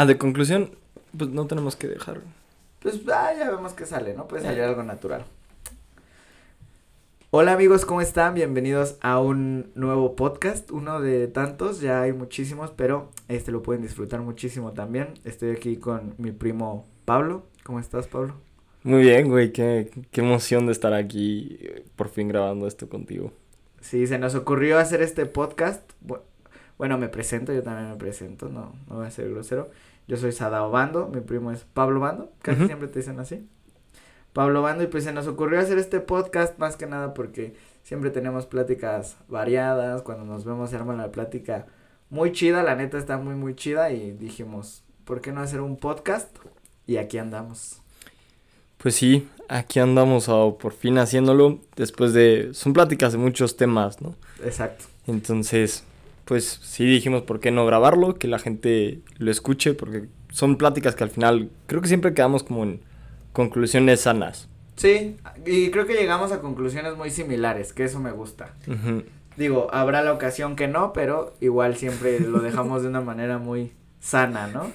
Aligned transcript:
Ah, 0.00 0.06
de 0.06 0.16
conclusión, 0.16 0.70
pues 1.14 1.28
no 1.28 1.46
tenemos 1.46 1.76
que 1.76 1.86
dejar. 1.86 2.22
Pues 2.80 3.02
ah, 3.12 3.34
ya 3.38 3.50
vemos 3.50 3.74
que 3.74 3.84
sale, 3.84 4.14
¿no? 4.14 4.26
Puede 4.28 4.44
salir 4.44 4.62
algo 4.62 4.82
natural. 4.82 5.26
Hola 7.28 7.52
amigos, 7.52 7.84
¿cómo 7.84 8.00
están? 8.00 8.32
Bienvenidos 8.32 8.96
a 9.02 9.20
un 9.20 9.70
nuevo 9.74 10.16
podcast, 10.16 10.70
uno 10.70 11.02
de 11.02 11.26
tantos, 11.26 11.82
ya 11.82 12.00
hay 12.00 12.14
muchísimos, 12.14 12.70
pero 12.70 13.10
este 13.28 13.52
lo 13.52 13.62
pueden 13.62 13.82
disfrutar 13.82 14.22
muchísimo 14.22 14.72
también. 14.72 15.08
Estoy 15.26 15.50
aquí 15.50 15.76
con 15.76 16.14
mi 16.16 16.32
primo 16.32 16.86
Pablo. 17.04 17.42
¿Cómo 17.62 17.78
estás, 17.78 18.06
Pablo? 18.08 18.36
Muy 18.82 19.02
bien, 19.02 19.28
güey, 19.28 19.52
qué, 19.52 19.90
qué 20.10 20.22
emoción 20.22 20.64
de 20.64 20.72
estar 20.72 20.94
aquí 20.94 21.58
eh, 21.60 21.84
por 21.94 22.08
fin 22.08 22.26
grabando 22.26 22.66
esto 22.66 22.88
contigo. 22.88 23.32
Sí, 23.82 24.06
se 24.06 24.18
nos 24.18 24.34
ocurrió 24.34 24.78
hacer 24.78 25.02
este 25.02 25.26
podcast. 25.26 25.82
Bueno, 26.78 26.96
me 26.96 27.10
presento, 27.10 27.52
yo 27.52 27.62
también 27.62 27.90
me 27.90 27.96
presento, 27.96 28.48
no, 28.48 28.72
no 28.88 28.96
voy 28.96 29.06
a 29.06 29.10
ser 29.10 29.28
grosero. 29.28 29.68
Yo 30.10 30.16
soy 30.16 30.32
Sadao 30.32 30.72
Bando, 30.72 31.06
mi 31.06 31.20
primo 31.20 31.52
es 31.52 31.62
Pablo 31.72 32.00
Bando, 32.00 32.32
casi 32.42 32.66
siempre 32.66 32.88
te 32.88 32.98
dicen 32.98 33.20
así. 33.20 33.46
Pablo 34.32 34.60
Bando, 34.60 34.82
y 34.82 34.88
pues 34.88 35.04
se 35.04 35.12
nos 35.12 35.28
ocurrió 35.28 35.60
hacer 35.60 35.78
este 35.78 36.00
podcast 36.00 36.58
más 36.58 36.74
que 36.74 36.88
nada 36.88 37.14
porque 37.14 37.54
siempre 37.84 38.10
tenemos 38.10 38.46
pláticas 38.46 39.18
variadas, 39.28 40.02
cuando 40.02 40.24
nos 40.24 40.44
vemos 40.44 40.70
se 40.70 40.74
arma 40.74 40.96
la 40.96 41.12
plática 41.12 41.68
muy 42.08 42.32
chida, 42.32 42.64
la 42.64 42.74
neta 42.74 42.98
está 42.98 43.18
muy 43.18 43.36
muy 43.36 43.54
chida 43.54 43.92
y 43.92 44.10
dijimos, 44.10 44.82
¿por 45.04 45.20
qué 45.20 45.30
no 45.30 45.42
hacer 45.42 45.60
un 45.60 45.76
podcast? 45.76 46.36
Y 46.88 46.96
aquí 46.96 47.16
andamos. 47.16 47.80
Pues 48.78 48.96
sí, 48.96 49.28
aquí 49.48 49.78
andamos 49.78 50.26
por 50.26 50.72
fin 50.72 50.98
haciéndolo 50.98 51.60
después 51.76 52.14
de... 52.14 52.50
Son 52.52 52.72
pláticas 52.72 53.12
de 53.12 53.18
muchos 53.18 53.56
temas, 53.56 54.02
¿no? 54.02 54.16
Exacto. 54.42 54.86
Entonces, 55.06 55.84
pues 56.30 56.60
sí 56.62 56.84
dijimos 56.84 57.22
por 57.22 57.40
qué 57.40 57.50
no 57.50 57.66
grabarlo, 57.66 58.14
que 58.14 58.28
la 58.28 58.38
gente 58.38 59.00
lo 59.18 59.32
escuche, 59.32 59.74
porque 59.74 60.04
son 60.28 60.58
pláticas 60.58 60.94
que 60.94 61.02
al 61.02 61.10
final 61.10 61.50
creo 61.66 61.82
que 61.82 61.88
siempre 61.88 62.14
quedamos 62.14 62.44
como 62.44 62.62
en 62.62 62.82
conclusiones 63.32 64.02
sanas. 64.02 64.48
Sí, 64.76 65.16
y 65.44 65.72
creo 65.72 65.86
que 65.86 65.94
llegamos 65.94 66.30
a 66.30 66.40
conclusiones 66.40 66.96
muy 66.96 67.10
similares, 67.10 67.72
que 67.72 67.82
eso 67.82 67.98
me 67.98 68.12
gusta. 68.12 68.54
Digo, 69.36 69.66
habrá 69.72 70.02
la 70.02 70.12
ocasión 70.12 70.54
que 70.54 70.68
no, 70.68 70.92
pero 70.92 71.34
igual 71.40 71.74
siempre 71.74 72.20
lo 72.20 72.38
dejamos 72.38 72.82
de 72.82 72.90
una 72.90 73.00
manera 73.00 73.38
muy 73.38 73.72
sana, 73.98 74.46
¿no? 74.46 74.70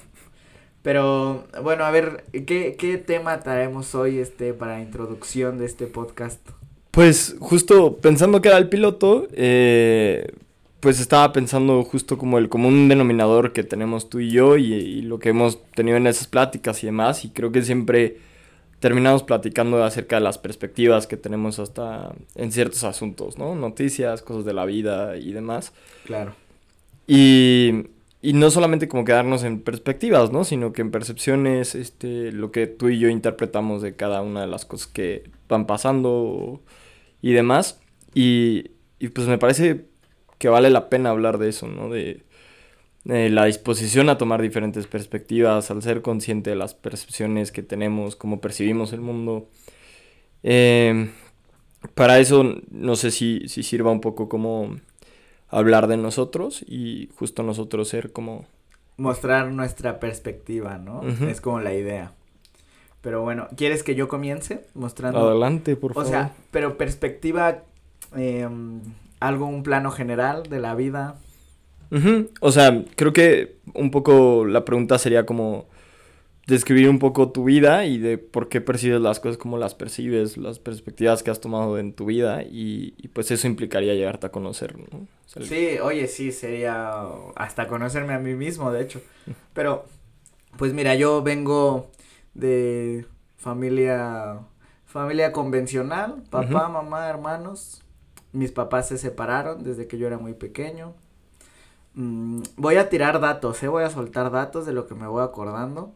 Pero 0.82 1.46
bueno, 1.62 1.86
a 1.86 1.90
ver, 1.90 2.26
¿qué, 2.32 2.76
qué 2.78 2.98
tema 2.98 3.40
traemos 3.40 3.94
hoy 3.94 4.18
este 4.18 4.52
para 4.52 4.82
introducción 4.82 5.56
de 5.56 5.64
este 5.64 5.86
podcast? 5.86 6.46
Pues 6.90 7.34
justo 7.40 7.96
pensando 7.96 8.42
que 8.42 8.48
era 8.48 8.58
el 8.58 8.68
piloto, 8.68 9.26
eh, 9.32 10.26
pues 10.80 11.00
estaba 11.00 11.32
pensando 11.32 11.82
justo 11.84 12.18
como 12.18 12.38
el 12.38 12.48
común 12.48 12.88
denominador 12.88 13.52
que 13.52 13.64
tenemos 13.64 14.08
tú 14.10 14.20
y 14.20 14.30
yo 14.30 14.56
y, 14.56 15.02
lo 15.02 15.18
que 15.18 15.30
hemos 15.30 15.62
tenido 15.72 15.96
en 15.96 16.06
esas 16.06 16.26
pláticas 16.26 16.82
y 16.82 16.86
demás. 16.86 17.24
Y 17.24 17.30
creo 17.30 17.50
que 17.50 17.62
siempre 17.62 18.18
terminamos 18.80 19.22
platicando 19.22 19.82
acerca 19.82 20.16
de 20.16 20.22
las 20.22 20.38
perspectivas 20.38 21.06
que 21.06 21.16
tenemos 21.16 21.58
hasta 21.58 22.14
en 22.34 22.52
ciertos 22.52 22.84
asuntos, 22.84 23.38
¿no? 23.38 23.54
Noticias, 23.54 24.22
cosas 24.22 24.44
de 24.44 24.52
la 24.52 24.66
vida 24.66 25.16
y 25.16 25.32
demás. 25.32 25.72
Claro. 26.04 26.34
Y, 27.06 27.86
y 28.20 28.34
no 28.34 28.50
solamente 28.50 28.86
como 28.86 29.04
quedarnos 29.04 29.44
en 29.44 29.60
perspectivas, 29.60 30.30
¿no? 30.30 30.44
Sino 30.44 30.72
que 30.72 30.82
en 30.82 30.90
percepciones, 30.90 31.74
este, 31.74 32.32
lo 32.32 32.52
que 32.52 32.66
tú 32.66 32.90
y 32.90 32.98
yo 32.98 33.08
interpretamos 33.08 33.80
de 33.80 33.96
cada 33.96 34.20
una 34.20 34.42
de 34.42 34.46
las 34.48 34.66
cosas 34.66 34.88
que 34.88 35.24
van 35.48 35.66
pasando 35.66 36.60
y 37.22 37.32
demás. 37.32 37.80
Y, 38.14 38.72
y 38.98 39.08
pues 39.08 39.26
me 39.26 39.38
parece 39.38 39.86
que 40.38 40.48
vale 40.48 40.70
la 40.70 40.88
pena 40.88 41.10
hablar 41.10 41.38
de 41.38 41.48
eso, 41.48 41.66
¿no? 41.68 41.88
De, 41.88 42.24
la 43.04 43.44
disposición 43.44 44.08
a 44.08 44.18
tomar 44.18 44.42
diferentes 44.42 44.88
perspectivas, 44.88 45.70
al 45.70 45.80
ser 45.80 46.02
consciente 46.02 46.50
de 46.50 46.56
las 46.56 46.74
percepciones 46.74 47.52
que 47.52 47.62
tenemos, 47.62 48.16
cómo 48.16 48.40
percibimos 48.40 48.92
el 48.92 49.00
mundo. 49.00 49.48
Em, 50.42 51.12
para 51.94 52.18
eso 52.18 52.56
no 52.68 52.96
sé 52.96 53.12
si, 53.12 53.48
si 53.48 53.62
sirva 53.62 53.92
un 53.92 54.00
poco 54.00 54.28
como 54.28 54.76
hablar 55.48 55.86
de 55.86 55.96
nosotros 55.96 56.64
y 56.66 57.08
justo 57.14 57.44
nosotros 57.44 57.88
ser 57.88 58.10
como... 58.10 58.44
Mostrar 58.96 59.52
nuestra 59.52 60.00
perspectiva, 60.00 60.78
¿no? 60.78 61.02
Es 61.28 61.40
como 61.40 61.60
la 61.60 61.74
idea. 61.74 62.12
Pero 63.02 63.22
bueno, 63.22 63.46
¿quieres 63.56 63.84
que 63.84 63.94
yo 63.94 64.08
comience 64.08 64.66
mostrando? 64.74 65.28
Adelante, 65.28 65.76
por 65.76 65.94
favor. 65.94 66.08
O 66.08 66.10
sea, 66.10 66.32
pero 66.50 66.76
perspectiva 66.76 67.62
eh, 68.16 68.48
algo, 69.20 69.46
un 69.46 69.62
plano 69.62 69.90
general 69.90 70.44
de 70.44 70.60
la 70.60 70.74
vida. 70.74 71.16
O 72.40 72.50
sea, 72.50 72.84
creo 72.96 73.12
que 73.12 73.56
un 73.74 73.90
poco 73.90 74.44
la 74.44 74.64
pregunta 74.64 74.98
sería 74.98 75.24
como 75.24 75.66
describir 76.46 76.88
un 76.88 76.98
poco 76.98 77.30
tu 77.30 77.44
vida 77.44 77.84
y 77.84 77.98
de 77.98 78.18
por 78.18 78.48
qué 78.48 78.60
percibes 78.60 79.00
las 79.00 79.18
cosas 79.18 79.36
como 79.36 79.58
las 79.58 79.74
percibes, 79.74 80.36
las 80.36 80.58
perspectivas 80.60 81.22
que 81.22 81.30
has 81.30 81.40
tomado 81.40 81.78
en 81.78 81.92
tu 81.92 82.06
vida 82.06 82.42
y, 82.44 82.92
pues 83.12 83.30
eso 83.30 83.46
implicaría 83.46 83.94
llegarte 83.94 84.26
a 84.26 84.30
conocer, 84.30 84.76
¿no? 84.78 85.06
sí, 85.26 85.78
oye, 85.82 86.06
sí, 86.06 86.30
sería 86.30 87.02
hasta 87.34 87.66
conocerme 87.66 88.14
a 88.14 88.18
mí 88.18 88.34
mismo, 88.34 88.70
de 88.70 88.82
hecho. 88.82 89.00
Pero, 89.54 89.86
pues 90.56 90.72
mira, 90.72 90.94
yo 90.94 91.22
vengo 91.22 91.90
de 92.34 93.06
familia, 93.36 94.38
familia 94.86 95.32
convencional, 95.32 96.22
papá, 96.30 96.68
mamá, 96.68 97.08
hermanos, 97.08 97.82
mis 98.36 98.52
papás 98.52 98.88
se 98.88 98.98
separaron 98.98 99.64
desde 99.64 99.86
que 99.86 99.98
yo 99.98 100.06
era 100.06 100.18
muy 100.18 100.34
pequeño. 100.34 100.94
Mm, 101.94 102.42
voy 102.56 102.76
a 102.76 102.88
tirar 102.88 103.20
datos, 103.20 103.62
¿eh? 103.62 103.68
voy 103.68 103.84
a 103.84 103.90
soltar 103.90 104.30
datos 104.30 104.66
de 104.66 104.72
lo 104.72 104.86
que 104.86 104.94
me 104.94 105.06
voy 105.06 105.24
acordando. 105.24 105.94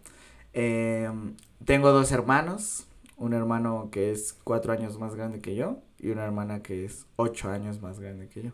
Em, 0.52 1.36
tengo 1.64 1.92
dos 1.92 2.10
hermanos, 2.12 2.86
un 3.16 3.34
hermano 3.34 3.90
que 3.92 4.10
es 4.12 4.32
cuatro 4.44 4.72
años 4.72 4.98
más 4.98 5.14
grande 5.14 5.40
que 5.40 5.54
yo 5.54 5.78
y 5.98 6.10
una 6.10 6.24
hermana 6.24 6.62
que 6.62 6.84
es 6.84 7.06
ocho 7.16 7.50
años 7.50 7.82
más 7.82 8.00
grande 8.00 8.28
que 8.28 8.42
yo. 8.44 8.50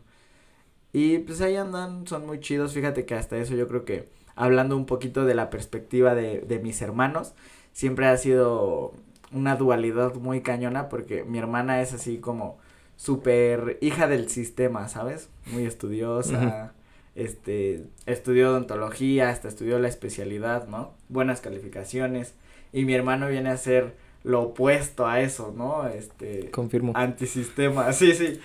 Y 0.93 1.19
pues 1.19 1.41
ahí 1.41 1.57
andan, 1.57 2.07
son 2.07 2.27
muy 2.27 2.41
chidos, 2.41 2.73
fíjate 2.75 3.05
que 3.07 3.15
hasta 3.15 3.37
eso 3.39 3.55
yo 3.55 3.69
creo 3.69 3.85
que 3.85 4.09
hablando 4.35 4.77
un 4.77 4.87
poquito 4.87 5.25
de 5.25 5.35
la 5.35 5.51
perspectiva 5.51 6.15
de, 6.15 6.41
de 6.41 6.59
mis 6.59 6.83
hermanos, 6.83 7.35
siempre 7.73 8.07
ha 8.09 8.17
sido 8.17 8.93
una 9.33 9.57
dualidad 9.57 10.15
muy 10.15 10.41
cañona 10.43 10.89
porque 10.89 11.25
mi 11.25 11.39
hermana 11.39 11.83
es 11.83 11.93
así 11.93 12.19
como 12.19 12.59
súper 12.97 13.79
hija 13.81 14.09
del 14.09 14.29
sistema, 14.29 14.89
¿sabes? 14.89 15.29
Muy 15.53 15.65
estudiosa, 15.65 16.73
este, 17.15 17.85
estudió 18.07 18.51
odontología, 18.51 19.31
hasta 19.31 19.49
estudió 19.49 19.79
la 19.79 19.89
especialidad, 19.89 20.69
¿no? 20.69 20.95
Buenas 21.09 21.41
calificaciones. 21.41 22.35
Y 22.73 22.85
mi 22.85 22.95
hermano 22.95 23.29
viene 23.29 23.51
a 23.51 23.57
ser 23.57 23.95
lo 24.23 24.43
opuesto 24.43 25.07
a 25.07 25.21
eso, 25.21 25.55
¿no? 25.57 25.87
Este. 25.89 26.51
Confirmo. 26.51 26.93
Antisistema, 26.95 27.93
sí, 27.95 28.13
sí. 28.13 28.41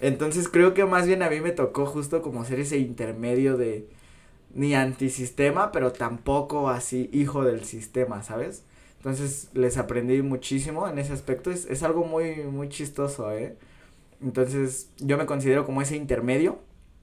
Entonces 0.00 0.48
creo 0.48 0.74
que 0.74 0.84
más 0.84 1.06
bien 1.06 1.22
a 1.22 1.30
mí 1.30 1.40
me 1.40 1.52
tocó 1.52 1.86
justo 1.86 2.22
como 2.22 2.44
ser 2.44 2.60
ese 2.60 2.78
intermedio 2.78 3.56
de 3.56 3.88
ni 4.54 4.74
antisistema, 4.74 5.72
pero 5.72 5.92
tampoco 5.92 6.68
así 6.68 7.08
hijo 7.12 7.44
del 7.44 7.64
sistema, 7.64 8.22
¿sabes? 8.22 8.64
Entonces 8.98 9.48
les 9.54 9.78
aprendí 9.78 10.20
muchísimo 10.22 10.86
en 10.86 10.98
ese 10.98 11.12
aspecto. 11.12 11.50
Es, 11.50 11.66
es 11.66 11.82
algo 11.82 12.04
muy, 12.04 12.42
muy 12.44 12.68
chistoso, 12.68 13.32
¿eh? 13.32 13.56
Entonces, 14.22 14.90
yo 14.98 15.18
me 15.18 15.26
considero 15.26 15.64
como 15.66 15.82
ese 15.82 15.96
intermedio. 15.96 16.58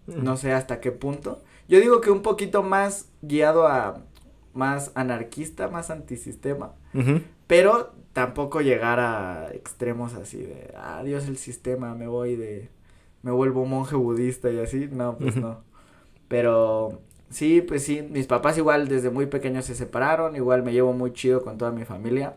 No 0.08 0.38
sé 0.38 0.54
hasta 0.54 0.80
qué 0.80 0.92
punto. 0.92 1.44
Yo 1.68 1.80
digo 1.80 2.02
que 2.02 2.10
un 2.10 2.24
poquito 2.24 2.64
más 2.64 3.10
guiado 3.22 3.68
a 3.68 4.02
más 4.54 4.92
anarquista, 4.96 5.68
más 5.68 5.92
antisistema. 5.92 6.74
Pero 7.46 7.94
tampoco 8.14 8.62
llegar 8.62 9.00
a 9.00 9.50
extremos 9.54 10.16
así 10.16 10.40
de, 10.40 10.74
adiós 10.78 11.28
el 11.28 11.38
sistema, 11.38 11.94
me 11.94 12.08
voy 12.08 12.36
de, 12.36 12.70
me 13.22 13.32
vuelvo 13.32 13.66
monje 13.66 13.96
budista 13.96 14.50
y 14.50 14.60
así. 14.60 14.90
No, 14.92 15.18
pues 15.18 15.36
no. 15.36 15.62
Pero 16.28 17.02
sí, 17.30 17.62
pues 17.62 17.84
sí, 17.84 18.02
mis 18.02 18.28
papás 18.28 18.58
igual 18.58 18.88
desde 18.88 19.10
muy 19.10 19.28
pequeños 19.28 19.66
se 19.66 19.76
separaron, 19.76 20.36
igual 20.36 20.64
me 20.64 20.74
llevo 20.74 20.94
muy 20.94 21.14
chido 21.14 21.44
con 21.44 21.58
toda 21.58 21.72
mi 21.72 21.86
familia. 21.86 22.36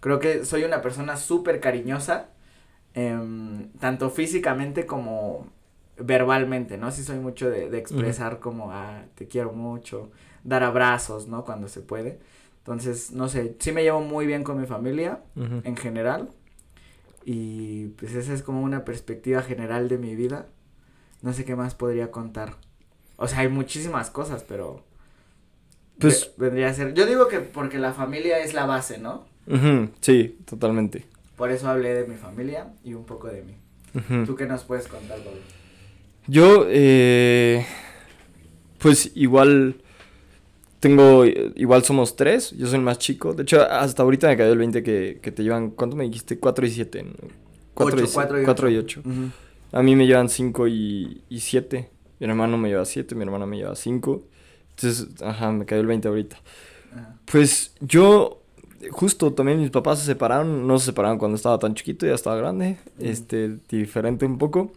Creo 0.00 0.18
que 0.18 0.44
soy 0.44 0.64
una 0.64 0.82
persona 0.82 1.16
súper 1.16 1.60
cariñosa 1.60 2.30
Em, 2.98 3.68
tanto 3.78 4.08
físicamente 4.08 4.86
como 4.86 5.46
verbalmente, 5.98 6.78
¿no? 6.78 6.90
Sí 6.90 7.04
soy 7.04 7.18
mucho 7.18 7.50
de, 7.50 7.66
expresar 7.76 8.40
como, 8.40 8.72
ah, 8.72 9.04
te 9.14 9.28
quiero 9.28 9.52
mucho, 9.52 10.10
dar 10.44 10.64
abrazos, 10.64 11.28
¿no? 11.28 11.44
Cuando 11.44 11.68
se 11.68 11.82
puede. 11.82 12.18
Entonces, 12.60 13.12
no 13.12 13.28
sé, 13.28 13.54
sí 13.58 13.70
me 13.70 13.82
llevo 13.82 14.00
muy 14.00 14.26
bien 14.26 14.44
con 14.44 14.58
mi 14.58 14.66
familia 14.66 15.20
en 15.36 15.76
general. 15.76 16.30
Y 17.26 17.88
pues 17.98 18.14
esa 18.14 18.32
es 18.32 18.42
como 18.42 18.62
una 18.62 18.86
perspectiva 18.86 19.42
general 19.42 19.90
de 19.90 19.98
mi 19.98 20.16
vida. 20.16 20.46
No 21.20 21.34
sé 21.34 21.44
qué 21.44 21.54
más 21.54 21.74
podría 21.74 22.10
contar. 22.10 22.54
O 23.16 23.28
sea, 23.28 23.40
hay 23.40 23.48
muchísimas 23.48 24.08
cosas, 24.08 24.42
pero... 24.42 24.84
Pues... 25.98 26.32
Vendría 26.38 26.68
a 26.68 26.72
ser... 26.72 26.94
Yo 26.94 27.04
digo 27.04 27.28
que 27.28 27.40
porque 27.40 27.78
la 27.78 27.92
familia 27.92 28.38
es 28.38 28.54
la 28.54 28.64
base, 28.64 28.96
¿no? 28.96 29.26
Sí, 30.00 30.38
totalmente. 30.46 31.04
Por 31.36 31.50
eso 31.50 31.68
hablé 31.68 31.94
de 31.94 32.06
mi 32.06 32.16
familia 32.16 32.72
y 32.82 32.94
un 32.94 33.04
poco 33.04 33.28
de 33.28 33.42
mí. 33.42 33.56
¿Tú 34.26 34.34
qué 34.34 34.46
nos 34.46 34.64
puedes 34.64 34.88
contar, 34.88 35.18
Pablo? 35.18 35.40
Yo, 36.26 36.66
eh, 36.68 37.64
pues 38.78 39.12
igual, 39.14 39.76
tengo, 40.80 41.24
igual 41.24 41.84
somos 41.84 42.16
tres, 42.16 42.50
yo 42.50 42.66
soy 42.66 42.76
el 42.76 42.82
más 42.82 42.98
chico. 42.98 43.32
De 43.32 43.44
hecho, 43.44 43.62
hasta 43.62 44.02
ahorita 44.02 44.28
me 44.28 44.36
cayó 44.36 44.52
el 44.52 44.58
20 44.58 44.82
que, 44.82 45.20
que 45.22 45.32
te 45.32 45.42
llevan, 45.42 45.70
¿cuánto 45.70 45.96
me 45.96 46.04
dijiste? 46.04 46.38
4 46.38 46.66
y 46.66 46.70
7. 46.70 47.06
4 47.74 48.04
y, 48.04 48.44
4 48.44 48.70
y 48.70 48.76
8. 48.76 49.02
A 49.72 49.82
mí 49.82 49.96
me 49.96 50.06
llevan 50.06 50.28
5 50.28 50.68
y 50.68 51.22
7. 51.30 51.90
Mi 52.18 52.26
hermano 52.26 52.56
me 52.56 52.68
lleva 52.70 52.84
7, 52.84 53.14
mi 53.14 53.22
hermana 53.22 53.46
me 53.46 53.58
lleva 53.58 53.76
5. 53.76 54.22
Entonces, 54.70 55.22
ajá, 55.22 55.52
me 55.52 55.64
cayó 55.64 55.80
el 55.80 55.86
20 55.86 56.08
ahorita. 56.08 56.36
Pues 57.30 57.74
yo, 57.80 58.35
justo 58.90 59.32
también 59.32 59.60
mis 59.60 59.70
papás 59.70 60.00
se 60.00 60.06
separaron, 60.06 60.66
no 60.66 60.78
se 60.78 60.86
separaron 60.86 61.18
cuando 61.18 61.36
estaba 61.36 61.58
tan 61.58 61.74
chiquito, 61.74 62.06
ya 62.06 62.14
estaba 62.14 62.36
grande, 62.36 62.78
este, 62.98 63.56
diferente 63.68 64.26
un 64.26 64.38
poco. 64.38 64.72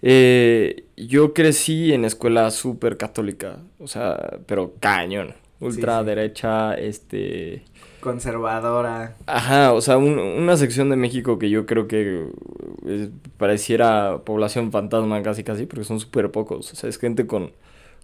Eh, 0.00 0.84
yo 0.96 1.34
crecí 1.34 1.92
en 1.92 2.04
escuela 2.04 2.50
súper 2.50 2.96
católica, 2.96 3.58
o 3.80 3.88
sea, 3.88 4.38
pero 4.46 4.74
cañón, 4.80 5.34
ultraderecha, 5.60 6.74
este... 6.74 7.64
Conservadora. 8.00 9.16
Ajá, 9.26 9.72
o 9.72 9.80
sea, 9.80 9.98
una 9.98 10.56
sección 10.56 10.88
de 10.88 10.96
México 10.96 11.38
que 11.38 11.50
yo 11.50 11.66
creo 11.66 11.88
que 11.88 12.28
eh, 12.86 13.10
pareciera 13.38 14.18
población 14.24 14.70
fantasma 14.70 15.20
casi 15.22 15.42
casi, 15.42 15.66
porque 15.66 15.84
son 15.84 15.98
súper 15.98 16.30
pocos, 16.30 16.72
o 16.72 16.76
sea, 16.76 16.88
es 16.88 16.98
gente 16.98 17.26
con, 17.26 17.50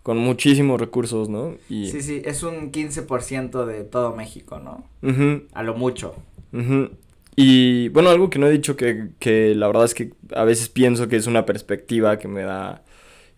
con 0.05 0.19
muchísimos 0.19 0.79
recursos, 0.79 1.31
¿no? 1.31 1.57
Y... 1.71 1.91
Sí, 1.91 2.03
sí, 2.03 2.21
es 2.27 2.43
un 2.43 2.71
15% 2.71 3.65
de 3.65 3.85
todo 3.85 4.15
México, 4.15 4.61
¿no? 4.61 4.85
A 5.55 5.63
lo 5.63 5.75
mucho. 5.75 6.15
Y 7.35 7.89
bueno, 7.89 8.11
algo 8.11 8.29
que 8.29 8.39
no 8.39 8.47
he 8.47 8.51
dicho 8.51 8.77
que, 8.77 9.09
que, 9.19 9.55
la 9.55 9.67
verdad 9.67 9.87
es 9.87 9.95
que 9.95 10.13
a 10.35 10.45
veces 10.45 10.69
pienso 10.69 11.09
que 11.09 11.17
es 11.17 11.27
una 11.27 11.47
perspectiva 11.47 12.19
que 12.19 12.29
me 12.29 12.43
da, 12.43 12.83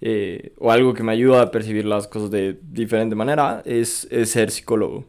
eh, 0.01 0.55
o 0.59 0.73
algo 0.73 0.93
que 0.93 1.05
me 1.05 1.13
ayuda 1.13 1.41
a 1.41 1.51
percibir 1.53 1.85
las 1.85 2.09
cosas 2.09 2.33
de 2.33 2.59
diferente 2.73 3.15
manera, 3.15 3.63
es, 3.65 4.09
ser 4.25 4.51
psicólogo. 4.51 5.05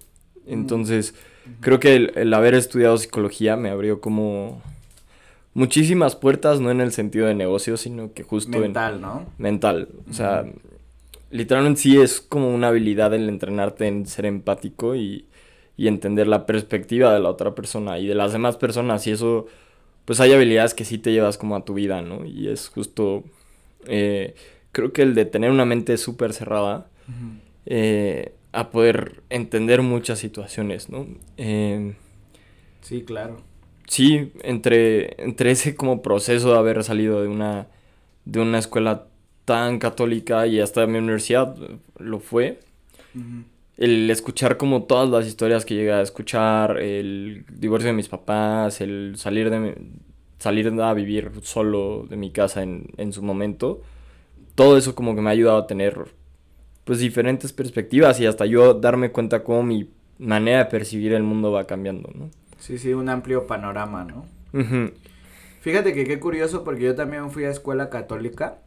Entonces, 0.46 1.16
creo 1.60 1.80
que 1.80 1.96
el, 1.96 2.34
haber 2.36 2.54
estudiado 2.54 3.00
psicología 3.00 3.58
me 3.58 3.72
abrió 3.72 4.00
como 4.00 4.62
muchísimas 5.56 6.16
puertas, 6.16 6.60
no 6.60 6.70
en 6.70 6.82
el 6.82 6.92
sentido 6.92 7.26
de 7.26 7.34
negocio, 7.34 7.78
sino 7.78 8.14
que 8.14 8.22
justo 8.22 8.60
mental, 8.60 9.02
¿no? 9.02 9.26
Mental, 9.40 9.90
o 10.08 10.14
sea, 10.14 10.46
literalmente 11.30 11.82
sí 11.82 12.00
es 12.00 12.22
como 12.22 12.54
una 12.54 12.70
habilidad 12.70 13.14
el 13.14 13.30
entrenarte 13.30 13.88
en 13.88 14.06
ser 14.06 14.26
empático 14.26 14.96
y 14.96 15.26
y 15.78 15.88
entender 15.88 16.28
la 16.28 16.46
perspectiva 16.46 17.14
de 17.14 17.20
la 17.20 17.30
otra 17.30 17.54
persona 17.54 18.00
y 18.00 18.08
de 18.08 18.16
las 18.16 18.34
demás 18.34 18.58
personas 18.58 19.06
y 19.08 19.12
eso 19.12 19.46
pues 20.06 20.20
hay 20.20 20.34
habilidades 20.34 20.74
que 20.74 20.86
sí 20.86 20.98
te 20.98 21.12
llevas 21.12 21.38
como 21.38 21.56
a 21.56 21.66
tu 21.66 21.74
vida, 21.74 22.02
¿no? 22.02 22.26
Y 22.26 22.48
es 22.48 22.70
justo, 22.70 23.26
eh, 23.88 24.36
creo 24.72 24.94
que 24.94 25.02
el 25.02 25.14
de 25.16 25.26
tener 25.26 25.52
una 25.52 25.66
mente 25.66 25.98
súper 25.98 26.32
cerrada 26.32 26.88
eh, 27.66 28.34
a 28.54 28.72
poder 28.72 29.22
entender 29.30 29.82
muchas 29.82 30.18
situaciones, 30.20 30.90
¿no? 30.90 31.08
Em, 31.36 31.96
sí, 32.82 33.04
claro. 33.04 33.42
Sí, 33.86 34.32
entre, 34.44 35.22
entre 35.22 35.52
ese 35.52 35.76
como 35.76 36.02
proceso 36.02 36.54
de 36.54 36.58
haber 36.58 36.86
salido 36.86 37.22
de 37.22 37.28
una, 37.28 37.68
de 38.24 38.40
una 38.40 38.60
escuela 38.60 39.08
tan 39.48 39.80
católica 39.80 40.46
y 40.46 40.60
hasta 40.60 40.86
mi 40.88 40.98
universidad 40.98 41.56
lo 42.00 42.20
fue 42.20 42.60
el 43.78 44.10
escuchar 44.10 44.58
como 44.58 44.84
todas 44.84 45.10
las 45.10 45.26
historias 45.26 45.64
que 45.64 45.74
llegué 45.74 45.94
a 45.94 46.02
escuchar, 46.02 46.80
el 46.80 47.46
divorcio 47.50 47.88
de 47.88 47.94
mis 47.94 48.10
papás, 48.10 48.82
el 48.82 49.14
salir 49.16 49.50
de 49.50 49.78
salir 50.38 50.68
a 50.68 50.94
vivir 50.94 51.32
solo 51.44 52.06
de 52.10 52.18
mi 52.18 52.30
casa 52.32 52.62
en, 52.62 52.88
en 52.98 53.14
su 53.14 53.24
momento, 53.24 53.82
todo 54.56 54.78
eso 54.78 54.96
como 54.96 55.16
que 55.16 55.22
me 55.22 55.30
ha 55.30 55.34
ayudado 55.34 55.60
a 55.60 55.68
tener 55.68 55.98
pues 56.84 57.00
diferentes 57.00 57.54
perspectivas 57.54 58.20
y 58.20 58.26
hasta 58.26 58.46
yo 58.46 58.74
darme 58.74 59.12
cuenta 59.12 59.46
cómo 59.46 59.64
mi 59.64 59.90
manera 60.20 60.60
de 60.60 60.66
percibir 60.66 61.14
el 61.14 61.24
mundo 61.24 61.54
va 61.54 61.64
cambiando, 61.64 62.12
¿no? 62.14 62.30
Sí, 62.60 62.78
sí, 62.78 62.92
un 62.94 63.08
amplio 63.08 63.48
panorama, 63.48 64.04
¿no? 64.04 64.26
Fíjate 65.68 65.94
que 65.94 66.06
qué 66.06 66.18
curioso 66.18 66.64
porque 66.64 66.84
yo 66.84 66.96
también 66.96 67.30
fui 67.30 67.44
a 67.44 67.50
escuela 67.50 67.90
católica, 67.90 68.60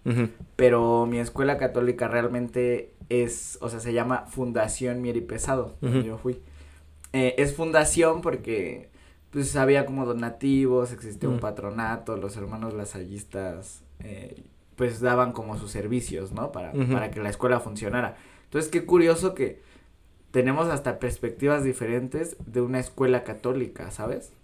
pero 0.56 1.06
mi 1.06 1.18
escuela 1.18 1.56
católica 1.56 2.08
realmente 2.08 2.92
es, 3.08 3.56
o 3.62 3.70
sea, 3.70 3.80
se 3.80 3.94
llama 3.94 4.26
Fundación 4.26 5.00
Mieri 5.00 5.22
Pesado, 5.22 5.76
donde 5.80 6.04
yo 6.04 6.18
fui. 6.18 6.42
Eh, 7.14 7.36
es 7.38 7.56
fundación 7.56 8.20
porque 8.20 8.90
pues 9.30 9.56
había 9.56 9.86
como 9.86 10.04
donativos, 10.04 10.92
existía 10.92 11.30
un 11.30 11.40
patronato, 11.40 12.18
los 12.18 12.36
hermanos 12.36 12.74
lasallistas 12.74 13.82
eh, 14.00 14.42
pues 14.76 15.00
daban 15.00 15.32
como 15.32 15.56
sus 15.56 15.70
servicios, 15.70 16.32
¿no? 16.32 16.52
Para, 16.52 16.72
para 16.72 17.10
que 17.10 17.20
la 17.20 17.30
escuela 17.30 17.60
funcionara. 17.60 18.18
Entonces, 18.44 18.70
qué 18.70 18.84
curioso 18.84 19.32
que 19.34 19.62
tenemos 20.32 20.68
hasta 20.68 20.98
perspectivas 20.98 21.64
diferentes 21.64 22.36
de 22.44 22.60
una 22.60 22.78
escuela 22.78 23.24
católica, 23.24 23.90
¿sabes? 23.90 24.34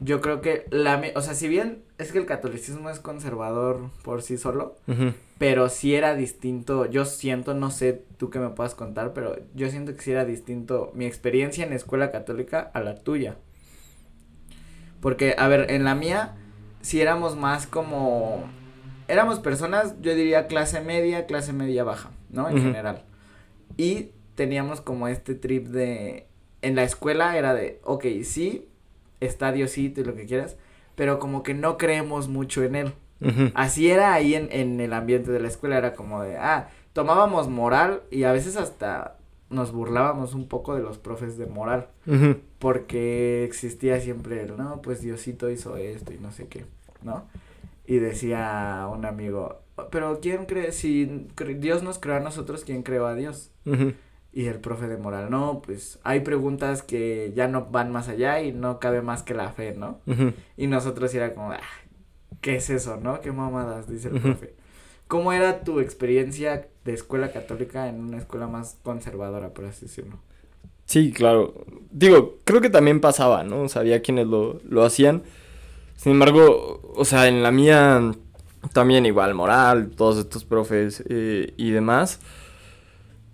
Yo 0.00 0.20
creo 0.20 0.40
que 0.42 0.66
la, 0.70 1.02
o 1.16 1.20
sea, 1.20 1.34
si 1.34 1.48
bien 1.48 1.82
es 1.98 2.10
que 2.10 2.18
el 2.18 2.26
catolicismo 2.26 2.90
es 2.90 2.98
conservador 2.98 3.90
por 4.02 4.22
sí 4.22 4.36
solo, 4.36 4.76
pero 5.38 5.68
sí 5.68 5.94
era 5.94 6.14
distinto, 6.14 6.86
yo 6.86 7.04
siento, 7.04 7.54
no 7.54 7.70
sé 7.70 8.02
tú 8.18 8.30
que 8.30 8.40
me 8.40 8.50
puedas 8.50 8.74
contar, 8.74 9.12
pero 9.12 9.36
yo 9.54 9.70
siento 9.70 9.94
que 9.94 10.02
sí 10.02 10.10
era 10.10 10.24
distinto 10.24 10.90
mi 10.94 11.06
experiencia 11.06 11.64
en 11.64 11.72
escuela 11.72 12.10
católica 12.10 12.70
a 12.74 12.80
la 12.80 12.96
tuya. 12.96 13.36
Porque, 15.00 15.36
a 15.38 15.46
ver, 15.48 15.70
en 15.70 15.84
la 15.84 15.94
mía, 15.94 16.34
si 16.80 17.00
éramos 17.00 17.36
más 17.36 17.66
como, 17.66 18.44
éramos 19.06 19.38
personas, 19.38 19.94
yo 20.00 20.14
diría 20.14 20.46
clase 20.48 20.80
media, 20.80 21.26
clase 21.26 21.52
media 21.52 21.84
baja, 21.84 22.10
¿no? 22.30 22.48
En 22.48 22.58
general. 22.58 23.04
Y 23.76 24.10
teníamos 24.34 24.80
como 24.80 25.06
este 25.06 25.34
trip 25.34 25.68
de, 25.68 26.26
en 26.62 26.74
la 26.74 26.82
escuela 26.82 27.36
era 27.36 27.54
de, 27.54 27.80
ok, 27.84 28.04
sí, 28.24 28.66
está 29.20 29.52
Diosito 29.52 30.00
y 30.00 30.04
lo 30.04 30.16
que 30.16 30.26
quieras, 30.26 30.56
pero 30.94 31.18
como 31.18 31.42
que 31.42 31.54
no 31.54 31.76
creemos 31.78 32.28
mucho 32.28 32.62
en 32.62 32.74
él. 32.74 32.92
Así 33.54 33.90
era 33.90 34.12
ahí 34.12 34.34
en, 34.34 34.48
en 34.50 34.80
el 34.80 34.92
ambiente 34.92 35.32
de 35.32 35.40
la 35.40 35.48
escuela, 35.48 35.78
era 35.78 35.94
como 35.94 36.22
de, 36.22 36.36
ah, 36.36 36.68
tomábamos 36.92 37.48
moral 37.48 38.02
y 38.10 38.24
a 38.24 38.32
veces 38.32 38.56
hasta 38.56 39.16
nos 39.50 39.72
burlábamos 39.72 40.34
un 40.34 40.48
poco 40.48 40.74
de 40.74 40.82
los 40.82 40.98
profes 40.98 41.38
de 41.38 41.46
moral, 41.46 41.88
porque 42.58 43.44
existía 43.44 44.00
siempre 44.00 44.42
el, 44.42 44.56
no, 44.56 44.82
pues 44.82 45.00
Diosito 45.00 45.50
hizo 45.50 45.76
esto 45.76 46.12
y 46.12 46.18
no 46.18 46.32
sé 46.32 46.48
qué, 46.48 46.66
¿no? 47.02 47.24
Y 47.86 47.96
decía 47.98 48.88
un 48.90 49.04
amigo, 49.04 49.60
pero 49.90 50.18
¿quién 50.20 50.46
cree? 50.46 50.72
Si 50.72 51.28
Dios 51.58 51.82
nos 51.82 51.98
creó 51.98 52.16
a 52.16 52.20
nosotros, 52.20 52.64
¿quién 52.64 52.82
creó 52.82 53.06
a 53.06 53.14
Dios? 53.14 53.52
Y 54.36 54.46
el 54.46 54.58
profe 54.58 54.88
de 54.88 54.96
moral, 54.96 55.30
no, 55.30 55.62
pues 55.64 56.00
hay 56.02 56.20
preguntas 56.20 56.82
que 56.82 57.32
ya 57.36 57.46
no 57.46 57.66
van 57.66 57.92
más 57.92 58.08
allá 58.08 58.42
y 58.42 58.50
no 58.50 58.80
cabe 58.80 59.00
más 59.00 59.22
que 59.22 59.32
la 59.32 59.50
fe, 59.50 59.76
¿no? 59.76 60.00
Y 60.56 60.66
nosotros 60.66 61.14
era 61.14 61.34
como, 61.34 61.52
ah, 61.52 61.60
¿qué 62.40 62.56
es 62.56 62.68
eso, 62.68 62.96
no? 62.96 63.20
¿Qué 63.20 63.30
mamadas? 63.30 63.88
Dice 63.88 64.08
el 64.08 64.20
profe. 64.20 64.54
¿Cómo 65.06 65.32
era 65.32 65.60
tu 65.62 65.78
experiencia 65.78 66.66
de 66.84 66.92
escuela 66.92 67.30
católica 67.30 67.88
en 67.88 68.00
una 68.00 68.18
escuela 68.18 68.48
más 68.48 68.76
conservadora, 68.82 69.50
por 69.50 69.66
así 69.66 69.86
decirlo? 69.86 70.18
Sí, 70.86 71.12
claro. 71.12 71.54
Digo, 71.92 72.38
creo 72.44 72.60
que 72.60 72.70
también 72.70 73.00
pasaba, 73.00 73.44
¿no? 73.44 73.68
Sabía 73.68 74.02
quienes 74.02 74.26
lo, 74.26 74.60
lo 74.68 74.82
hacían. 74.84 75.22
Sin 75.96 76.10
embargo, 76.10 76.80
o 76.96 77.04
sea, 77.04 77.28
en 77.28 77.44
la 77.44 77.52
mía 77.52 78.12
también 78.72 79.06
igual, 79.06 79.34
moral, 79.34 79.90
todos 79.90 80.18
estos 80.18 80.44
profes 80.44 81.04
eh, 81.08 81.54
y 81.56 81.70
demás. 81.70 82.18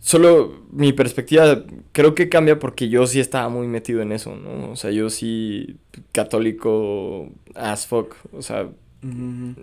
Solo 0.00 0.64
mi 0.72 0.94
perspectiva 0.94 1.62
creo 1.92 2.14
que 2.14 2.30
cambia 2.30 2.58
porque 2.58 2.88
yo 2.88 3.06
sí 3.06 3.20
estaba 3.20 3.50
muy 3.50 3.66
metido 3.66 4.00
en 4.00 4.12
eso, 4.12 4.34
¿no? 4.34 4.70
O 4.70 4.76
sea, 4.76 4.90
yo 4.90 5.10
sí 5.10 5.76
católico 6.12 7.28
as 7.54 7.86
fuck, 7.86 8.16
o 8.32 8.40
sea, 8.40 8.68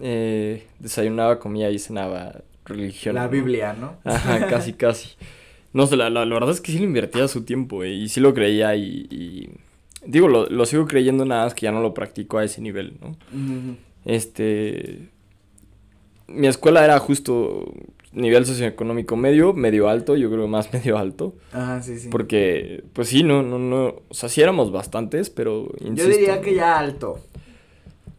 eh, 0.01 0.67
desayunaba, 0.79 1.39
comía 1.39 1.71
y 1.71 1.79
cenaba 1.79 2.41
religión. 2.65 3.15
La 3.15 3.27
Biblia, 3.27 3.73
¿no? 3.73 3.95
Ajá, 4.03 4.47
casi, 4.47 4.73
casi. 4.73 5.09
No 5.73 5.87
sé, 5.87 5.97
la, 5.97 6.09
la, 6.09 6.25
verdad 6.25 6.51
es 6.51 6.61
que 6.61 6.71
sí 6.71 6.79
le 6.79 6.85
invertía 6.85 7.27
su 7.27 7.43
tiempo 7.43 7.83
eh, 7.83 7.93
y 7.93 8.09
sí 8.09 8.19
lo 8.19 8.33
creía 8.33 8.75
y, 8.75 9.49
digo, 10.05 10.27
lo, 10.27 10.47
lo, 10.47 10.65
sigo 10.65 10.85
creyendo 10.85 11.25
nada 11.25 11.45
más 11.45 11.55
que 11.55 11.65
ya 11.65 11.71
no 11.71 11.81
lo 11.81 11.93
practico 11.93 12.37
a 12.37 12.43
ese 12.43 12.61
nivel, 12.61 12.93
¿no? 13.01 13.17
Este, 14.05 15.09
mi 16.27 16.47
escuela 16.47 16.83
era 16.83 16.99
justo 16.99 17.73
nivel 18.17 18.45
socioeconómico 18.45 19.15
medio, 19.15 19.53
medio 19.53 19.89
alto, 19.89 20.15
yo 20.15 20.29
creo 20.29 20.47
más 20.47 20.73
medio 20.73 20.97
alto. 20.97 21.35
Ajá, 21.51 21.81
sí, 21.81 21.99
sí. 21.99 22.09
Porque, 22.09 22.83
pues 22.93 23.09
sí, 23.09 23.23
no, 23.23 23.43
no, 23.43 23.59
no, 23.59 23.95
o 24.07 24.13
sea, 24.13 24.29
sí 24.29 24.41
éramos 24.41 24.71
bastantes, 24.71 25.29
pero 25.29 25.69
insisto, 25.79 26.09
Yo 26.09 26.17
diría 26.17 26.41
que 26.41 26.55
ya 26.55 26.77
alto, 26.77 27.19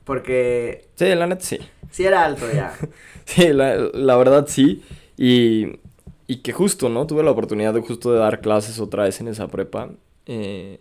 porque... 0.05 0.87
Sí, 0.95 1.07
la 1.14 1.26
neta 1.26 1.45
sí. 1.45 1.59
Sí 1.90 2.05
era 2.05 2.25
alto 2.25 2.47
ya. 2.52 2.75
sí, 3.25 3.52
la, 3.52 3.76
la 3.76 4.17
verdad 4.17 4.47
sí, 4.49 4.83
y, 5.17 5.78
y 6.26 6.37
que 6.38 6.52
justo, 6.52 6.88
¿no? 6.88 7.07
Tuve 7.07 7.23
la 7.23 7.31
oportunidad 7.31 7.75
de 7.75 7.81
justo 7.81 8.12
de 8.12 8.19
dar 8.19 8.40
clases 8.40 8.78
otra 8.81 9.05
vez 9.05 9.21
en 9.21 9.28
esa 9.28 9.49
prepa, 9.49 9.90
eh 10.26 10.78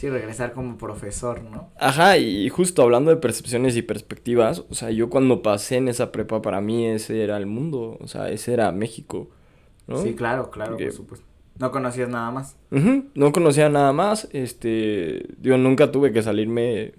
Sí, 0.00 0.08
regresar 0.08 0.54
como 0.54 0.78
profesor, 0.78 1.42
¿no? 1.42 1.68
Ajá, 1.78 2.16
y 2.16 2.48
justo 2.48 2.80
hablando 2.80 3.10
de 3.10 3.18
percepciones 3.18 3.76
y 3.76 3.82
perspectivas, 3.82 4.64
o 4.70 4.74
sea, 4.74 4.90
yo 4.90 5.10
cuando 5.10 5.42
pasé 5.42 5.76
en 5.76 5.88
esa 5.88 6.10
prepa, 6.10 6.40
para 6.40 6.62
mí 6.62 6.86
ese 6.86 7.22
era 7.22 7.36
el 7.36 7.44
mundo, 7.44 7.98
o 8.00 8.08
sea, 8.08 8.30
ese 8.30 8.54
era 8.54 8.72
México, 8.72 9.28
¿no? 9.86 9.98
Sí, 9.98 10.14
claro, 10.14 10.50
claro, 10.50 10.78
por 10.78 10.92
supuesto. 10.92 11.26
No 11.58 11.70
conocías 11.70 12.08
nada 12.08 12.30
más. 12.30 12.56
No 13.12 13.32
conocía 13.32 13.68
nada 13.68 13.92
más, 13.92 14.26
este, 14.32 15.26
yo 15.42 15.58
nunca 15.58 15.92
tuve 15.92 16.12
que 16.14 16.22
salirme 16.22 16.94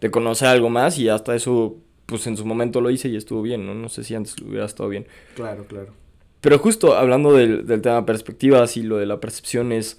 de 0.00 0.10
conocer 0.12 0.46
algo 0.46 0.70
más 0.70 0.96
y 0.96 1.08
hasta 1.08 1.34
eso, 1.34 1.78
pues 2.06 2.24
en 2.28 2.36
su 2.36 2.46
momento 2.46 2.80
lo 2.80 2.90
hice 2.90 3.08
y 3.08 3.16
estuvo 3.16 3.42
bien, 3.42 3.66
¿no? 3.66 3.74
No 3.74 3.88
sé 3.88 4.04
si 4.04 4.14
antes 4.14 4.40
lo 4.40 4.50
hubiera 4.50 4.66
estado 4.66 4.88
bien. 4.88 5.08
Claro, 5.34 5.64
claro. 5.66 5.92
Pero 6.40 6.60
justo 6.60 6.94
hablando 6.94 7.32
del, 7.32 7.66
del 7.66 7.82
tema 7.82 8.06
perspectivas 8.06 8.76
y 8.76 8.84
lo 8.84 8.98
de 8.98 9.06
la 9.06 9.18
percepción 9.18 9.72
es 9.72 9.98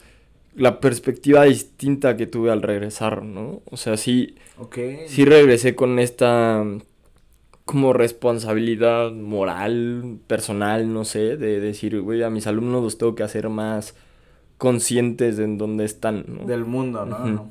la 0.56 0.80
perspectiva 0.80 1.44
distinta 1.44 2.18
que 2.18 2.28
tuve 2.28 2.52
al 2.52 2.62
regresar, 2.62 3.24
¿no? 3.24 3.62
O 3.70 3.78
sea, 3.78 3.98
sí, 3.98 4.36
sí 5.08 5.26
regresé 5.26 5.76
con 5.76 6.00
esta 6.00 6.64
mm, 6.64 6.82
como 7.66 7.94
responsabilidad 7.94 9.12
moral, 9.12 10.20
personal, 10.28 10.94
no 10.94 11.04
sé, 11.04 11.36
de 11.36 11.60
decir, 11.60 12.00
güey, 12.00 12.24
a 12.24 12.30
mis 12.30 12.48
alumnos 12.48 12.84
los 12.84 12.98
tengo 12.98 13.16
que 13.16 13.24
hacer 13.24 13.50
más 13.50 13.96
conscientes 14.58 15.38
de 15.38 15.44
en 15.44 15.58
dónde 15.58 15.84
están, 15.84 16.26
¿no? 16.28 16.46
Del 16.46 16.64
mundo. 16.64 17.06
No. 17.06 17.50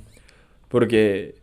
Porque, 0.69 1.35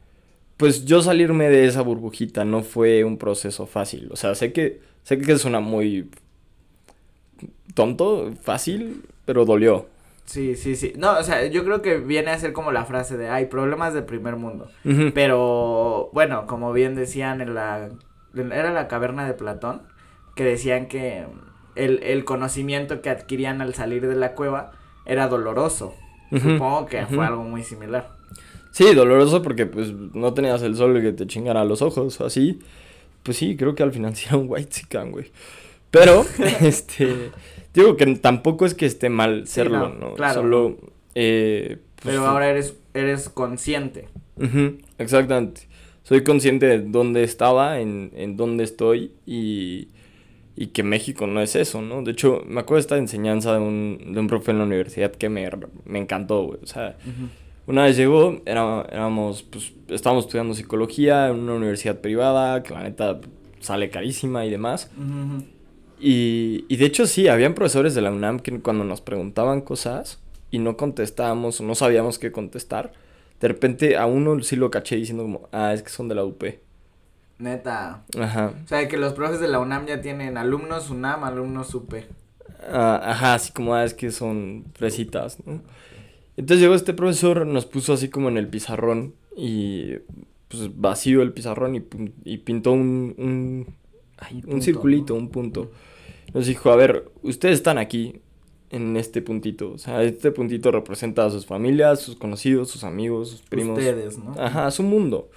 pues 0.57 0.85
yo 0.85 1.01
salirme 1.01 1.49
de 1.49 1.65
esa 1.65 1.81
burbujita 1.81 2.45
no 2.45 2.63
fue 2.63 3.03
un 3.03 3.17
proceso 3.17 3.67
fácil. 3.67 4.09
O 4.11 4.15
sea, 4.15 4.35
sé 4.35 4.51
que, 4.53 4.79
sé 5.03 5.19
que 5.19 5.37
suena 5.37 5.59
muy 5.59 6.09
tonto, 7.73 8.31
fácil, 8.41 9.03
pero 9.25 9.45
dolió. 9.45 9.87
Sí, 10.25 10.55
sí, 10.55 10.75
sí. 10.75 10.93
No, 10.97 11.17
o 11.17 11.23
sea, 11.23 11.45
yo 11.47 11.63
creo 11.65 11.81
que 11.81 11.97
viene 11.97 12.31
a 12.31 12.37
ser 12.37 12.53
como 12.53 12.71
la 12.71 12.85
frase 12.85 13.17
de, 13.17 13.29
hay 13.29 13.45
problemas 13.45 13.93
de 13.93 14.01
primer 14.01 14.35
mundo. 14.35 14.69
Pero, 15.13 16.09
bueno, 16.13 16.45
como 16.47 16.71
bien 16.73 16.95
decían 16.95 17.41
en 17.41 17.53
la, 17.53 17.89
era 18.33 18.71
la 18.71 18.87
caverna 18.87 19.25
de 19.25 19.33
Platón, 19.33 19.81
que 20.35 20.43
decían 20.45 20.87
que 20.87 21.25
el, 21.75 22.01
el 22.03 22.23
conocimiento 22.23 23.01
que 23.01 23.09
adquirían 23.09 23.61
al 23.61 23.73
salir 23.73 24.07
de 24.07 24.15
la 24.15 24.33
cueva 24.33 24.71
era 25.05 25.27
doloroso. 25.27 25.95
Supongo 26.31 26.85
que 26.85 27.05
fue 27.07 27.25
algo 27.25 27.43
muy 27.43 27.63
similar. 27.63 28.15
Sí, 28.71 28.93
doloroso 28.93 29.41
porque 29.41 29.65
pues 29.65 29.91
no 29.91 30.33
tenías 30.33 30.61
el 30.61 30.77
sol 30.77 31.01
que 31.01 31.11
te 31.11 31.27
chingara 31.27 31.65
los 31.65 31.81
ojos, 31.81 32.21
así. 32.21 32.59
Pues 33.21 33.37
sí, 33.37 33.57
creo 33.57 33.75
que 33.75 33.83
al 33.83 33.91
final 33.91 34.15
sí 34.15 34.27
era 34.27 34.37
un 34.37 34.45
white 34.47 34.69
chican, 34.69 35.11
güey. 35.11 35.31
Pero, 35.91 36.25
este, 36.61 37.31
digo 37.73 37.97
que 37.97 38.05
tampoco 38.15 38.65
es 38.65 38.73
que 38.73 38.85
esté 38.85 39.09
mal 39.09 39.47
Sí, 39.47 39.53
serlo, 39.53 39.89
no, 39.89 40.09
¿no? 40.09 40.13
claro, 40.15 40.41
Solo, 40.41 40.77
eh, 41.15 41.77
pues, 42.01 42.15
Pero 42.15 42.25
ahora 42.25 42.49
eres, 42.49 42.75
eres 42.93 43.29
consciente. 43.29 44.07
Exactamente. 44.97 45.67
Soy 46.03 46.23
consciente 46.23 46.65
de 46.65 46.79
dónde 46.79 47.23
estaba, 47.23 47.79
en, 47.79 48.11
en 48.15 48.35
dónde 48.37 48.63
estoy 48.63 49.11
y, 49.25 49.89
y 50.55 50.67
que 50.67 50.83
México 50.83 51.27
no 51.27 51.41
es 51.41 51.55
eso, 51.55 51.81
¿no? 51.81 52.01
De 52.01 52.11
hecho, 52.11 52.43
me 52.47 52.59
acuerdo 52.61 52.77
de 52.77 52.81
esta 52.81 52.97
enseñanza 52.97 53.53
de 53.53 53.59
un, 53.59 54.13
de 54.13 54.19
un 54.19 54.27
profe 54.27 54.51
en 54.51 54.57
la 54.57 54.65
universidad 54.65 55.11
que 55.11 55.29
me, 55.29 55.49
me 55.85 55.99
encantó, 55.99 56.43
güey. 56.43 56.59
O 56.63 56.65
sea, 56.65 56.97
una 57.67 57.83
vez 57.83 57.95
llegó, 57.97 58.41
era, 58.45 58.85
éramos, 58.91 59.43
pues, 59.43 59.73
estábamos 59.89 60.25
estudiando 60.25 60.53
psicología 60.55 61.27
en 61.29 61.39
una 61.39 61.53
universidad 61.53 62.01
privada, 62.01 62.63
que 62.63 62.73
la 62.73 62.83
neta 62.83 63.21
sale 63.59 63.89
carísima 63.89 64.45
y 64.45 64.49
demás. 64.49 64.91
Ujú. 64.97 65.45
Y, 66.01 66.65
y 66.67 66.77
de 66.77 66.85
hecho 66.85 67.05
sí, 67.05 67.27
habían 67.27 67.53
profesores 67.53 67.93
de 67.93 68.01
la 68.01 68.11
UNAM 68.11 68.39
que 68.39 68.59
cuando 68.59 68.83
nos 68.83 69.01
preguntaban 69.01 69.61
cosas 69.61 70.19
y 70.49 70.57
no 70.57 70.75
contestábamos 70.75 71.61
o 71.61 71.63
no 71.63 71.75
sabíamos 71.75 72.17
qué 72.17 72.31
contestar, 72.31 72.91
de 73.39 73.47
repente 73.47 73.97
a 73.97 74.07
uno 74.07 74.41
sí 74.41 74.55
lo 74.55 74.71
caché 74.71 74.95
diciendo 74.95 75.23
como, 75.23 75.47
ah, 75.51 75.73
es 75.73 75.83
que 75.83 75.89
son 75.89 76.07
de 76.07 76.15
la 76.15 76.25
UP. 76.25 76.43
Neta. 77.37 78.03
Ajá. 78.19 78.53
O 78.63 78.67
sea, 78.67 78.87
que 78.87 78.97
los 78.97 79.13
profes 79.13 79.39
de 79.39 79.47
la 79.47 79.59
UNAM 79.59 79.85
ya 79.85 80.01
tienen 80.01 80.37
alumnos 80.37 80.89
UNAM, 80.89 81.23
alumnos 81.23 81.73
UP. 81.75 81.93
Ah, 82.67 83.01
ajá, 83.03 83.35
así 83.35 83.51
como, 83.51 83.73
ah, 83.73 83.83
es 83.83 83.93
que 83.93 84.11
son 84.11 84.65
fresitas, 84.73 85.37
¿no? 85.45 85.61
Entonces 86.37 86.61
llegó 86.61 86.75
este 86.75 86.93
profesor, 86.93 87.45
nos 87.45 87.65
puso 87.65 87.93
así 87.93 88.09
como 88.09 88.29
en 88.29 88.37
el 88.37 88.47
pizarrón 88.47 89.13
y 89.35 89.97
pues 90.47 90.69
vacío 90.75 91.21
el 91.21 91.33
pizarrón 91.33 91.75
y, 91.75 91.83
y 92.23 92.37
pintó 92.39 92.71
un, 92.71 93.15
un, 93.17 93.75
ay, 94.17 94.37
un 94.37 94.41
punto, 94.41 94.61
circulito, 94.65 95.13
¿no? 95.13 95.19
un 95.19 95.29
punto. 95.29 95.71
Nos 96.33 96.47
dijo, 96.47 96.71
a 96.71 96.75
ver, 96.75 97.11
ustedes 97.23 97.55
están 97.55 97.77
aquí 97.77 98.21
en 98.69 98.95
este 98.95 99.21
puntito, 99.21 99.71
o 99.73 99.77
sea, 99.77 100.01
este 100.03 100.31
puntito 100.31 100.71
representa 100.71 101.25
a 101.25 101.29
sus 101.29 101.45
familias, 101.45 101.99
sus 101.99 102.15
conocidos, 102.15 102.69
sus 102.69 102.83
amigos, 102.83 103.29
sus 103.29 103.41
primos. 103.41 103.77
Ustedes, 103.77 104.17
¿no? 104.17 104.33
Ajá, 104.37 104.71
su 104.71 104.83
mundo. 104.83 105.29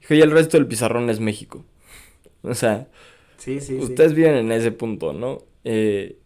Dijo, 0.00 0.14
y 0.14 0.20
el 0.20 0.30
resto 0.32 0.56
del 0.56 0.66
pizarrón 0.66 1.10
es 1.10 1.20
México. 1.20 1.64
O 2.44 2.54
sea, 2.56 2.88
Sí, 3.42 3.58
sí, 3.58 3.76
sí. 3.76 3.82
Ustedes 3.82 4.14
viven 4.14 4.36
en 4.36 4.52
ese 4.52 4.70
punto, 4.70 5.12
¿no? 5.12 5.38
Eh, 5.64 6.20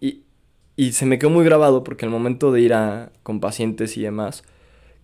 y, 0.00 0.24
y 0.74 0.92
se 0.92 1.06
me 1.06 1.16
quedó 1.16 1.30
muy 1.30 1.44
grabado 1.44 1.84
porque 1.84 2.04
al 2.04 2.10
momento 2.10 2.50
de 2.50 2.60
ir 2.60 2.74
a, 2.74 3.12
con 3.22 3.38
pacientes 3.38 3.96
y 3.96 4.02
demás, 4.02 4.42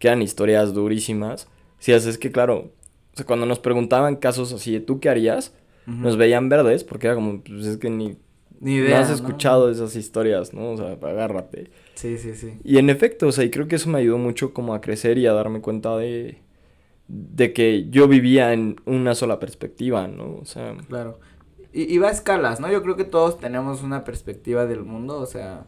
que 0.01 0.09
eran 0.09 0.23
historias 0.23 0.75
durísimas, 0.75 1.47
si 1.79 1.93
es 1.93 2.19
que 2.19 2.33
claro, 2.33 2.73
o 3.13 3.17
sea, 3.17 3.27
cuando 3.27 3.47
nos 3.47 3.61
preguntaban 3.61 4.17
casos 4.17 4.53
así 4.53 4.73
de 4.73 4.81
tú 4.81 4.99
qué 4.99 5.09
harías, 5.09 5.55
Nos 5.87 6.17
veían 6.17 6.49
verdes 6.49 6.85
porque 6.85 7.07
era 7.09 7.17
como, 7.17 7.43
pues 7.43 7.67
es 7.67 7.77
que 7.79 7.91
ni, 7.91 8.17
Ni 8.61 8.79
no 8.79 8.85
idea. 8.85 9.01
has 9.01 9.11
escuchado 9.11 9.71
esas 9.71 9.97
historias, 9.97 10.55
¿no? 10.55 10.71
O 10.71 10.77
sea, 10.77 10.93
agárrate. 10.93 11.71
Sí, 11.95 12.19
sí, 12.19 12.35
sí. 12.35 12.59
Y 12.65 12.79
en 12.79 12.89
efecto, 12.91 13.27
o 13.29 13.33
sea, 13.33 13.45
y 13.45 13.51
creo 13.51 13.67
que 13.69 13.77
eso 13.77 13.91
me 13.91 13.99
ayudó 13.99 14.19
mucho 14.19 14.55
como 14.55 14.75
a 14.75 14.81
crecer 14.81 15.19
y 15.19 15.27
a 15.27 15.33
darme 15.33 15.61
cuenta 15.61 15.97
de, 15.97 16.39
de 17.09 17.53
que 17.53 17.89
yo 17.91 18.07
vivía 18.09 18.53
en 18.53 18.77
una 18.87 19.15
sola 19.15 19.41
perspectiva, 19.41 20.07
¿no? 20.09 20.37
O 20.41 20.45
sea, 20.45 20.77
Claro. 20.89 21.19
Y, 21.73 21.93
y 21.93 21.99
va 21.99 22.09
a 22.09 22.13
escalas, 22.13 22.61
¿no? 22.61 22.71
Yo 22.71 22.83
creo 22.83 22.97
que 22.97 23.05
todos 23.05 23.39
tenemos 23.41 23.83
una 23.83 24.05
perspectiva 24.05 24.67
del 24.67 24.85
mundo, 24.85 25.19
o 25.19 25.27
sea, 25.27 25.67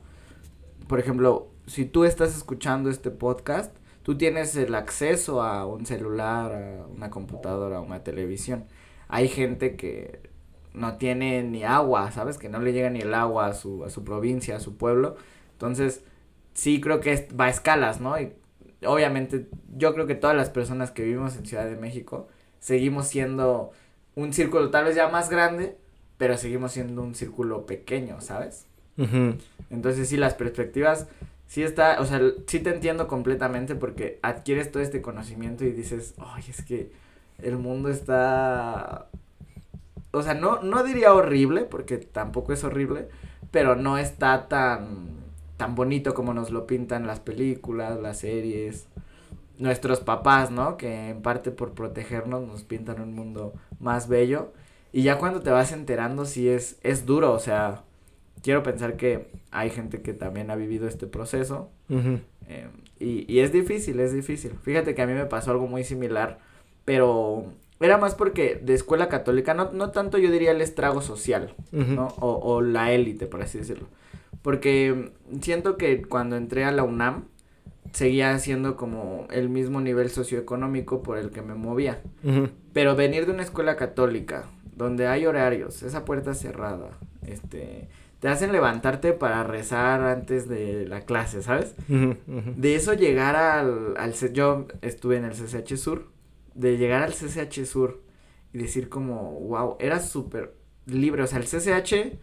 por 0.87 1.01
ejemplo, 1.01 1.49
si 1.67 1.87
tú 1.87 2.05
estás 2.05 2.37
escuchando 2.37 2.91
este 2.91 3.11
podcast, 3.11 3.75
tú 4.03 4.17
tienes 4.19 4.55
el 4.57 4.75
acceso 4.75 5.43
a 5.43 5.65
un 5.67 5.87
celular, 5.87 6.53
a 6.53 6.87
una 6.87 7.11
computadora, 7.11 7.79
a 7.79 7.81
una 7.81 8.05
televisión. 8.05 8.65
Hay 9.15 9.29
gente 9.29 9.77
que 9.77 10.19
no 10.73 10.97
tiene 10.99 11.43
ni 11.45 11.63
agua, 11.63 12.11
¿sabes? 12.11 12.37
Que 12.37 12.49
no 12.49 12.59
le 12.59 12.73
llega 12.73 12.91
ni 12.91 12.99
el 13.01 13.15
agua 13.15 13.47
a 13.47 13.55
su, 13.55 13.85
a 13.85 13.91
su 13.91 14.03
provincia, 14.03 14.57
a 14.57 14.61
su 14.61 14.77
pueblo. 14.77 15.17
Entonces, 15.53 16.03
sí 16.55 16.81
creo 16.81 16.99
que 17.01 17.13
es- 17.13 17.27
va 17.39 17.45
a 17.47 17.51
escalas, 17.51 18.01
¿no? 18.01 18.19
Y 18.21 18.33
obviamente 18.85 19.47
yo 19.77 19.95
creo 19.95 20.07
que 20.07 20.17
todas 20.17 20.37
las 20.37 20.51
personas 20.51 20.91
que 20.91 21.05
vivimos 21.05 21.37
en 21.37 21.47
Ciudad 21.47 21.65
de 21.67 21.77
México 21.77 22.27
seguimos 22.59 23.07
siendo 23.09 23.71
un 24.17 24.33
círculo 24.33 24.71
tal 24.71 24.85
vez 24.87 24.97
ya 24.97 25.09
más 25.09 25.31
grande, 25.31 25.77
pero 26.19 26.37
seguimos 26.37 26.73
siendo 26.73 27.03
un 27.03 27.15
círculo 27.15 27.67
pequeño, 27.67 28.21
¿sabes? 28.21 28.67
Entonces 29.71 30.09
sí, 30.09 30.17
las 30.17 30.35
perspectivas, 30.35 31.07
sí 31.47 31.63
está, 31.63 32.01
o 32.01 32.07
sea, 32.07 32.21
sí 32.47 32.61
te 32.61 32.71
entiendo 32.75 33.07
completamente 33.09 33.75
porque 33.75 34.19
adquieres 34.23 34.71
todo 34.73 34.83
este 34.83 35.03
conocimiento 35.03 35.65
y 35.65 35.73
dices, 35.73 36.15
ay, 36.19 36.45
es 36.49 36.63
que 36.65 36.91
el 37.39 37.59
mundo 37.59 37.89
está, 37.89 39.09
o 40.13 40.23
sea, 40.23 40.35
no, 40.35 40.63
no 40.63 40.83
diría 40.83 41.15
horrible, 41.15 41.63
porque 41.63 41.99
tampoco 41.99 42.53
es 42.53 42.65
horrible, 42.65 43.09
pero 43.51 43.77
no 43.77 43.99
está 43.99 44.49
tan, 44.49 45.09
tan 45.57 45.75
bonito 45.75 46.15
como 46.15 46.35
nos 46.35 46.51
lo 46.51 46.67
pintan 46.67 47.07
las 47.07 47.21
películas, 47.21 48.01
las 48.01 48.19
series, 48.19 48.87
nuestros 49.59 50.01
papás, 50.01 50.51
¿no? 50.51 50.77
Que 50.77 51.11
en 51.11 51.23
parte 51.23 51.51
por 51.51 51.73
protegernos 51.73 52.47
nos 52.47 52.63
pintan 52.65 53.01
un 53.01 53.15
mundo 53.15 53.53
más 53.79 54.09
bello. 54.09 54.53
Y 54.93 55.03
ya 55.03 55.19
cuando 55.19 55.41
te 55.41 55.51
vas 55.51 55.73
enterando, 55.73 56.25
sí 56.25 56.49
es, 56.49 56.79
es 56.83 57.07
duro, 57.07 57.33
o 57.33 57.39
sea, 57.39 57.83
quiero 58.43 58.63
pensar 58.63 58.97
que 58.97 59.31
hay 59.51 59.71
gente 59.71 60.03
que 60.03 60.13
también 60.13 60.51
ha 60.51 60.57
vivido 60.57 60.87
este 60.87 61.07
proceso. 61.07 61.71
Eh, 62.49 62.69
y, 63.01 63.33
y 63.33 63.41
es 63.41 63.53
difícil, 63.53 63.99
es 64.01 64.13
difícil. 64.13 64.53
Fíjate 64.63 64.95
que 64.95 65.03
a 65.03 65.07
mí 65.07 65.15
me 65.15 65.27
pasó 65.27 65.51
algo 65.51 65.67
muy 65.67 65.83
similar, 65.85 66.39
pero 66.85 67.45
era 67.81 67.99
más 67.99 68.15
porque 68.15 68.61
de 68.63 68.75
escuela 68.75 69.09
católica, 69.09 69.55
no, 69.55 69.73
no 69.73 69.91
tanto 69.91 70.19
yo 70.19 70.31
diría 70.31 70.53
el 70.53 70.61
estrago 70.61 71.03
social. 71.03 71.55
¿no? 71.73 72.09
O, 72.21 72.33
o 72.33 72.61
la 72.61 72.93
élite, 72.93 73.27
por 73.27 73.43
así 73.43 73.59
decirlo. 73.59 73.89
Porque 74.43 75.13
siento 75.41 75.77
que 75.77 76.03
cuando 76.03 76.37
entré 76.37 76.65
a 76.65 76.73
la 76.73 76.83
UNAM, 76.83 77.25
seguía 77.93 78.37
siendo 78.39 78.77
como 78.77 79.27
el 79.31 79.49
mismo 79.49 79.81
nivel 79.81 80.11
socioeconómico 80.11 81.03
por 81.03 81.19
el 81.19 81.31
que 81.31 81.43
me 81.43 81.55
movía. 81.55 82.03
Pero 82.73 82.97
venir 82.97 83.27
de 83.27 83.33
una 83.33 83.43
escuela 83.43 83.77
católica, 83.77 84.47
donde 84.77 85.07
hay 85.07 85.27
horarios, 85.27 85.83
esa 85.83 86.05
puerta 86.05 86.35
cerrada, 86.35 86.99
este, 87.27 87.89
te 88.19 88.29
hacen 88.29 88.53
levantarte 88.53 89.13
para 89.13 89.45
rezar 89.45 90.03
antes 90.03 90.49
de 90.49 90.87
la 90.87 91.03
clase, 91.03 91.43
¿sabes? 91.43 91.75
De 91.89 92.75
eso 92.75 92.95
llegar 92.95 93.37
al, 93.37 93.97
al 93.97 94.15
yo 94.33 94.67
estuve 94.83 95.17
en 95.17 95.25
el 95.25 95.33
CCH 95.33 95.77
Sur, 95.77 96.07
de 96.55 96.77
llegar 96.77 97.03
al 97.03 97.13
CCH 97.13 97.65
Sur 97.67 98.03
y 98.53 98.59
decir 98.59 98.89
como, 98.89 99.33
wow, 99.41 99.77
era 99.81 100.01
súper 100.01 100.55
libre, 100.87 101.23
o 101.23 101.27
sea, 101.27 101.39
el 101.39 101.45
CCH, 101.45 102.19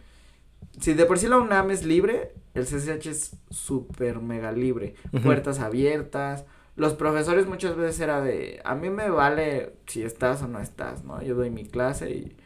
si 0.79 0.93
de 0.93 1.05
por 1.05 1.19
sí 1.19 1.27
la 1.27 1.37
UNAM 1.37 1.71
es 1.71 1.83
libre, 1.83 2.33
el 2.53 2.65
CCH 2.65 3.07
es 3.07 3.37
súper 3.49 4.19
mega 4.19 4.51
libre, 4.51 4.95
puertas 5.23 5.59
abiertas, 5.59 6.45
los 6.75 6.93
profesores 6.93 7.47
muchas 7.47 7.75
veces 7.75 7.99
era 7.99 8.21
de, 8.21 8.61
a 8.63 8.75
mí 8.75 8.89
me 8.89 9.09
vale 9.09 9.73
si 9.87 10.03
estás 10.03 10.41
o 10.41 10.47
no 10.47 10.59
estás, 10.59 11.03
¿no? 11.03 11.21
Yo 11.21 11.35
doy 11.35 11.49
mi 11.49 11.65
clase 11.65 12.11
y, 12.11 12.37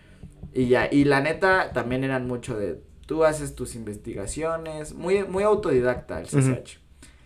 y 0.54 0.68
ya, 0.68 0.89
y 0.92 1.04
la 1.04 1.22
neta 1.22 1.72
también 1.74 2.04
eran 2.04 2.27
mucho 2.27 2.58
de, 2.58 2.82
tú 3.06 3.24
haces 3.24 3.54
tus 3.54 3.75
investigaciones, 3.75 4.94
muy, 4.94 5.24
muy 5.25 5.44
autodidacta 5.44 6.20
el 6.20 6.27
CCH. 6.27 6.80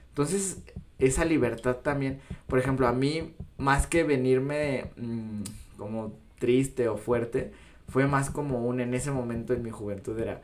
Entonces, 0.09 0.61
esa 0.99 1.25
libertad 1.25 1.77
también, 1.77 2.19
por 2.47 2.59
ejemplo, 2.59 2.87
a 2.87 2.93
mí, 2.93 3.33
más 3.57 3.87
que 3.87 4.03
venirme 4.03 4.91
mm, 4.97 5.41
como 5.77 6.13
triste 6.37 6.87
o 6.87 6.97
fuerte, 6.97 7.51
fue 7.87 8.07
más 8.07 8.29
como 8.29 8.65
un, 8.65 8.79
en 8.81 8.93
ese 8.93 9.11
momento 9.11 9.53
en 9.53 9.63
mi 9.63 9.71
juventud 9.71 10.17
era, 10.19 10.41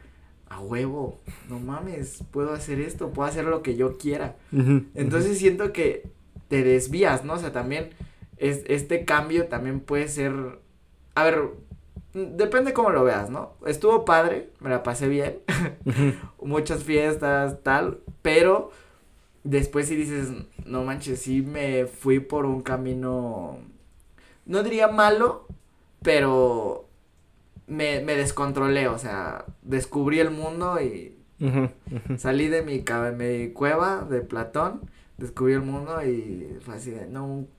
a 0.47 0.59
huevo, 0.59 1.19
no 1.49 1.59
mames, 1.59 2.23
puedo 2.31 2.53
hacer 2.53 2.79
esto, 2.79 3.11
puedo 3.11 3.27
hacer 3.27 3.45
lo 3.45 3.61
que 3.61 3.75
yo 3.75 3.97
quiera. 3.97 4.35
Entonces 4.93 5.37
siento 5.37 5.73
que 5.73 6.09
te 6.47 6.63
desvías, 6.63 7.23
¿no? 7.25 7.33
O 7.33 7.37
sea, 7.37 7.51
también 7.51 7.89
es, 8.37 8.63
este 8.67 9.05
cambio 9.05 9.47
también 9.47 9.79
puede 9.79 10.07
ser, 10.07 10.33
a 11.15 11.23
ver, 11.23 11.49
depende 12.13 12.73
cómo 12.73 12.91
lo 12.91 13.03
veas, 13.03 13.29
¿no? 13.29 13.53
Estuvo 13.65 14.05
padre, 14.05 14.49
me 14.59 14.69
la 14.69 14.83
pasé 14.83 15.07
bien, 15.07 15.39
muchas 16.41 16.83
fiestas, 16.83 17.61
tal, 17.63 17.99
pero 18.21 18.71
después 19.45 19.87
si 19.87 19.95
dices, 19.95 20.31
no 20.65 20.83
manches, 20.83 21.21
sí 21.21 21.41
me 21.41 21.85
fui 21.85 22.19
por 22.19 22.45
un 22.45 22.61
camino, 22.61 23.59
no 24.45 24.63
diría 24.63 24.89
malo, 24.89 25.47
pero 26.01 26.89
me, 27.67 28.01
me 28.01 28.15
descontrolé, 28.15 28.87
o 28.87 28.97
sea, 28.97 29.45
descubrí 29.61 30.19
el 30.19 30.31
mundo 30.31 30.81
y 30.81 31.15
salí 32.17 32.47
de 32.47 32.63
mi, 32.63 32.83
mi 33.17 33.49
cueva 33.51 34.05
de 34.09 34.21
Platón, 34.21 34.81
descubrí 35.17 35.53
el 35.53 35.61
mundo 35.61 36.03
y 36.03 36.57
fue 36.61 36.75
así 36.75 36.91
de, 36.91 37.05
no, 37.05 37.25
un, 37.25 37.49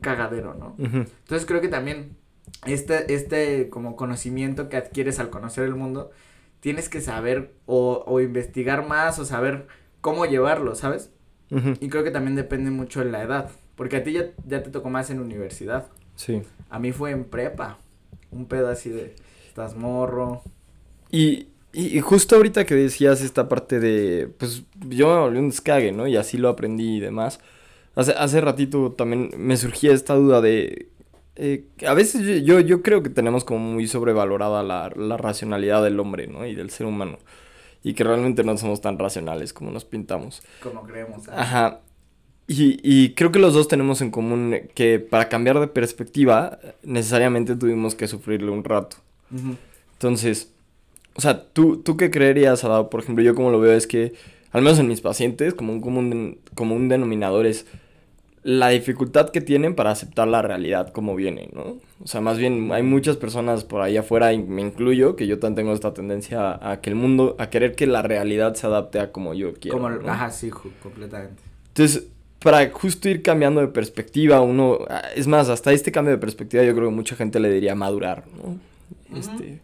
cagadero, 0.00 0.54
¿no? 0.54 0.76
Entonces 0.78 1.46
creo 1.46 1.60
que 1.60 1.68
también 1.68 2.16
este, 2.64 3.12
este 3.12 3.68
como 3.70 3.96
conocimiento 3.96 4.68
que 4.68 4.76
adquieres 4.76 5.18
al 5.18 5.30
conocer 5.30 5.64
el 5.64 5.74
mundo, 5.74 6.10
tienes 6.60 6.88
que 6.88 7.00
saber 7.00 7.54
o, 7.66 8.04
o 8.06 8.20
investigar 8.20 8.86
más 8.86 9.18
o 9.18 9.24
saber 9.24 9.66
cómo 10.00 10.26
llevarlo, 10.26 10.76
¿sabes? 10.76 11.10
Y 11.80 11.88
creo 11.88 12.04
que 12.04 12.10
también 12.10 12.36
depende 12.36 12.70
mucho 12.70 13.00
de 13.00 13.10
la 13.10 13.22
edad, 13.22 13.50
porque 13.74 13.96
a 13.96 14.04
ti 14.04 14.12
ya, 14.12 14.26
ya 14.46 14.62
te 14.62 14.70
tocó 14.70 14.88
más 14.88 15.10
en 15.10 15.20
universidad. 15.20 15.88
Sí. 16.14 16.42
A 16.68 16.78
mí 16.78 16.92
fue 16.92 17.10
en 17.10 17.24
prepa, 17.24 17.78
un 18.30 18.46
pedo 18.46 18.68
así 18.68 18.90
de 18.90 19.14
estás 19.48 19.74
morro. 19.74 20.42
Y, 21.10 21.48
y, 21.72 21.98
justo 22.00 22.36
ahorita 22.36 22.64
que 22.64 22.76
decías 22.76 23.20
esta 23.20 23.48
parte 23.48 23.80
de, 23.80 24.28
pues 24.38 24.64
yo 24.88 25.08
me 25.08 25.20
volví 25.20 25.38
un 25.38 25.50
descague, 25.50 25.90
¿no? 25.90 26.06
Y 26.06 26.16
así 26.16 26.38
lo 26.38 26.48
aprendí 26.48 26.98
y 26.98 27.00
demás. 27.00 27.40
Hace, 27.96 28.12
hace 28.12 28.40
ratito 28.40 28.92
también 28.92 29.30
me 29.36 29.56
surgía 29.56 29.92
esta 29.92 30.14
duda 30.14 30.40
de, 30.40 30.88
eh, 31.42 31.64
a 31.86 31.94
veces 31.94 32.44
yo, 32.44 32.60
yo 32.60 32.82
creo 32.82 33.02
que 33.02 33.08
tenemos 33.08 33.44
como 33.44 33.60
muy 33.60 33.86
sobrevalorada 33.86 34.62
la, 34.62 34.92
la 34.94 35.16
racionalidad 35.16 35.82
del 35.82 35.98
hombre, 35.98 36.26
¿no? 36.26 36.44
Y 36.44 36.54
del 36.54 36.68
ser 36.68 36.86
humano. 36.86 37.18
Y 37.82 37.94
que 37.94 38.04
realmente 38.04 38.44
no 38.44 38.56
somos 38.56 38.80
tan 38.80 38.98
racionales 38.98 39.52
como 39.52 39.70
nos 39.70 39.84
pintamos. 39.84 40.42
Como 40.62 40.82
creemos. 40.82 41.28
¿eh? 41.28 41.32
Ajá. 41.34 41.80
Y, 42.46 42.80
y, 42.82 43.14
creo 43.14 43.30
que 43.30 43.38
los 43.38 43.54
dos 43.54 43.68
tenemos 43.68 44.00
en 44.02 44.10
común 44.10 44.56
que 44.74 44.98
para 44.98 45.28
cambiar 45.28 45.60
de 45.60 45.68
perspectiva 45.68 46.58
necesariamente 46.82 47.54
tuvimos 47.54 47.94
que 47.94 48.08
sufrirle 48.08 48.50
un 48.50 48.64
rato. 48.64 48.96
Entonces, 49.92 50.52
o 51.14 51.20
sea, 51.20 51.44
¿tú, 51.44 51.76
¿tú 51.76 51.96
qué 51.96 52.10
creerías, 52.10 52.64
Adao? 52.64 52.90
Por 52.90 53.02
ejemplo, 53.02 53.22
yo 53.22 53.34
como 53.34 53.50
lo 53.50 53.60
veo 53.60 53.72
es 53.72 53.86
que, 53.86 54.14
al 54.50 54.62
menos 54.62 54.78
en 54.78 54.88
mis 54.88 55.00
pacientes, 55.00 55.54
como 55.54 55.72
un 55.72 55.80
común, 55.80 56.38
como 56.54 56.74
un 56.74 56.88
denominador 56.88 57.46
es 57.46 57.66
la 58.42 58.70
dificultad 58.70 59.30
que 59.30 59.40
tienen 59.40 59.74
para 59.74 59.90
aceptar 59.90 60.26
la 60.26 60.40
realidad 60.40 60.92
como 60.92 61.14
viene, 61.14 61.50
¿no? 61.52 61.76
O 62.02 62.06
sea, 62.06 62.20
más 62.20 62.38
bien 62.38 62.72
hay 62.72 62.82
muchas 62.82 63.16
personas 63.16 63.64
por 63.64 63.82
ahí 63.82 63.96
afuera, 63.98 64.32
y 64.32 64.38
me 64.38 64.62
incluyo, 64.62 65.14
que 65.14 65.26
yo 65.26 65.38
también 65.38 65.56
tengo 65.56 65.74
esta 65.74 65.92
tendencia 65.92 66.58
a, 66.70 66.80
que 66.80 66.88
el 66.88 66.96
mundo, 66.96 67.36
a 67.38 67.50
querer 67.50 67.74
que 67.74 67.86
la 67.86 68.00
realidad 68.00 68.54
se 68.54 68.66
adapte 68.66 68.98
a 68.98 69.12
como 69.12 69.34
yo 69.34 69.52
quiero. 69.54 69.76
Como, 69.76 69.88
Ajá, 70.08 70.30
sí, 70.30 70.50
completamente. 70.82 71.42
Entonces, 71.68 72.06
para 72.38 72.70
justo 72.70 73.08
ir 73.10 73.22
cambiando 73.22 73.60
de 73.60 73.68
perspectiva, 73.68 74.40
uno, 74.40 74.78
es 75.14 75.26
más, 75.26 75.50
hasta 75.50 75.72
este 75.72 75.92
cambio 75.92 76.12
de 76.12 76.18
perspectiva 76.18 76.64
yo 76.64 76.74
creo 76.74 76.88
que 76.88 76.94
mucha 76.94 77.16
gente 77.16 77.38
le 77.38 77.50
diría 77.50 77.74
madurar, 77.74 78.24
¿no? 78.42 78.58
Este, 79.18 79.60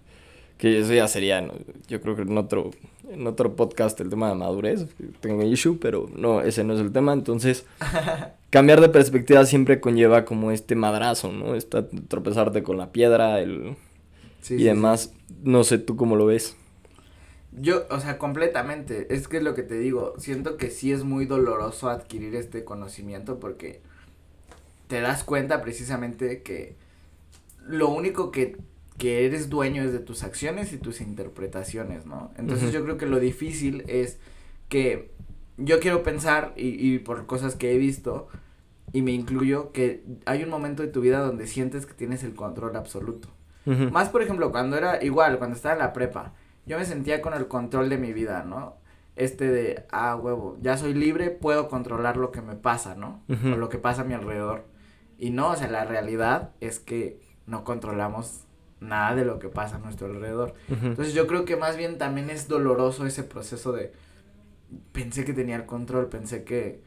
que 0.59 0.81
eso 0.81 0.93
ya 0.93 1.09
sería, 1.09 1.47
yo 1.89 2.01
creo 2.03 2.17
que 2.17 2.23
en 2.23 2.37
otro, 2.37 2.71
en 3.09 3.27
otro 3.27 3.55
podcast 3.57 4.01
el 4.01 4.11
tema 4.11 4.29
de 4.29 4.35
madurez, 4.35 4.87
tengo 5.21 5.43
issue, 5.43 5.79
pero 5.81 6.09
no, 6.15 6.41
ese 6.41 6.65
no 6.65 6.75
es 6.75 6.81
el 6.81 6.93
tema, 6.93 7.13
entonces 7.13 7.67
cambiar 8.51 8.81
de 8.81 8.89
perspectiva 8.89 9.45
siempre 9.47 9.81
conlleva 9.81 10.25
como 10.25 10.51
este 10.51 10.75
madrazo, 10.75 11.33
¿no? 11.33 11.55
Esta, 11.55 11.87
tropezarte 12.09 12.63
con 12.63 12.79
la 12.79 12.93
piedra, 12.93 13.41
el... 13.41 13.77
y 14.49 14.65
demás, 14.65 15.13
no 15.43 15.65
sé 15.65 15.79
tú 15.79 15.97
cómo 15.97 16.17
lo 16.17 16.27
ves. 16.27 16.57
Yo, 17.59 17.87
o 17.91 18.01
sea, 18.01 18.19
completamente, 18.19 19.15
es 19.15 19.29
que 19.29 19.39
es 19.39 19.43
lo 19.43 19.55
que 19.55 19.63
te 19.63 19.79
digo, 19.79 20.15
siento 20.19 20.57
que 20.57 20.71
sí 20.71 20.93
es 20.93 21.05
muy 21.05 21.25
doloroso 21.25 21.89
adquirir 21.89 22.35
este 22.35 22.65
conocimiento 22.65 23.41
porque 23.41 23.81
te 24.89 25.01
das 25.01 25.25
cuenta 25.25 25.63
precisamente 25.63 26.43
que 26.43 26.77
lo 27.67 27.89
único 27.89 28.31
que 28.31 28.57
que 28.99 29.27
eres 29.27 29.49
dueño 29.49 29.83
es 29.83 29.93
de 29.93 29.99
tus 29.99 30.23
acciones 30.23 30.73
y 30.73 30.79
tus 30.79 31.01
interpretaciones, 31.01 32.07
¿no? 32.07 32.33
Entonces 32.37 32.73
yo 32.73 32.83
creo 32.83 32.97
que 32.97 33.07
lo 33.07 33.21
difícil 33.21 33.85
es 33.89 34.19
que 34.69 35.13
yo 35.59 35.81
quiero 35.81 36.03
pensar, 36.03 36.53
y, 36.57 36.69
y 36.69 36.99
por 36.99 37.27
cosas 37.27 37.57
que 37.57 37.73
he 37.75 37.79
visto, 37.79 38.29
y 38.93 39.03
me 39.03 39.13
incluyo, 39.13 39.73
que 39.73 40.05
hay 40.25 40.43
un 40.43 40.51
momento 40.51 40.83
de 40.83 40.89
tu 40.89 41.01
vida 41.01 41.21
donde 41.21 41.47
sientes 41.47 41.87
que 41.87 41.95
tienes 41.95 42.23
el 42.25 42.35
control 42.35 42.77
absoluto. 42.77 43.29
Más, 43.67 44.11
por 44.11 44.23
ejemplo, 44.23 44.53
cuando 44.53 44.77
era 44.77 45.03
igual, 45.03 45.39
cuando 45.39 45.57
estaba 45.57 45.75
en 45.75 45.81
la 45.81 45.93
prepa, 45.93 46.35
yo 46.67 46.79
me 46.79 46.85
sentía 46.85 47.21
con 47.21 47.35
el 47.35 47.49
control 47.49 47.89
de 47.89 47.99
mi 47.99 48.13
vida, 48.13 48.45
¿no? 48.45 48.77
Este 49.17 49.51
de, 49.51 49.87
ah, 49.91 50.15
huevo, 50.15 50.57
ya 50.63 50.77
soy 50.77 50.95
libre, 50.95 51.31
puedo 51.31 51.69
controlar 51.69 52.17
lo 52.17 52.31
que 52.31 52.43
me 52.43 52.55
pasa, 52.55 52.95
¿no? 52.95 53.23
O 53.29 53.57
lo 53.57 53.69
que 53.69 53.79
pasa 53.79 54.03
a 54.03 54.05
mi 54.05 54.15
alrededor. 54.15 54.67
Y 55.19 55.31
no, 55.31 55.51
o 55.51 55.57
sea, 55.57 55.69
la 55.69 55.85
realidad 55.85 56.51
es 56.61 56.79
que 56.79 57.21
no 57.47 57.65
controlamos 57.65 58.46
nada 58.81 59.15
de 59.15 59.25
lo 59.25 59.39
que 59.39 59.49
pasa 59.49 59.77
a 59.77 59.79
nuestro 59.79 60.07
alrededor. 60.07 60.55
Entonces 60.69 61.15
yo 61.15 61.27
creo 61.27 61.45
que 61.45 61.57
más 61.57 61.77
bien 61.77 61.99
también 61.99 62.31
es 62.31 62.49
doloroso 62.49 63.07
ese 63.07 63.23
proceso 63.23 63.73
de 63.73 63.93
pensé 64.93 65.25
que 65.25 65.33
tenía 65.33 65.57
el 65.57 65.67
control, 65.67 66.09
pensé 66.09 66.45
que 66.45 66.83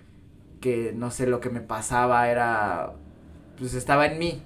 que 0.59 0.93
no 0.93 1.09
sé 1.09 1.25
lo 1.25 1.39
que 1.39 1.49
me 1.49 1.61
pasaba 1.61 2.29
era 2.29 2.93
pues 3.57 3.73
estaba 3.73 4.05
en 4.05 4.19
mí. 4.19 4.41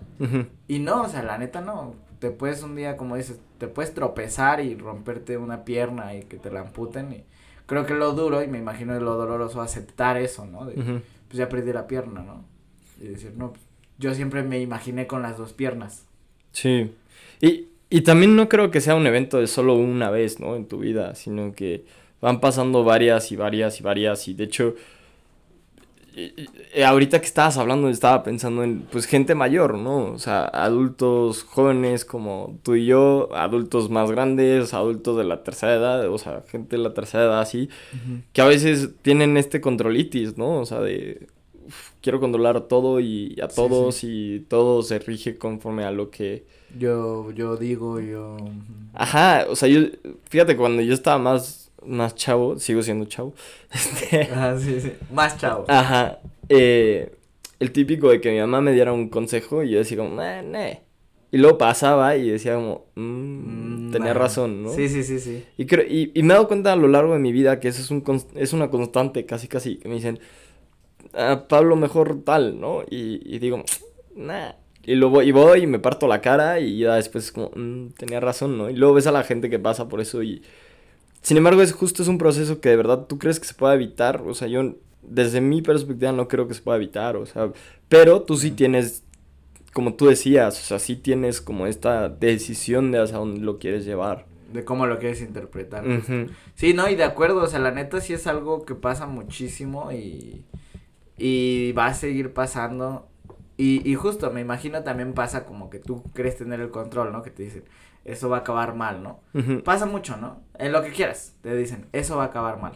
Y 0.68 0.80
no, 0.80 1.04
o 1.04 1.10
sea, 1.10 1.22
la 1.24 1.38
neta 1.38 1.62
no. 1.62 1.96
Te 2.20 2.32
puedes 2.32 2.64
un 2.64 2.76
día, 2.76 2.98
como 2.98 3.16
dices, 3.16 3.40
te 3.58 3.68
puedes 3.68 3.94
tropezar 3.94 4.62
y 4.62 4.76
romperte 4.76 5.38
una 5.38 5.66
pierna 5.66 6.16
y 6.16 6.24
que 6.24 6.38
te 6.38 6.50
la 6.50 6.62
amputen 6.62 7.12
y 7.12 7.24
creo 7.66 7.86
que 7.86 7.94
lo 7.94 8.14
duro 8.14 8.44
y 8.44 8.48
me 8.48 8.58
imagino 8.58 8.98
lo 9.00 9.16
doloroso 9.16 9.62
aceptar 9.62 10.18
eso, 10.18 10.46
¿no? 10.46 10.66
De, 10.66 10.74
Pues 10.76 11.38
ya 11.38 11.50
perdí 11.50 11.74
la 11.74 11.88
pierna, 11.88 12.24
¿no? 12.24 12.46
Y 13.00 13.08
decir, 13.10 13.34
no, 13.36 13.52
pues, 13.52 13.64
yo 13.98 14.14
siempre 14.14 14.44
me 14.44 14.60
imaginé 14.60 15.08
con 15.08 15.22
las 15.22 15.38
dos 15.38 15.54
piernas. 15.54 16.06
Sí. 16.52 16.96
Y, 17.42 17.68
y 17.90 18.02
también 18.02 18.36
no 18.36 18.50
creo 18.50 18.72
que 18.72 18.82
sea 18.82 18.96
un 18.96 19.08
evento 19.08 19.38
de 19.38 19.48
solo 19.48 19.76
una 19.76 20.10
vez, 20.10 20.40
¿no? 20.40 20.56
En 20.56 20.68
tu 20.68 20.80
vida, 20.80 21.16
sino 21.16 21.54
que 21.54 21.86
van 22.22 22.40
pasando 22.40 22.84
varias 22.84 23.32
y 23.32 23.36
varias 23.36 23.80
y 23.80 23.84
varias. 23.84 24.28
Y 24.28 24.34
de 24.34 24.46
hecho, 24.46 24.76
ahorita 26.86 27.20
que 27.20 27.26
estabas 27.26 27.58
hablando, 27.58 27.90
estaba 27.90 28.24
pensando 28.24 28.64
en, 28.64 28.82
pues, 28.92 29.06
gente 29.06 29.36
mayor, 29.36 29.78
¿no? 29.78 30.14
O 30.14 30.20
sea, 30.20 30.46
adultos 30.46 31.44
jóvenes 31.44 32.06
como 32.06 32.60
tú 32.64 32.76
y 32.76 32.86
yo, 32.86 33.30
adultos 33.34 33.90
más 33.90 34.12
grandes, 34.12 34.74
adultos 34.74 35.18
de 35.18 35.24
la 35.24 35.44
tercera 35.44 35.74
edad, 35.74 36.10
o 36.10 36.18
sea, 36.18 36.44
gente 36.50 36.78
de 36.78 36.84
la 36.84 36.94
tercera 36.94 37.24
edad 37.24 37.42
así, 37.42 37.70
que 38.32 38.42
a 38.42 38.46
veces 38.46 38.92
tienen 39.02 39.38
este 39.38 39.60
controlitis, 39.60 40.38
¿no? 40.38 40.60
O 40.60 40.66
sea, 40.66 40.80
de, 40.82 41.28
quiero 42.02 42.20
controlar 42.20 42.62
todo 42.62 43.00
y 43.00 43.36
a 43.42 43.48
todos 43.48 44.04
y 44.04 44.46
todo 44.50 44.84
se 44.84 45.00
rige 45.00 45.38
conforme 45.38 45.84
a 45.84 45.92
lo 45.92 46.12
que 46.12 46.46
yo 46.78 47.32
yo 47.32 47.58
digo 47.58 48.00
yo 48.00 48.38
ajá 48.94 49.46
o 49.50 49.56
sea 49.56 49.70
yo 49.70 49.82
fíjate 50.30 50.56
cuando 50.56 50.82
yo 50.82 50.94
estaba 50.94 51.18
más 51.18 51.72
más 51.86 52.16
chavo 52.16 52.58
sigo 52.58 52.82
siendo 52.82 53.06
chavo 53.06 53.34
este 53.72 54.24
ajá 54.24 54.60
sí 54.60 54.80
sí 54.80 54.94
más 55.12 55.38
chavo 55.38 55.66
ajá 55.68 56.20
eh, 56.50 57.16
el 57.60 57.72
típico 57.72 58.10
de 58.10 58.22
que 58.22 58.32
mi 58.32 58.40
mamá 58.40 58.62
me 58.62 58.74
diera 58.74 58.94
un 58.94 59.10
consejo 59.10 59.64
y 59.64 59.72
yo 59.72 59.80
decía 59.80 59.98
como 59.98 60.22
eh, 60.22 60.42
ne. 60.44 60.82
y 61.32 61.38
luego 61.38 61.58
pasaba 61.58 62.16
y 62.16 62.30
decía 62.30 62.56
como 62.56 62.86
mmm, 62.96 63.92
tenía 63.92 64.14
razón 64.14 64.64
no 64.64 64.70
sí 64.70 64.90
sí 64.90 65.04
sí 65.04 65.20
sí 65.20 65.44
y 65.58 65.66
creo 65.66 65.86
y, 65.88 66.12
y 66.14 66.24
me 66.24 66.34
he 66.34 66.36
dado 66.36 66.48
cuenta 66.48 66.74
a 66.74 66.76
lo 66.76 66.88
largo 66.88 67.14
de 67.14 67.20
mi 67.20 67.32
vida 67.32 67.60
que 67.60 67.68
eso 67.68 67.82
es 67.82 67.92
un 67.92 68.04
es 68.36 68.54
una 68.54 68.70
constante 68.70 69.26
casi 69.26 69.48
casi 69.48 69.78
que 69.78 69.88
me 69.88 69.96
dicen 69.96 70.20
a 71.14 71.48
Pablo 71.48 71.76
mejor 71.76 72.24
tal, 72.24 72.60
¿no? 72.60 72.82
Y, 72.90 73.22
y 73.24 73.40
digo, 73.40 73.64
nah. 74.16 74.54
Y 74.86 74.96
luego 74.96 75.22
y 75.22 75.32
voy 75.32 75.64
y 75.64 75.68
me 75.68 75.80
parto 75.80 76.08
la 76.08 76.22
cara 76.22 76.60
y 76.60 76.80
ya 76.80 76.96
después 76.96 77.26
es 77.26 77.32
como, 77.32 77.52
mm, 77.56 77.92
tenía 77.98 78.20
razón, 78.20 78.58
¿no? 78.58 78.70
Y 78.70 78.76
luego 78.76 78.96
ves 78.96 79.08
a 79.08 79.12
la 79.12 79.24
gente 79.24 79.50
que 79.50 79.60
pasa 79.60 79.88
por 79.90 80.02
eso 80.02 80.24
y... 80.24 80.42
Sin 81.22 81.38
embargo, 81.38 81.62
es 81.62 81.72
justo 81.74 82.02
es 82.04 82.10
un 82.10 82.18
proceso 82.18 82.60
que 82.62 82.70
de 82.70 82.76
verdad 82.78 83.06
tú 83.08 83.18
crees 83.18 83.40
que 83.40 83.48
se 83.48 83.54
puede 83.54 83.76
evitar. 83.76 84.22
O 84.28 84.34
sea, 84.34 84.48
yo 84.50 84.76
desde 85.02 85.42
mi 85.42 85.62
perspectiva 85.62 86.12
no 86.12 86.28
creo 86.28 86.48
que 86.48 86.54
se 86.54 86.62
pueda 86.62 86.78
evitar, 86.78 87.16
o 87.18 87.26
sea, 87.26 87.52
pero 87.90 88.22
tú 88.24 88.38
sí 88.38 88.52
tienes, 88.52 89.04
como 89.74 89.96
tú 89.96 90.08
decías, 90.08 90.60
o 90.62 90.64
sea, 90.66 90.80
sí 90.80 90.96
tienes 90.98 91.42
como 91.42 91.68
esta 91.68 92.10
decisión 92.10 92.92
de 92.92 93.00
hacia 93.02 93.18
dónde 93.18 93.42
lo 93.42 93.60
quieres 93.60 93.86
llevar. 93.86 94.26
de 94.52 94.64
cómo 94.66 94.86
lo 94.88 95.00
quieres 95.00 95.22
interpretar. 95.22 95.84
Sí, 96.56 96.74
no, 96.74 96.88
y 96.90 96.96
de 96.96 97.04
acuerdo, 97.04 97.42
o 97.44 97.48
sea, 97.48 97.60
la 97.60 97.72
neta 97.72 98.02
sí 98.02 98.14
es 98.14 98.28
algo 98.28 98.66
que 98.66 98.76
pasa 98.76 99.08
muchísimo 99.08 99.92
y, 99.92 100.46
y 101.18 101.72
va 101.74 101.88
a 101.88 101.94
seguir 101.94 102.34
pasando. 102.34 103.08
Y, 103.58 103.88
y 103.90 103.96
justo, 103.96 104.32
me 104.32 104.42
imagino 104.42 104.84
también 104.84 105.14
pasa 105.14 105.46
como 105.46 105.70
que 105.70 105.80
tú 105.80 106.04
crees 106.14 106.38
tener 106.38 106.60
el 106.60 106.72
control, 106.72 107.12
¿no? 107.12 107.22
Que 107.22 107.30
te 107.30 107.44
dicen, 107.44 107.64
eso 108.06 108.30
va 108.30 108.38
a 108.38 108.40
acabar 108.42 108.76
mal, 108.76 109.04
¿no? 109.04 109.20
Pasa 109.64 109.86
mucho, 109.86 110.18
¿no? 110.18 110.42
En 110.58 110.72
lo 110.72 110.82
que 110.84 110.92
quieras, 110.92 111.36
te 111.42 111.56
dicen, 111.56 111.88
eso 111.92 112.18
va 112.18 112.24
a 112.24 112.28
acabar 112.28 112.60
mal. 112.62 112.74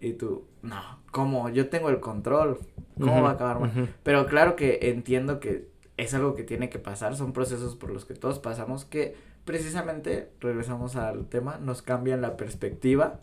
Y 0.00 0.12
tú, 0.12 0.46
no, 0.62 0.80
¿cómo? 1.10 1.48
Yo 1.50 1.68
tengo 1.68 1.88
el 1.90 2.00
control, 2.00 2.58
¿cómo 2.98 3.22
va 3.22 3.30
a 3.30 3.32
acabar 3.32 3.60
mal? 3.60 3.94
Pero 4.02 4.26
claro 4.26 4.56
que 4.56 4.78
entiendo 4.82 5.40
que 5.40 5.68
es 5.96 6.14
algo 6.14 6.34
que 6.34 6.44
tiene 6.44 6.68
que 6.68 6.78
pasar, 6.78 7.16
son 7.16 7.32
procesos 7.32 7.74
por 7.76 7.90
los 7.90 8.04
que 8.04 8.14
todos 8.14 8.38
pasamos 8.38 8.84
que 8.84 9.16
precisamente, 9.44 10.30
regresamos 10.40 10.96
al 10.96 11.26
tema, 11.26 11.58
nos 11.58 11.80
cambian 11.80 12.20
la 12.20 12.36
perspectiva, 12.36 13.20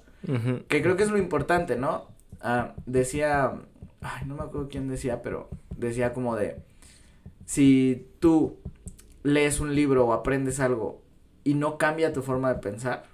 que 0.67 0.81
creo 0.81 0.95
que 0.95 1.03
es 1.03 1.11
lo 1.11 1.17
importante, 1.17 1.75
¿no? 1.75 2.07
Ah, 2.41 2.73
decía, 2.85 3.53
ay, 4.01 4.25
no 4.25 4.35
me 4.35 4.43
acuerdo 4.43 4.69
quién 4.69 4.87
decía, 4.87 5.21
pero 5.21 5.49
decía 5.75 6.13
como 6.13 6.35
de, 6.35 6.61
si 7.45 8.07
tú 8.19 8.57
lees 9.23 9.59
un 9.59 9.75
libro 9.75 10.05
o 10.05 10.13
aprendes 10.13 10.59
algo 10.59 11.01
y 11.43 11.55
no 11.55 11.77
cambia 11.77 12.13
tu 12.13 12.21
forma 12.21 12.53
de 12.53 12.59
pensar, 12.59 13.05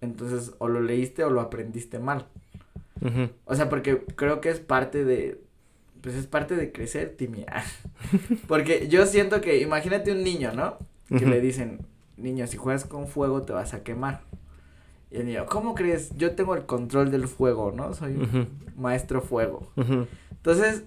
entonces 0.00 0.52
o 0.58 0.68
lo 0.68 0.80
leíste 0.80 1.24
o 1.24 1.30
lo 1.30 1.40
aprendiste 1.40 1.98
mal. 1.98 2.26
O 3.44 3.54
sea, 3.54 3.68
porque 3.68 4.04
creo 4.16 4.40
que 4.40 4.50
es 4.50 4.58
parte 4.58 5.04
de, 5.04 5.40
pues 6.00 6.14
es 6.14 6.26
parte 6.26 6.56
de 6.56 6.72
crecer, 6.72 7.14
Timia. 7.16 7.46
porque 8.48 8.88
yo 8.88 9.06
siento 9.06 9.40
que, 9.40 9.60
imagínate 9.60 10.12
un 10.12 10.22
niño, 10.22 10.52
¿no? 10.52 10.78
Que 11.08 11.24
le 11.24 11.40
dicen, 11.40 11.86
niño, 12.16 12.46
si 12.46 12.56
juegas 12.56 12.84
con 12.84 13.06
fuego 13.06 13.42
te 13.42 13.52
vas 13.52 13.72
a 13.72 13.82
quemar. 13.82 14.22
Y 15.10 15.18
el 15.18 15.26
niño, 15.26 15.46
¿cómo 15.46 15.74
crees? 15.74 16.14
Yo 16.16 16.34
tengo 16.34 16.54
el 16.54 16.66
control 16.66 17.10
del 17.10 17.28
fuego, 17.28 17.72
¿no? 17.72 17.94
Soy 17.94 18.14
un 18.14 18.48
maestro 18.76 19.22
fuego. 19.22 19.72
Entonces, 20.30 20.84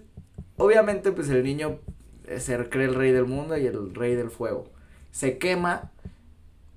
obviamente, 0.57 1.11
pues 1.11 1.29
el 1.29 1.43
niño 1.43 1.79
se 2.39 2.69
cree 2.69 2.85
el 2.85 2.95
rey 2.95 3.11
del 3.11 3.25
mundo 3.25 3.57
y 3.57 3.65
el 3.65 3.93
rey 3.93 4.15
del 4.15 4.29
fuego. 4.29 4.69
Se 5.11 5.37
quema 5.37 5.91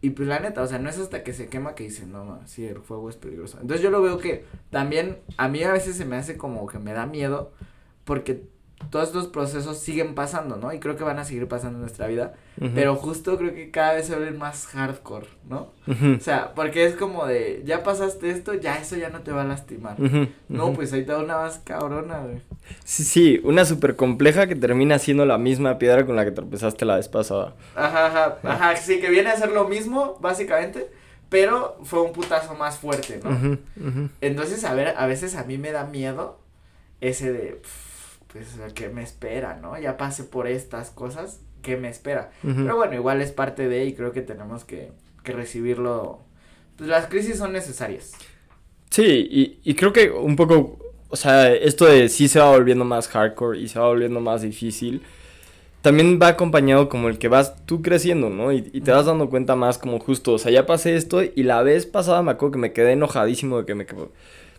y 0.00 0.10
pues 0.10 0.28
la 0.28 0.38
neta, 0.38 0.60
o 0.60 0.66
sea, 0.66 0.78
no 0.78 0.90
es 0.90 0.98
hasta 0.98 1.24
que 1.24 1.32
se 1.32 1.48
quema 1.48 1.74
que 1.74 1.84
dicen, 1.84 2.12
no, 2.12 2.26
no, 2.26 2.46
sí, 2.46 2.66
el 2.66 2.80
fuego 2.80 3.08
es 3.08 3.16
peligroso. 3.16 3.58
Entonces 3.60 3.82
yo 3.82 3.90
lo 3.90 4.02
veo 4.02 4.18
que 4.18 4.44
también 4.68 5.18
a 5.38 5.48
mí 5.48 5.62
a 5.62 5.72
veces 5.72 5.96
se 5.96 6.04
me 6.04 6.16
hace 6.16 6.36
como 6.36 6.66
que 6.66 6.78
me 6.78 6.92
da 6.92 7.06
miedo 7.06 7.52
porque 8.04 8.42
todos 8.90 9.08
estos 9.08 9.28
procesos 9.28 9.78
siguen 9.78 10.14
pasando, 10.14 10.56
¿no? 10.56 10.72
Y 10.72 10.78
creo 10.78 10.96
que 10.96 11.04
van 11.04 11.18
a 11.18 11.24
seguir 11.24 11.48
pasando 11.48 11.76
en 11.76 11.82
nuestra 11.82 12.06
vida. 12.06 12.34
Pero 12.74 12.94
justo 12.94 13.36
creo 13.36 13.52
que 13.52 13.70
cada 13.70 13.94
vez 13.94 14.06
se 14.06 14.14
vuelven 14.14 14.38
más 14.38 14.66
hardcore, 14.66 15.26
¿no? 15.48 15.72
O 15.86 16.20
sea, 16.20 16.52
porque 16.54 16.84
es 16.84 16.94
como 16.94 17.26
de, 17.26 17.62
ya 17.64 17.82
pasaste 17.82 18.30
esto, 18.30 18.54
ya 18.54 18.78
eso 18.78 18.96
ya 18.96 19.10
no 19.10 19.20
te 19.20 19.32
va 19.32 19.42
a 19.42 19.44
lastimar. 19.44 19.96
No, 20.48 20.72
pues 20.72 20.92
ahí 20.92 21.04
te 21.04 21.12
da 21.12 21.18
una 21.18 21.36
más 21.36 21.58
cabrona, 21.58 22.18
güey. 22.18 22.40
Sí, 22.84 23.04
sí, 23.04 23.40
una 23.44 23.64
súper 23.64 23.96
compleja 23.96 24.46
que 24.46 24.54
termina 24.54 24.98
siendo 24.98 25.26
la 25.26 25.38
misma 25.38 25.78
piedra 25.78 26.06
con 26.06 26.16
la 26.16 26.24
que 26.24 26.30
tropezaste 26.30 26.84
la 26.84 26.96
vez 26.96 27.08
pasada. 27.08 27.54
Ajá, 27.74 28.06
ajá, 28.06 28.38
ajá, 28.42 28.76
sí, 28.76 29.00
que 29.00 29.10
viene 29.10 29.30
a 29.30 29.36
ser 29.36 29.50
lo 29.50 29.68
mismo, 29.68 30.18
básicamente. 30.20 30.90
Pero 31.28 31.78
fue 31.82 32.00
un 32.00 32.12
putazo 32.12 32.54
más 32.54 32.78
fuerte, 32.78 33.20
¿no? 33.24 33.58
Entonces, 34.20 34.62
a 34.64 34.74
ver, 34.74 34.94
a 34.96 35.06
veces 35.06 35.34
a 35.34 35.42
mí 35.44 35.58
me 35.58 35.72
da 35.72 35.84
miedo 35.84 36.38
ese 37.00 37.32
de 37.32 37.60
pues, 38.34 38.72
¿qué 38.74 38.88
me 38.88 39.04
espera, 39.04 39.60
no? 39.62 39.78
Ya 39.78 39.96
pasé 39.96 40.24
por 40.24 40.48
estas 40.48 40.90
cosas, 40.90 41.40
¿qué 41.62 41.76
me 41.76 41.88
espera? 41.88 42.32
Pero 42.42 42.76
bueno, 42.76 42.94
igual 42.94 43.20
es 43.20 43.30
parte 43.30 43.68
de 43.68 43.84
y 43.84 43.94
creo 43.94 44.10
que 44.10 44.22
tenemos 44.22 44.64
que, 44.64 44.90
que 45.22 45.32
recibirlo. 45.32 46.20
Pues 46.76 46.90
las 46.90 47.06
crisis 47.06 47.38
son 47.38 47.52
necesarias. 47.52 48.10
Sí, 48.90 49.28
y, 49.30 49.60
y 49.62 49.74
creo 49.76 49.92
que 49.92 50.10
un 50.10 50.34
poco, 50.34 50.80
o 51.10 51.14
sea, 51.14 51.52
esto 51.52 51.84
de 51.84 52.08
sí 52.08 52.26
se 52.26 52.40
va 52.40 52.50
volviendo 52.50 52.84
más 52.84 53.06
hardcore 53.06 53.60
y 53.60 53.68
se 53.68 53.78
va 53.78 53.86
volviendo 53.86 54.18
más 54.20 54.42
difícil, 54.42 55.02
también 55.80 56.18
va 56.20 56.26
acompañado 56.26 56.88
como 56.88 57.08
el 57.08 57.18
que 57.18 57.28
vas 57.28 57.64
tú 57.66 57.82
creciendo, 57.82 58.30
¿no? 58.30 58.50
Y, 58.50 58.68
y, 58.72 58.80
te 58.80 58.90
vas 58.90 59.06
dando 59.06 59.30
cuenta 59.30 59.54
más 59.54 59.78
como 59.78 60.00
justo, 60.00 60.32
o 60.32 60.38
sea, 60.38 60.50
ya 60.50 60.66
pasé 60.66 60.96
esto 60.96 61.22
y 61.22 61.44
la 61.44 61.62
vez 61.62 61.86
pasada 61.86 62.20
me 62.22 62.32
acuerdo 62.32 62.54
que 62.54 62.58
me 62.58 62.72
quedé 62.72 62.92
enojadísimo 62.92 63.58
de 63.58 63.64
que 63.64 63.74
me 63.76 63.86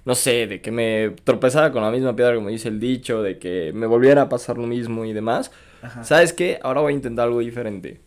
no 0.06 0.16
sé, 0.16 0.48
de 0.48 0.62
que 0.62 0.72
me 0.72 1.16
tropezara 1.24 1.72
con 1.72 1.82
la 1.82 1.92
misma 1.92 2.16
piedra 2.16 2.36
como 2.36 2.50
dice 2.50 2.70
el 2.70 2.80
dicho, 2.80 3.22
de 3.22 3.38
que 3.40 3.72
me 3.74 3.88
volviera 3.88 4.24
a 4.24 4.30
pasar 4.30 4.58
lo 4.58 4.68
mismo 4.68 5.04
y 5.06 5.14
demás. 5.14 5.52
¿Sabes 6.04 6.34
qué? 6.34 6.60
Ahora 6.64 6.82
voy 6.82 6.94
a 6.94 6.96
intentar 6.96 7.28
algo 7.28 7.40
diferente. 7.40 8.00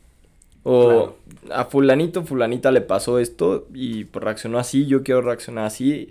O 0.63 1.15
a 1.51 1.65
fulanito, 1.65 2.25
fulanita 2.25 2.71
le 2.71 2.81
pasó 2.81 3.19
esto 3.19 3.69
y 3.75 4.05
reaccionó 4.13 4.59
así, 4.59 4.87
yo 4.87 5.03
quiero 5.03 5.23
reaccionar 5.23 5.65
así. 5.67 6.11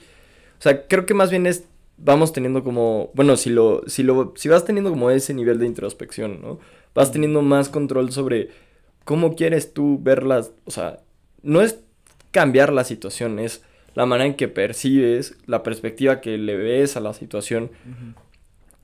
O 0.59 0.61
sea, 0.61 0.87
creo 0.87 1.05
que 1.05 1.13
más 1.13 1.29
bien 1.29 1.45
es 1.45 1.65
vamos 1.97 2.31
teniendo 2.31 2.63
como, 2.63 3.11
bueno, 3.13 3.35
si 3.37 3.49
lo 3.49 3.83
si 3.87 4.03
lo 4.03 4.33
si 4.35 4.49
vas 4.49 4.65
teniendo 4.65 4.91
como 4.91 5.09
ese 5.09 5.33
nivel 5.33 5.59
de 5.59 5.65
introspección, 5.65 6.41
¿no? 6.41 6.59
Vas 6.93 7.11
teniendo 7.11 7.41
más 7.41 7.69
control 7.69 8.11
sobre 8.11 8.49
cómo 9.03 9.35
quieres 9.35 9.73
tú 9.73 9.99
verlas, 10.01 10.51
o 10.65 10.71
sea, 10.71 10.99
no 11.41 11.61
es 11.61 11.79
cambiar 12.31 12.73
la 12.73 12.83
situación, 12.83 13.39
es 13.39 13.63
la 13.97 14.05
manera 14.05 14.27
en 14.27 14.35
que 14.35 14.47
percibes, 14.47 15.35
la 15.47 15.63
perspectiva 15.63 16.21
que 16.21 16.37
le 16.37 16.55
ves 16.55 16.95
a 16.97 16.99
la 16.99 17.13
situación. 17.13 17.71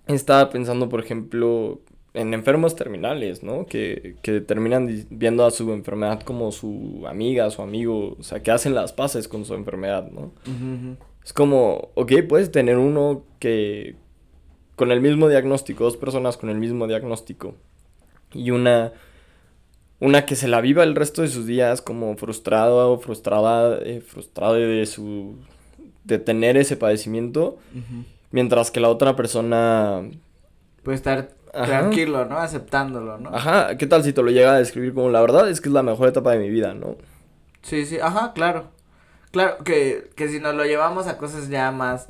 Estaba 0.07 0.49
pensando, 0.49 0.89
por 0.89 1.01
ejemplo, 1.01 1.81
en 2.15 2.33
enfermos 2.33 2.75
terminales, 2.75 3.43
¿no? 3.43 3.67
Que, 3.67 4.15
que 4.23 4.41
terminan 4.41 5.05
viendo 5.11 5.45
a 5.45 5.51
su 5.51 5.71
enfermedad 5.71 6.23
como 6.23 6.51
su 6.51 7.03
amiga, 7.07 7.51
su 7.51 7.61
amigo, 7.61 8.17
o 8.19 8.23
sea, 8.23 8.41
que 8.41 8.49
hacen 8.49 8.73
las 8.73 8.91
paces 8.91 9.27
con 9.27 9.45
su 9.45 9.53
enfermedad, 9.53 10.09
¿no? 10.09 10.31
Es 11.23 11.31
como, 11.31 11.89
ok, 11.93 12.13
puedes 12.27 12.51
tener 12.51 12.79
uno 12.79 13.23
que 13.37 13.95
con 14.75 14.91
el 14.91 14.99
mismo 14.99 15.29
diagnóstico, 15.29 15.83
dos 15.83 15.95
personas 15.95 16.37
con 16.37 16.49
el 16.49 16.57
mismo 16.57 16.87
diagnóstico, 16.87 17.53
y 18.33 18.49
una 18.49 18.93
una 20.03 20.25
que 20.25 20.35
se 20.35 20.49
la 20.49 20.59
viva 20.59 20.83
el 20.83 20.95
resto 20.95 21.21
de 21.21 21.29
sus 21.29 21.47
días 21.47 21.81
como 21.81 22.17
frustrado 22.17 22.91
o 22.91 22.99
frustrada, 22.99 23.79
eh, 23.83 24.01
frustrada 24.01 24.55
de 24.55 24.85
su 24.85 25.37
de 26.03 26.19
tener 26.19 26.57
ese 26.57 26.75
padecimiento, 26.75 27.57
mientras 28.29 28.69
que 28.69 28.81
la 28.81 28.89
otra 28.89 29.15
persona 29.15 30.01
puede 30.83 30.97
estar 30.97 31.29
tranquilo, 31.53 32.25
¿no? 32.25 32.37
Aceptándolo, 32.37 33.17
¿no? 33.17 33.33
Ajá, 33.33 33.77
¿qué 33.77 33.87
tal 33.87 34.03
si 34.03 34.11
te 34.11 34.21
lo 34.21 34.29
llega 34.29 34.53
a 34.53 34.57
describir 34.57 34.93
como 34.93 35.09
la 35.09 35.21
verdad 35.21 35.49
es 35.49 35.61
que 35.61 35.69
es 35.69 35.73
la 35.73 35.83
mejor 35.83 36.09
etapa 36.09 36.33
de 36.33 36.39
mi 36.39 36.49
vida, 36.49 36.73
¿no? 36.73 36.97
Sí, 37.61 37.85
sí, 37.85 37.97
ajá, 38.01 38.33
claro. 38.33 38.65
Claro, 39.31 39.63
que, 39.63 40.09
que 40.17 40.27
si 40.27 40.41
nos 40.41 40.53
lo 40.53 40.65
llevamos 40.65 41.07
a 41.07 41.17
cosas 41.17 41.47
ya 41.47 41.71
más 41.71 42.07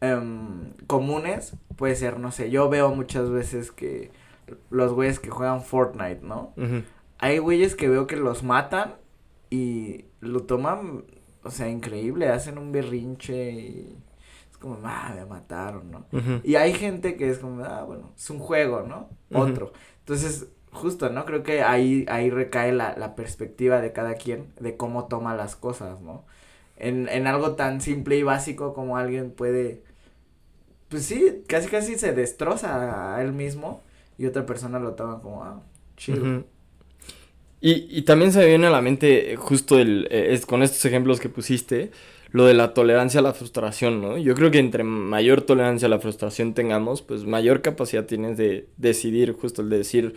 em, 0.00 0.72
comunes, 0.88 1.52
puede 1.76 1.94
ser, 1.94 2.18
no 2.18 2.32
sé, 2.32 2.50
yo 2.50 2.68
veo 2.68 2.92
muchas 2.92 3.30
veces 3.30 3.70
que 3.70 4.10
los 4.70 4.92
güeyes 4.92 5.20
que 5.20 5.30
juegan 5.30 5.62
Fortnite, 5.62 6.22
¿no? 6.22 6.52
Hay 7.18 7.38
güeyes 7.38 7.74
que 7.74 7.88
veo 7.88 8.06
que 8.06 8.16
los 8.16 8.42
matan 8.42 8.96
y 9.50 10.06
lo 10.20 10.44
toman, 10.44 11.04
o 11.42 11.50
sea, 11.50 11.68
increíble, 11.68 12.28
hacen 12.28 12.58
un 12.58 12.72
berrinche 12.72 13.52
y 13.52 13.96
es 14.50 14.58
como, 14.58 14.78
ah, 14.84 15.12
me 15.16 15.26
mataron, 15.26 15.90
¿no? 15.90 16.06
Y 16.42 16.56
hay 16.56 16.74
gente 16.74 17.16
que 17.16 17.30
es 17.30 17.38
como, 17.38 17.64
ah, 17.64 17.84
bueno, 17.84 18.12
es 18.16 18.30
un 18.30 18.38
juego, 18.38 18.82
¿no? 18.82 19.10
Otro. 19.32 19.72
Entonces, 20.00 20.48
justo, 20.72 21.10
¿no? 21.10 21.24
Creo 21.24 21.42
que 21.42 21.62
ahí, 21.62 22.04
ahí 22.08 22.30
recae 22.30 22.72
la, 22.72 22.96
la 22.96 23.14
perspectiva 23.16 23.80
de 23.80 23.92
cada 23.92 24.14
quien 24.14 24.52
de 24.60 24.76
cómo 24.76 25.06
toma 25.08 25.34
las 25.34 25.56
cosas, 25.56 26.00
¿no? 26.02 26.24
En, 26.76 27.08
en 27.08 27.26
algo 27.26 27.56
tan 27.56 27.80
simple 27.80 28.16
y 28.18 28.22
básico 28.22 28.74
como 28.74 28.96
alguien 28.98 29.30
puede, 29.32 29.82
pues 30.88 31.04
sí, 31.06 31.42
casi 31.48 31.68
casi 31.68 31.96
se 31.98 32.12
destroza 32.12 33.16
a 33.16 33.22
él 33.22 33.32
mismo 33.32 33.82
y 34.18 34.26
otra 34.26 34.46
persona 34.46 34.78
lo 34.78 34.94
toma 34.94 35.20
como, 35.20 35.44
ah, 35.44 35.62
chido. 35.96 36.32
Y, 37.60 37.86
y 37.90 38.02
también 38.02 38.32
se 38.32 38.40
me 38.40 38.46
viene 38.46 38.66
a 38.66 38.70
la 38.70 38.82
mente 38.82 39.32
eh, 39.32 39.36
justo 39.36 39.78
el, 39.78 40.08
eh, 40.10 40.28
es, 40.34 40.46
con 40.46 40.62
estos 40.62 40.84
ejemplos 40.84 41.20
que 41.20 41.28
pusiste, 41.28 41.90
lo 42.30 42.44
de 42.44 42.54
la 42.54 42.74
tolerancia 42.74 43.20
a 43.20 43.22
la 43.22 43.32
frustración, 43.32 44.02
¿no? 44.02 44.18
Yo 44.18 44.34
creo 44.34 44.50
que 44.50 44.58
entre 44.58 44.84
mayor 44.84 45.42
tolerancia 45.42 45.86
a 45.86 45.88
la 45.88 45.98
frustración 45.98 46.54
tengamos, 46.54 47.00
pues 47.02 47.24
mayor 47.24 47.62
capacidad 47.62 48.04
tienes 48.04 48.36
de 48.36 48.68
decidir, 48.76 49.32
justo 49.32 49.62
el 49.62 49.70
de 49.70 49.78
decir, 49.78 50.14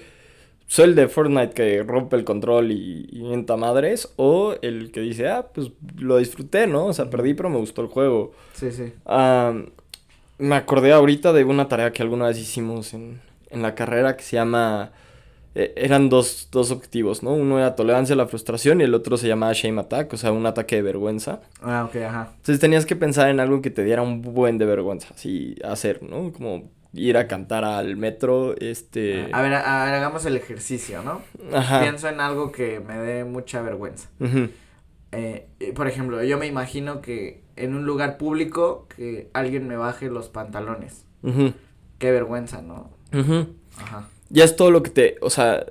soy 0.68 0.86
el 0.86 0.96
de 0.96 1.08
Fortnite 1.08 1.54
que 1.54 1.82
rompe 1.82 2.16
el 2.16 2.26
control 2.26 2.72
y, 2.72 3.08
y 3.12 3.24
madres, 3.58 4.14
o 4.18 4.56
el 4.62 4.92
que 4.92 5.00
dice, 5.00 5.30
ah, 5.30 5.48
pues 5.54 5.72
lo 5.98 6.18
disfruté, 6.18 6.68
¿no? 6.68 6.88
O 6.88 6.94
sea, 6.94 7.10
perdí, 7.10 7.34
pero 7.34 7.50
me 7.50 7.58
gustó 7.58 7.82
el 7.82 7.88
juego. 7.88 8.34
Sí, 8.54 8.72
sí. 8.72 8.92
me 10.38 10.56
acordé 10.56 10.92
ahorita 10.92 11.32
de 11.34 11.44
una 11.44 11.68
tarea 11.68 11.92
que 11.92 12.04
alguna 12.04 12.28
vez 12.28 12.38
hicimos 12.38 12.94
en, 12.94 13.22
en 13.50 13.62
la 13.62 13.76
carrera 13.76 14.18
que 14.18 14.24
se 14.24 14.36
llama 14.36 14.92
eh, 15.56 15.74
eran 15.78 16.10
dos, 16.10 16.50
dos 16.52 16.72
objetivos, 16.72 17.24
¿no? 17.24 17.34
Uno 17.34 17.58
era 17.58 17.76
tolerancia 17.76 18.14
a 18.14 18.18
la 18.18 18.28
frustración 18.28 18.82
y 18.82 18.84
el 18.84 18.94
otro 18.94 19.18
se 19.18 19.28
llamaba 19.28 19.54
shame 19.54 19.82
attack, 19.82 20.14
o 20.14 20.18
sea, 20.18 20.32
un 20.32 20.46
ataque 20.46 20.76
de 20.78 20.82
vergüenza. 20.84 21.42
Ah, 21.62 21.86
ok, 21.88 21.96
ajá. 22.04 22.30
Entonces 22.38 22.60
tenías 22.60 22.86
que 22.86 22.96
pensar 22.96 23.30
en 23.30 23.40
algo 23.40 23.62
que 23.62 23.70
te 23.70 23.84
diera 23.84 24.02
un 24.02 24.22
buen 24.22 24.58
de 24.58 24.66
vergüenza, 24.66 25.10
así, 25.14 25.56
hacer, 25.64 26.04
¿no? 26.04 26.32
Como 26.32 26.70
ir 26.94 27.18
a 27.18 27.28
cantar 27.28 27.64
al 27.66 27.96
metro, 27.98 28.56
este... 28.58 29.28
A 29.32 29.42
ver, 29.42 29.54
hagamos 29.54 30.26
el 30.26 30.36
ejercicio, 30.38 31.04
¿no? 31.04 31.22
Ajá. 31.56 31.82
Pienso 31.82 32.10
en 32.10 32.20
algo 32.20 32.52
que 32.52 32.80
me 32.80 32.98
dé 32.98 33.26
mucha 33.26 33.62
vergüenza. 33.62 34.10
eh, 35.12 35.48
eh, 35.60 35.74
por 35.74 35.88
ejemplo, 35.88 36.24
yo 36.24 36.38
me 36.38 36.48
imagino 36.48 37.02
que 37.02 37.42
en 37.56 37.76
un 37.76 37.86
lugar 37.86 38.18
público 38.18 38.88
que 38.96 39.30
alguien 39.34 39.68
me 39.68 39.76
baje 39.78 40.10
los 40.10 40.30
pantalones. 40.30 41.06
Ujú, 41.24 41.54
Qué 41.98 42.12
vergüenza, 42.12 42.62
¿no? 42.62 42.92
ujú. 43.14 43.48
Ajá. 43.78 44.08
Ya 44.30 44.44
es 44.44 44.56
todo 44.56 44.72
lo 44.72 44.84
que 44.84 44.90
te, 44.92 45.16
o 45.22 45.30
sea, 45.30 45.66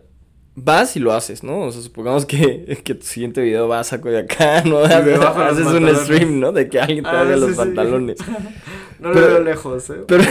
vas 0.54 0.96
y 0.96 1.00
lo 1.00 1.12
haces, 1.12 1.44
¿no? 1.44 1.60
O 1.60 1.72
sea, 1.72 1.80
supongamos 1.82 2.26
que, 2.26 2.80
que 2.84 2.94
tu 2.94 3.06
siguiente 3.06 3.40
video 3.40 3.68
vas 3.68 3.92
a 3.92 4.00
Coyacán, 4.00 4.68
¿no? 4.70 4.80
Me 4.80 4.86
Haces, 4.86 5.18
un 5.18 5.22
pantalones. 5.24 5.98
stream, 6.00 6.40
¿no? 6.40 6.52
De 6.52 6.68
que 6.68 6.80
alguien 6.80 7.04
te 7.04 7.10
Ah, 7.10 7.20
haga 7.20 7.34
sí, 7.34 7.40
los 7.40 7.50
sí. 7.50 7.56
pantalones. 7.56 8.18
No 9.00 9.12
Pero- 9.12 9.28
lo 9.28 9.34
veo 9.34 9.44
lejos, 9.44 9.90
¿eh? 9.90 10.00
Pero, 10.08 10.24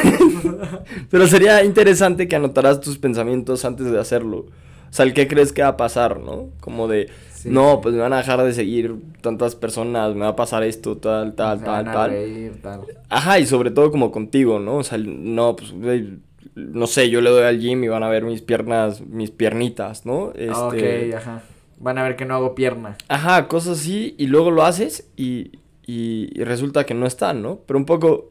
pero 1.09 1.25
sería 1.27 1.63
interesante 1.63 2.27
que 2.27 2.35
anotaras 2.35 2.81
tus 2.81 2.97
pensamientos 2.97 3.63
antes 3.65 3.89
de 3.89 3.97
hacerlo. 3.97 4.39
O 4.89 4.93
sea, 4.93 5.05
el 5.05 5.13
qué 5.13 5.27
crees 5.29 5.53
que 5.53 5.61
va 5.61 5.69
a 5.69 5.77
pasar, 5.77 6.19
¿no? 6.19 6.49
Como 6.59 6.89
de, 6.89 7.07
Sí. 7.33 7.49
no, 7.49 7.79
pues 7.81 7.93
me 7.95 8.01
van 8.01 8.11
a 8.13 8.17
dejar 8.17 8.43
de 8.43 8.51
seguir 8.53 8.95
tantas 9.21 9.55
personas, 9.55 10.13
me 10.15 10.21
va 10.21 10.29
a 10.29 10.35
pasar 10.35 10.63
esto, 10.63 10.97
tal, 10.97 11.33
tal, 11.35 11.59
Se 11.59 11.65
tal, 11.65 11.85
van 11.85 11.87
a 11.87 11.93
tal. 11.93 12.09
reír, 12.11 12.61
tal. 12.61 12.81
Ajá, 13.09 13.39
y 13.39 13.45
sobre 13.45 13.71
todo 13.71 13.89
como 13.91 14.11
contigo, 14.11 14.59
¿no? 14.59 14.77
O 14.77 14.83
sea, 14.83 14.97
no, 14.97 15.55
pues, 15.55 15.73
no 16.57 16.87
sé, 16.87 17.09
yo 17.09 17.21
le 17.21 17.29
doy 17.29 17.43
al 17.43 17.59
gym 17.59 17.83
y 17.83 17.87
van 17.87 18.03
a 18.03 18.09
ver 18.09 18.23
mis 18.23 18.41
piernas, 18.41 19.01
mis 19.01 19.31
piernitas, 19.31 20.05
¿no? 20.05 20.31
Este, 20.33 21.09
Ok, 21.09 21.15
ajá. 21.15 21.43
Van 21.79 21.97
a 21.99 22.03
ver 22.03 22.15
que 22.15 22.25
no 22.25 22.33
hago 22.35 22.55
pierna. 22.55 22.97
Ajá, 23.07 23.47
cosas 23.47 23.79
así, 23.79 24.15
y 24.17 24.27
luego 24.27 24.49
lo 24.51 24.63
haces 24.63 25.09
y, 25.15 25.51
y, 25.85 26.29
y 26.33 26.43
resulta 26.43 26.85
que 26.85 26.93
no 26.95 27.05
están, 27.05 27.41
¿no? 27.43 27.59
Pero 27.67 27.77
un 27.77 27.85
poco, 27.85 28.29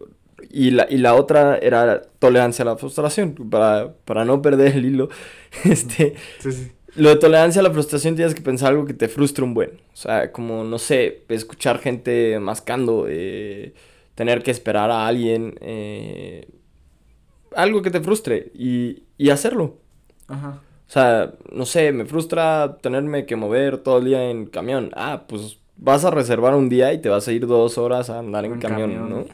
y 0.50 0.70
la, 0.72 0.86
y 0.90 0.96
la 0.98 1.14
otra 1.14 1.56
era 1.58 2.02
tolerancia 2.18 2.62
a 2.64 2.66
la 2.66 2.76
frustración, 2.76 3.34
para, 3.50 3.92
para 4.04 4.24
no 4.24 4.42
perder 4.42 4.74
el 4.76 4.84
hilo, 4.86 5.08
este, 5.64 6.14
Sí, 6.40 6.50
sí. 6.52 6.72
lo 6.96 7.10
de 7.10 7.16
tolerancia 7.16 7.60
a 7.60 7.62
la 7.62 7.70
frustración 7.70 8.16
tienes 8.16 8.34
que 8.34 8.42
pensar 8.42 8.70
algo 8.72 8.84
que 8.84 8.94
te 8.94 9.06
frustre 9.08 9.44
un 9.44 9.54
buen, 9.54 9.70
o 9.92 9.96
sea, 9.96 10.32
como, 10.32 10.64
no 10.64 10.78
sé, 10.78 11.22
escuchar 11.28 11.78
gente 11.78 12.38
mascando, 12.40 13.06
eh, 13.08 13.74
tener 14.16 14.42
que 14.42 14.50
esperar 14.50 14.90
a 14.90 15.06
alguien, 15.06 15.54
eh, 15.60 16.48
algo 17.56 17.82
que 17.82 17.90
te 17.90 18.00
frustre 18.00 18.52
y, 18.54 19.04
y 19.18 19.30
hacerlo. 19.30 19.78
Ajá. 20.28 20.60
O 20.88 20.90
sea, 20.90 21.32
no 21.52 21.66
sé, 21.66 21.90
me 21.92 22.04
frustra 22.04 22.78
tenerme 22.80 23.26
que 23.26 23.34
mover 23.36 23.78
todo 23.78 23.98
el 23.98 24.04
día 24.04 24.30
en 24.30 24.46
camión. 24.46 24.90
Ah, 24.94 25.24
pues 25.28 25.58
vas 25.76 26.04
a 26.04 26.10
reservar 26.10 26.54
un 26.54 26.68
día 26.68 26.92
y 26.92 27.00
te 27.00 27.08
vas 27.08 27.26
a 27.26 27.32
ir 27.32 27.46
dos 27.46 27.76
horas 27.78 28.08
a 28.08 28.20
andar 28.20 28.44
en, 28.44 28.54
En 28.54 28.60
camión, 28.60 28.94
camión. 28.94 29.10
¿no? 29.10 29.18
O 29.18 29.26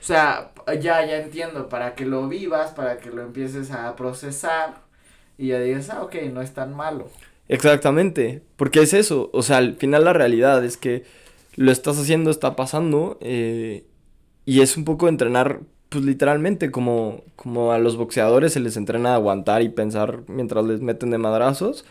sea, 0.00 0.52
ya, 0.80 1.04
ya 1.06 1.16
entiendo, 1.18 1.68
para 1.68 1.94
que 1.94 2.04
lo 2.04 2.28
vivas, 2.28 2.72
para 2.72 2.98
que 2.98 3.10
lo 3.10 3.22
empieces 3.22 3.70
a 3.70 3.96
procesar 3.96 4.82
y 5.38 5.48
ya 5.48 5.60
digas, 5.60 5.90
ah, 5.90 6.02
ok, 6.02 6.16
no 6.32 6.42
es 6.42 6.52
tan 6.52 6.74
malo. 6.74 7.08
Exactamente, 7.48 8.42
porque 8.56 8.80
es 8.82 8.92
eso. 8.92 9.30
O 9.32 9.42
sea, 9.42 9.56
al 9.58 9.76
final 9.76 10.04
la 10.04 10.12
realidad 10.12 10.64
es 10.64 10.76
que 10.76 11.04
lo 11.56 11.72
estás 11.72 11.98
haciendo, 11.98 12.30
está 12.30 12.54
pasando, 12.54 13.18
eh, 13.20 13.86
y 14.44 14.60
es 14.60 14.76
un 14.76 14.84
poco 14.84 15.08
entrenar, 15.08 15.60
pues 15.88 16.04
literalmente, 16.04 16.70
como, 16.70 17.22
como 17.36 17.72
a 17.72 17.78
los 17.78 17.96
boxeadores 17.96 18.52
se 18.52 18.60
les 18.60 18.76
entrena 18.76 19.12
a 19.12 19.14
aguantar 19.14 19.62
y 19.62 19.68
pensar 19.68 20.22
mientras 20.26 20.64
les 20.64 20.80
meten 20.80 21.10
de 21.10 21.18
madrazos. 21.18 21.84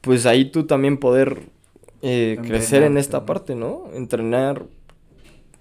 pues 0.00 0.26
ahí 0.26 0.46
tú 0.46 0.66
también 0.66 0.98
poder 0.98 1.42
eh, 2.02 2.38
crecer 2.42 2.84
en 2.84 2.98
esta 2.98 3.20
¿no? 3.20 3.26
parte, 3.26 3.54
¿no? 3.54 3.84
Entrenar 3.92 4.66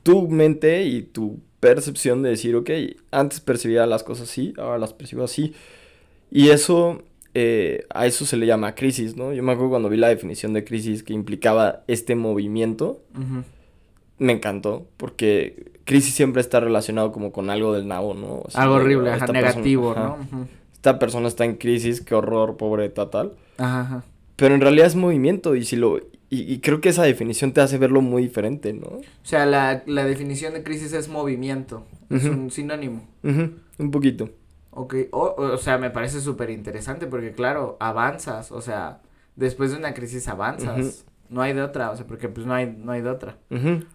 tu 0.04 0.28
mente 0.28 0.84
y 0.84 1.02
tu 1.02 1.40
percepción 1.60 2.22
de 2.22 2.30
decir, 2.30 2.56
ok, 2.56 2.70
antes 3.10 3.40
percibía 3.40 3.88
las 3.88 4.04
cosas 4.04 4.30
así, 4.30 4.54
ahora 4.58 4.78
las 4.78 4.94
percibo 4.94 5.24
así. 5.24 5.54
Y 6.30 6.50
eso, 6.50 7.02
eh, 7.34 7.86
a 7.90 8.06
eso 8.06 8.26
se 8.26 8.38
le 8.38 8.46
llama 8.46 8.76
crisis, 8.76 9.16
¿no? 9.16 9.34
Yo 9.34 9.42
me 9.42 9.54
acuerdo 9.54 9.72
cuando 9.72 9.90
vi 9.90 9.98
la 9.98 10.10
definición 10.10 10.54
de 10.54 10.64
crisis 10.64 11.02
que 11.02 11.14
implicaba 11.14 11.84
este 11.88 12.14
movimiento, 12.14 13.02
me 14.20 14.34
encantó, 14.34 14.88
porque 14.98 15.72
crisis 15.86 16.14
siempre 16.14 16.42
está 16.42 16.60
relacionado 16.60 17.12
como 17.12 17.32
con 17.32 17.50
algo 17.50 17.74
del 17.74 17.88
nabo, 17.88 18.14
¿no? 18.14 18.40
O 18.44 18.50
sea, 18.50 18.64
Algo 18.64 18.76
horrible, 18.76 19.10
ajá, 19.12 19.20
persona- 19.28 19.40
negativo, 19.40 19.92
ajá, 19.92 20.18
¿no? 20.32 20.48
Esta 20.74 21.00
persona 21.00 21.28
está 21.28 21.46
en 21.46 21.56
crisis, 21.56 22.02
qué 22.02 22.14
horror, 22.16 22.58
pobre, 22.58 22.90
tal, 22.90 23.10
tal. 23.10 23.34
Ajá, 23.58 23.82
ajá. 23.82 24.04
Pero 24.36 24.54
en 24.54 24.62
realidad 24.62 24.88
es 24.88 24.96
movimiento 24.96 25.56
y 25.56 25.64
si 25.64 25.76
lo 25.78 25.98
y, 26.30 26.42
y 26.52 26.60
creo 26.60 26.82
que 26.82 26.90
esa 26.90 27.04
definición 27.04 27.54
te 27.54 27.62
hace 27.62 27.78
verlo 27.78 28.02
muy 28.02 28.24
diferente, 28.24 28.74
¿no? 28.74 28.88
O 28.88 29.02
sea, 29.24 29.46
la, 29.46 29.84
la 29.86 30.04
definición 30.06 30.54
de 30.54 30.64
crisis 30.64 30.92
es 30.94 31.08
movimiento, 31.08 31.86
es 32.10 32.26
un 32.26 32.50
sinónimo. 32.52 33.08
Ujú, 33.24 33.52
un 33.78 33.92
poquito. 33.92 34.30
Ok, 34.72 34.96
o, 35.12 35.36
o 35.38 35.58
sea, 35.58 35.78
me 35.78 35.90
parece 35.92 36.20
súper 36.20 36.50
interesante 36.50 37.08
porque, 37.08 37.32
claro, 37.32 37.78
avanzas, 37.80 38.52
o 38.52 38.60
sea, 38.60 39.00
después 39.38 39.72
de 39.72 39.78
una 39.78 39.94
crisis 39.94 40.28
avanzas. 40.28 41.06
No 41.30 41.42
hay 41.42 41.54
de 41.54 41.62
otra, 41.64 41.90
o 41.92 41.96
sea, 41.96 42.06
porque 42.06 42.28
pues 42.30 42.46
no 42.46 42.54
hay, 42.54 42.76
no 42.78 42.92
hay 42.92 43.02
de 43.02 43.10
otra. 43.10 43.38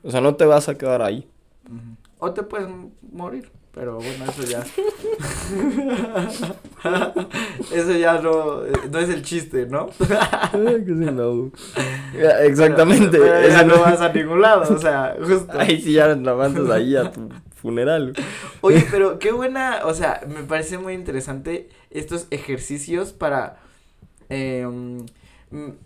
O 0.02 0.10
sea, 0.10 0.20
no 0.20 0.34
te 0.36 0.46
vas 0.46 0.68
a 0.68 0.76
quedar 0.78 1.02
ahí. 1.02 1.28
O 2.18 2.32
te 2.32 2.42
puedes 2.42 2.68
morir, 3.12 3.50
pero 3.72 3.96
bueno, 3.96 4.24
eso 4.26 4.42
ya. 4.42 4.60
eso 7.72 7.92
ya 7.92 8.20
no, 8.20 8.66
eh, 8.66 8.72
no 8.90 8.98
es 8.98 9.08
el 9.08 9.22
chiste, 9.22 9.66
¿no? 9.66 9.88
No. 10.52 11.50
Exactamente. 12.42 13.18
Pero, 13.18 13.24
pero 13.24 13.48
ya 13.48 13.60
eso 13.60 13.66
no 13.66 13.80
vas 13.80 14.00
a 14.00 14.12
ningún 14.12 14.42
lado, 14.42 14.74
o 14.74 14.78
sea, 14.78 15.16
justo. 15.22 15.58
Ahí 15.58 15.80
sí 15.80 15.92
ya 15.92 16.08
la 16.08 16.34
mandas 16.34 16.68
ahí 16.70 16.96
a 16.96 17.10
tu 17.10 17.30
funeral. 17.60 18.14
Oye, 18.60 18.86
pero 18.90 19.18
qué 19.18 19.32
buena, 19.32 19.80
o 19.84 19.94
sea, 19.94 20.22
me 20.26 20.42
parece 20.42 20.78
muy 20.78 20.94
interesante 20.94 21.68
estos 21.90 22.26
ejercicios 22.30 23.12
para, 23.12 23.58
eh, 24.28 24.66
mm, 24.66 25.04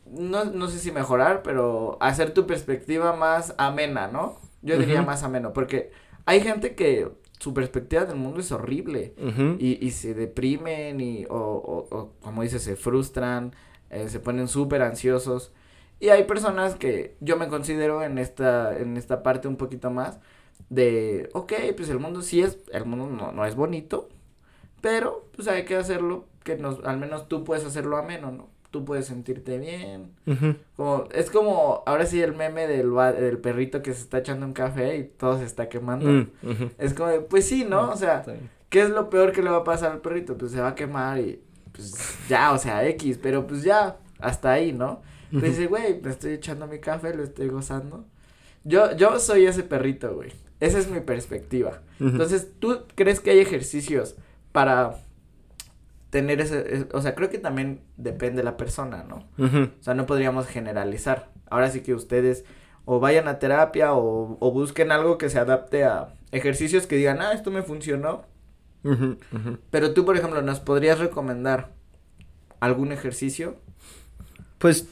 no, 0.07 0.45
no 0.45 0.69
sé 0.69 0.79
si 0.79 0.93
mejorar, 0.93 1.43
pero 1.43 1.99
hacer 2.01 2.33
tu 2.33 2.47
perspectiva 2.47 3.15
más 3.15 3.55
amena, 3.59 4.09
¿no? 4.09 4.39
Yo 4.65 4.79
diría 4.79 5.03
más 5.03 5.23
ameno, 5.23 5.53
porque 5.53 5.91
hay 6.27 6.41
gente 6.41 6.75
que 6.75 7.09
su 7.39 7.53
perspectiva 7.53 8.05
del 8.07 8.17
mundo 8.17 8.41
es 8.41 8.51
horrible 8.51 9.15
y, 9.59 9.85
y 9.87 9.91
se 9.91 10.15
deprimen 10.15 11.01
y, 11.01 11.27
o, 11.27 11.37
o, 11.37 11.97
o, 11.97 12.13
como 12.21 12.43
dices, 12.43 12.63
se 12.63 12.75
frustran, 12.77 13.55
eh, 13.91 14.09
se 14.09 14.21
ponen 14.21 14.49
súper 14.49 14.83
ansiosos. 14.83 15.53
Y 16.01 16.09
hay 16.09 16.25
personas 16.25 16.75
que 16.75 17.17
yo 17.21 17.37
me 17.37 17.49
considero 17.49 18.03
en 18.03 18.19
esta, 18.19 18.77
en 18.77 18.97
esta 18.97 19.23
parte 19.23 19.49
un 19.49 19.57
poquito 19.57 19.91
más 19.91 20.19
de, 20.71 21.29
ok, 21.35 21.53
pues 21.77 21.89
el 21.91 21.99
mundo 21.99 22.23
sí 22.23 22.41
es, 22.41 22.59
el 22.73 22.85
mundo 22.85 23.07
no, 23.07 23.33
no 23.33 23.45
es 23.45 23.55
bonito, 23.55 24.09
pero 24.81 25.29
pues 25.37 25.49
hay 25.49 25.65
que 25.65 25.77
hacerlo, 25.77 26.27
que 26.43 26.57
nos, 26.57 26.83
al 26.85 26.99
menos 26.99 27.29
tú 27.29 27.45
puedes 27.45 27.65
hacerlo 27.65 27.97
ameno, 27.97 28.33
¿no? 28.33 28.49
Tú 28.75 28.85
puedes 28.85 29.07
sentirte 29.07 29.57
bien. 29.57 30.11
Como, 30.77 31.05
es 31.15 31.31
como, 31.31 31.85
ahora 31.87 32.07
sí 32.07 32.21
el 32.21 32.35
meme 32.35 32.67
del, 32.67 32.93
del 32.93 33.39
perrito 33.39 33.83
que 33.83 33.95
se 33.95 34.01
está 34.01 34.19
echando 34.19 34.45
un 34.47 34.53
café 34.53 34.97
y 34.97 35.05
todo 35.05 35.39
se 35.39 35.45
está 35.45 35.69
quemando. 35.69 36.11
Mm. 36.11 36.71
Es 36.79 36.93
como, 36.93 37.09
de, 37.09 37.21
pues 37.21 37.47
sí, 37.47 37.65
¿no? 37.65 37.93
O 37.93 37.97
sea. 37.97 38.25
¿Qué 38.71 38.83
es 38.83 38.91
lo 38.91 39.11
peor 39.11 39.31
que 39.31 39.43
le 39.43 39.51
va 39.51 39.59
a 39.59 39.63
pasar 39.63 39.93
al 39.93 40.01
perrito? 40.01 40.37
Pues 40.37 40.51
se 40.51 40.61
va 40.61 40.71
a 40.71 40.75
quemar 40.75 41.21
y 41.21 41.41
pues 41.71 42.19
ya, 42.29 42.51
o 42.51 42.59
sea, 42.59 42.85
X, 42.89 43.21
pero 43.23 43.47
pues 43.47 43.63
ya, 43.63 43.99
hasta 44.19 44.51
ahí, 44.51 44.73
¿no? 44.73 45.01
Pues 45.31 45.45
dice, 45.45 45.69
güey, 45.69 46.01
me 46.03 46.11
estoy 46.11 46.33
echando 46.33 46.67
mi 46.67 46.81
café, 46.81 47.15
lo 47.15 47.23
estoy 47.23 47.47
gozando. 47.47 48.05
Yo, 48.65 48.97
yo 48.97 49.21
soy 49.21 49.47
ese 49.47 49.63
perrito, 49.63 50.17
güey. 50.17 50.33
Esa 50.59 50.81
es 50.81 50.91
mi 50.91 50.99
perspectiva. 50.99 51.83
Entonces, 52.01 52.49
¿tú 52.59 52.81
crees 52.97 53.21
que 53.21 53.31
hay 53.31 53.39
ejercicios 53.39 54.17
para 54.51 54.97
tener 56.15 56.41
ese, 56.41 56.77
es- 56.77 56.87
o 56.93 57.03
sea, 57.03 57.17
creo 57.17 57.29
que 57.29 57.39
también 57.39 57.81
depende 57.97 58.37
de 58.37 58.45
la 58.45 58.57
persona, 58.57 59.03
¿no? 59.03 59.27
O 59.81 59.83
sea, 59.83 59.95
no 59.95 60.07
podríamos 60.07 60.47
generalizar. 60.47 61.31
Ahora 61.51 61.71
sí 61.73 61.81
que 61.81 61.93
ustedes 61.93 62.45
o 62.85 63.01
vayan 63.01 63.27
a 63.27 63.41
terapia 63.41 63.95
o, 63.95 64.37
o 64.39 64.53
busquen 64.53 64.93
algo 64.93 65.19
que 65.19 65.29
se 65.29 65.41
adapte 65.41 65.83
a 65.83 66.15
ejercicios 66.31 66.87
que 66.87 66.95
digan, 66.95 67.21
ah, 67.21 67.33
esto 67.33 67.51
me 67.51 67.63
funcionó. 67.65 68.23
Pero 69.73 69.93
tú, 69.93 70.05
por 70.05 70.17
ejemplo, 70.17 70.41
¿nos 70.41 70.61
podrías 70.61 71.01
recomendar 71.01 71.73
algún 72.61 72.93
ejercicio? 72.93 73.57
Pues 74.59 74.87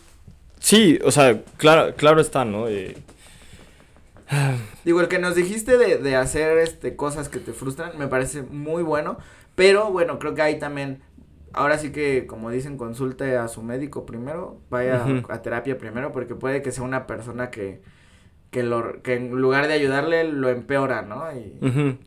sí, 0.58 0.98
o 1.04 1.12
sea, 1.12 1.40
claro, 1.56 1.94
claro 1.94 2.20
está, 2.20 2.44
¿no? 2.44 2.66
Eh, 2.68 2.96
Digo, 4.84 5.00
el 5.00 5.08
que 5.08 5.18
nos 5.20 5.34
dijiste 5.36 5.76
de, 5.78 5.98
de 5.98 6.16
hacer 6.16 6.58
este 6.58 6.96
cosas 6.96 7.28
que 7.28 7.38
te 7.38 7.52
frustran 7.52 7.96
me 7.98 8.08
parece 8.08 8.42
muy 8.42 8.82
bueno, 8.82 9.18
pero 9.54 9.92
bueno, 9.92 10.18
creo 10.18 10.34
que 10.34 10.40
ahí 10.42 10.58
también, 10.58 11.02
ahora 11.52 11.78
sí 11.78 11.92
que 11.92 12.26
como 12.26 12.50
dicen, 12.50 12.76
consulte 12.76 13.36
a 13.36 13.48
su 13.48 13.62
médico 13.62 14.06
primero, 14.06 14.60
vaya 14.70 15.04
a 15.28 15.42
terapia 15.42 15.78
primero, 15.78 16.12
porque 16.12 16.34
puede 16.34 16.62
que 16.62 16.72
sea 16.72 16.84
una 16.84 17.06
persona 17.06 17.50
que, 17.50 17.80
que, 18.50 18.62
lo, 18.62 19.02
que 19.02 19.14
en 19.14 19.30
lugar 19.30 19.68
de 19.68 19.74
ayudarle 19.74 20.24
lo 20.24 20.48
empeora, 20.48 21.02
¿no? 21.02 21.24
Y. 21.32 21.98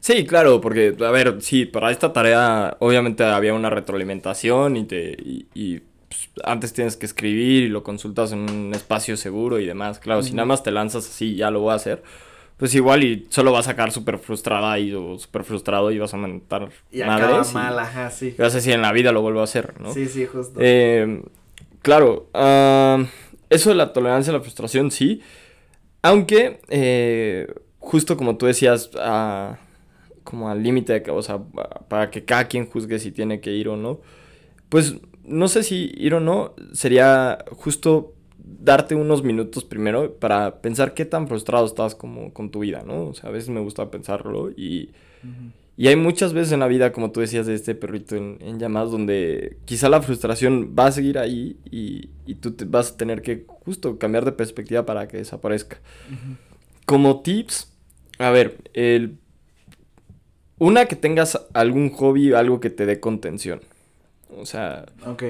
Sí, 0.00 0.26
claro, 0.26 0.60
porque, 0.60 0.96
a 1.00 1.10
ver, 1.10 1.40
sí, 1.40 1.66
para 1.66 1.90
esta 1.90 2.12
tarea 2.12 2.76
obviamente 2.80 3.24
había 3.24 3.54
una 3.54 3.70
retroalimentación 3.70 4.76
y 4.76 4.84
te 4.84 5.12
y, 5.12 5.46
y, 5.54 5.80
pues, 6.08 6.30
antes 6.44 6.72
tienes 6.72 6.96
que 6.96 7.06
escribir 7.06 7.62
y 7.64 7.68
lo 7.68 7.82
consultas 7.82 8.32
en 8.32 8.40
un 8.40 8.74
espacio 8.74 9.16
seguro 9.16 9.58
y 9.58 9.66
demás. 9.66 9.98
Claro, 9.98 10.22
si 10.22 10.34
nada 10.34 10.46
más 10.46 10.62
te 10.62 10.70
lanzas 10.70 11.06
así, 11.06 11.36
ya 11.36 11.50
lo 11.50 11.60
voy 11.60 11.72
a 11.72 11.76
hacer, 11.76 12.02
pues 12.56 12.74
igual 12.74 13.02
y 13.04 13.26
solo 13.30 13.52
vas 13.52 13.66
a 13.66 13.70
sacar 13.72 13.90
súper 13.92 14.18
frustrada 14.18 14.78
y 14.78 14.92
o 14.92 15.18
súper 15.18 15.44
frustrado 15.44 15.90
y 15.90 15.98
vas 15.98 16.14
a 16.14 16.16
mentar 16.16 16.68
y 16.90 17.00
acaba 17.02 17.18
madres 17.20 17.50
y- 17.50 17.54
mal, 17.54 17.78
ajá, 17.78 18.10
sí. 18.10 18.34
y 18.36 18.40
vas 18.40 18.52
a 18.52 18.56
decir 18.56 18.72
en 18.74 18.82
la 18.82 18.92
vida 18.92 19.12
lo 19.12 19.22
vuelvo 19.22 19.40
a 19.40 19.44
hacer, 19.44 19.80
¿no? 19.80 19.92
Sí, 19.92 20.06
sí, 20.06 20.26
justo. 20.26 20.58
Eh, 20.62 21.22
claro, 21.82 22.28
ah, 22.34 23.04
eso 23.50 23.70
de 23.70 23.74
la 23.76 23.92
tolerancia 23.92 24.32
a 24.32 24.36
la 24.36 24.42
frustración, 24.42 24.90
sí. 24.90 25.20
Aunque, 26.02 26.60
eh, 26.68 27.46
justo 27.78 28.16
como 28.16 28.36
tú 28.36 28.46
decías, 28.46 28.90
como 30.24 30.48
al 30.48 30.62
límite, 30.62 30.92
de 30.94 31.02
que, 31.02 31.10
o 31.10 31.22
sea, 31.22 31.40
para 31.88 32.10
que 32.10 32.24
cada 32.24 32.46
quien 32.48 32.66
juzgue 32.68 32.98
si 32.98 33.12
tiene 33.12 33.40
que 33.40 33.52
ir 33.52 33.68
o 33.68 33.76
no, 33.76 34.00
pues 34.68 34.96
no 35.24 35.48
sé 35.48 35.62
si 35.62 35.92
ir 35.96 36.14
o 36.14 36.20
no, 36.20 36.54
sería 36.72 37.38
justo 37.52 38.14
darte 38.60 38.94
unos 38.94 39.22
minutos 39.22 39.64
primero 39.64 40.14
para 40.14 40.60
pensar 40.60 40.94
qué 40.94 41.04
tan 41.04 41.28
frustrado 41.28 41.66
estás 41.66 41.94
como 41.94 42.32
con 42.32 42.50
tu 42.50 42.60
vida, 42.60 42.82
¿no? 42.86 43.06
O 43.08 43.14
sea, 43.14 43.30
a 43.30 43.32
veces 43.32 43.50
me 43.50 43.60
gusta 43.60 43.90
pensarlo 43.90 44.50
y, 44.50 44.90
y 45.76 45.88
hay 45.88 45.96
muchas 45.96 46.32
veces 46.32 46.52
en 46.52 46.60
la 46.60 46.68
vida, 46.68 46.92
como 46.92 47.12
tú 47.12 47.20
decías, 47.20 47.46
de 47.46 47.54
este 47.54 47.74
perrito 47.74 48.14
en, 48.16 48.38
en 48.40 48.58
llamas, 48.58 48.90
donde 48.90 49.56
quizá 49.64 49.88
la 49.88 50.02
frustración 50.02 50.74
va 50.78 50.86
a 50.86 50.92
seguir 50.92 51.18
ahí 51.18 51.56
y, 51.70 52.10
y 52.26 52.34
tú 52.36 52.52
te 52.52 52.64
vas 52.66 52.92
a 52.92 52.96
tener 52.96 53.22
que 53.22 53.44
justo 53.46 53.98
cambiar 53.98 54.24
de 54.24 54.32
perspectiva 54.32 54.84
para 54.84 55.08
que 55.08 55.16
desaparezca. 55.18 55.78
Como 56.84 57.20
tips, 57.20 57.72
a 58.18 58.30
ver, 58.30 58.58
el, 58.74 59.16
una 60.58 60.86
que 60.86 60.96
tengas 60.96 61.40
algún 61.54 61.90
hobby, 61.90 62.32
algo 62.34 62.60
que 62.60 62.70
te 62.70 62.86
dé 62.86 63.00
contención. 63.00 63.60
O 64.36 64.46
sea, 64.46 64.86
Ok. 65.06 65.22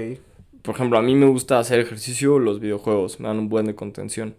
Por 0.63 0.75
ejemplo, 0.75 0.99
a 0.99 1.03
mí 1.03 1.15
me 1.15 1.27
gusta 1.27 1.59
hacer 1.59 1.81
ejercicio, 1.81 2.39
los 2.39 2.61
videojuegos 2.61 3.21
me 3.21 3.29
dan 3.29 3.39
un 3.39 3.49
buen 3.49 3.67
de 3.67 3.75
contención. 3.75 4.35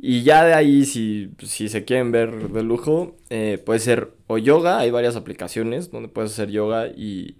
Y 0.00 0.24
ya 0.24 0.44
de 0.44 0.52
ahí, 0.52 0.84
si, 0.84 1.30
si 1.38 1.68
se 1.68 1.84
quieren 1.84 2.10
ver 2.10 2.48
de 2.48 2.62
lujo, 2.64 3.14
eh, 3.30 3.62
puede 3.64 3.78
ser 3.78 4.10
o 4.26 4.36
yoga, 4.36 4.78
hay 4.80 4.90
varias 4.90 5.14
aplicaciones 5.14 5.92
donde 5.92 6.08
puedes 6.08 6.32
hacer 6.32 6.50
yoga 6.50 6.88
y, 6.88 7.36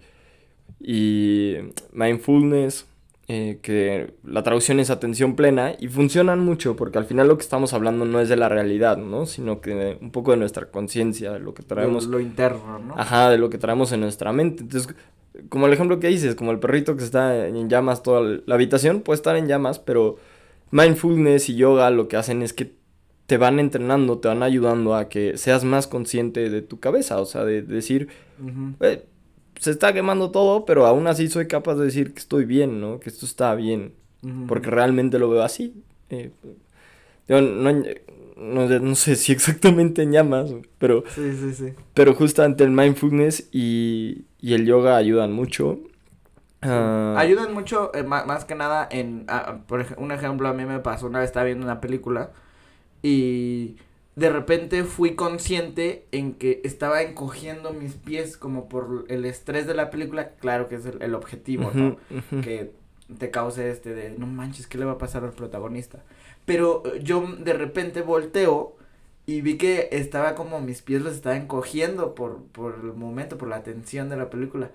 y 0.79 1.55
mindfulness, 1.93 2.85
eh, 3.27 3.57
que 3.61 4.13
la 4.23 4.43
traducción 4.43 4.79
es 4.79 4.89
atención 4.91 5.35
plena 5.35 5.73
y 5.79 5.87
funcionan 5.87 6.39
mucho 6.39 6.75
porque 6.75 6.99
al 6.99 7.05
final 7.05 7.27
lo 7.27 7.37
que 7.37 7.41
estamos 7.43 7.73
hablando 7.73 8.05
no 8.05 8.19
es 8.21 8.29
de 8.29 8.37
la 8.37 8.49
realidad, 8.49 8.97
¿no? 8.97 9.25
Sino 9.25 9.61
que 9.61 9.73
de- 9.73 9.97
un 9.99 10.11
poco 10.11 10.31
de 10.31 10.37
nuestra 10.37 10.67
conciencia, 10.69 11.31
de 11.33 11.39
lo 11.39 11.53
que 11.55 11.63
traemos. 11.63 12.05
Lo, 12.05 12.13
lo 12.13 12.19
interno, 12.19 12.77
¿no? 12.79 12.93
Ajá, 12.97 13.29
de 13.31 13.39
lo 13.39 13.49
que 13.49 13.57
traemos 13.57 13.91
en 13.91 14.01
nuestra 14.01 14.31
mente. 14.31 14.61
Entonces, 14.63 14.95
como 15.49 15.67
el 15.67 15.73
ejemplo 15.73 15.99
que 15.99 16.07
dices, 16.07 16.35
como 16.35 16.51
el 16.51 16.59
perrito 16.59 16.95
que 16.95 17.03
está 17.03 17.47
en 17.47 17.69
llamas 17.69 18.03
toda 18.03 18.41
la 18.45 18.55
habitación, 18.55 19.01
puede 19.01 19.15
estar 19.15 19.35
en 19.35 19.47
llamas, 19.47 19.79
pero 19.79 20.17
mindfulness 20.71 21.49
y 21.49 21.55
yoga 21.55 21.89
lo 21.89 22.07
que 22.07 22.17
hacen 22.17 22.41
es 22.41 22.53
que 22.53 22.73
te 23.27 23.37
van 23.37 23.59
entrenando, 23.59 24.19
te 24.19 24.27
van 24.27 24.43
ayudando 24.43 24.95
a 24.95 25.09
que 25.09 25.37
seas 25.37 25.63
más 25.63 25.87
consciente 25.87 26.49
de 26.49 26.61
tu 26.61 26.79
cabeza, 26.79 27.19
o 27.19 27.25
sea, 27.25 27.43
de, 27.43 27.61
decir. 27.61 28.07
"Eh, 28.81 29.03
se 29.59 29.71
está 29.71 29.93
quemando 29.93 30.31
todo, 30.31 30.65
pero 30.65 30.85
aún 30.85 31.07
así 31.07 31.27
soy 31.27 31.47
capaz 31.47 31.75
de 31.75 31.85
decir 31.85 32.13
que 32.13 32.19
estoy 32.19 32.45
bien, 32.45 32.81
¿no? 32.81 32.99
Que 32.99 33.09
esto 33.09 33.25
está 33.25 33.55
bien, 33.55 33.93
porque 34.47 34.69
realmente 34.69 35.17
lo 35.17 35.29
veo 35.29 35.43
así. 35.43 35.81
Eh, 36.09 36.31
yo 37.27 37.41
no, 37.41 37.71
no- 38.35 38.67
no 38.79 38.95
sé 38.95 39.15
si 39.15 39.31
exactamente 39.31 40.03
en 40.03 40.11
llamas, 40.11 40.51
pero... 40.77 41.03
Sí, 41.13 41.31
sí, 41.35 41.53
sí. 41.53 41.73
Pero 41.93 42.13
justamente 42.13 42.63
el 42.63 42.71
mindfulness 42.71 43.47
y, 43.51 44.25
y 44.39 44.53
el 44.53 44.65
yoga 44.65 44.97
ayudan 44.97 45.31
mucho. 45.31 45.79
Ah, 46.61 47.15
Ayudan 47.17 47.53
mucho, 47.53 47.91
eh, 47.93 48.03
más 48.03 48.45
que 48.45 48.55
nada, 48.55 48.87
en, 48.89 49.25
ah, 49.27 49.59
por 49.67 49.85
un 49.97 50.11
ejemplo, 50.11 50.47
a 50.47 50.53
mí 50.53 50.65
me 50.65 50.79
pasó 50.79 51.05
una 51.07 51.19
vez 51.19 51.27
estaba 51.29 51.45
viendo 51.45 51.63
una 51.65 51.79
película 51.79 52.31
y 53.03 53.77
de 54.15 54.29
repente 54.31 54.83
fui 54.83 55.15
consciente 55.15 56.07
en 56.11 56.33
que 56.33 56.61
estaba 56.63 57.01
encogiendo 57.03 57.73
mis 57.73 57.93
pies 57.93 58.37
como 58.37 58.69
por 58.69 59.05
el 59.09 59.25
estrés 59.25 59.67
de 59.67 59.73
la 59.75 59.89
película, 59.91 60.31
claro 60.39 60.67
que 60.67 60.75
es 60.75 60.85
el, 60.85 61.01
el 61.01 61.15
objetivo, 61.15 61.71
¿no? 61.73 61.97
que 62.41 62.71
te 63.19 63.29
cause 63.29 63.69
este 63.69 63.93
de 63.93 64.11
no 64.17 64.25
manches, 64.25 64.67
¿qué 64.67 64.77
le 64.77 64.85
va 64.85 64.93
a 64.93 64.97
pasar 64.97 65.23
al 65.23 65.33
protagonista? 65.33 66.03
Pero 66.45 66.83
eh, 66.85 66.99
yo 67.03 67.25
de 67.39 67.53
repente 67.53 68.01
volteo 68.01 68.75
y 69.27 69.41
vi 69.41 69.57
que 69.57 69.89
estaba 69.91 70.35
como 70.35 70.61
mis 70.61 70.81
pies 70.83 71.01
los 71.01 71.13
estaba 71.15 71.35
encogiendo 71.35 72.13
por, 72.13 72.43
por 72.51 72.75
el 72.83 72.93
momento, 72.93 73.37
por 73.37 73.47
la 73.47 73.63
tensión 73.63 74.07
de 74.09 74.17
la 74.17 74.29
película. 74.29 74.69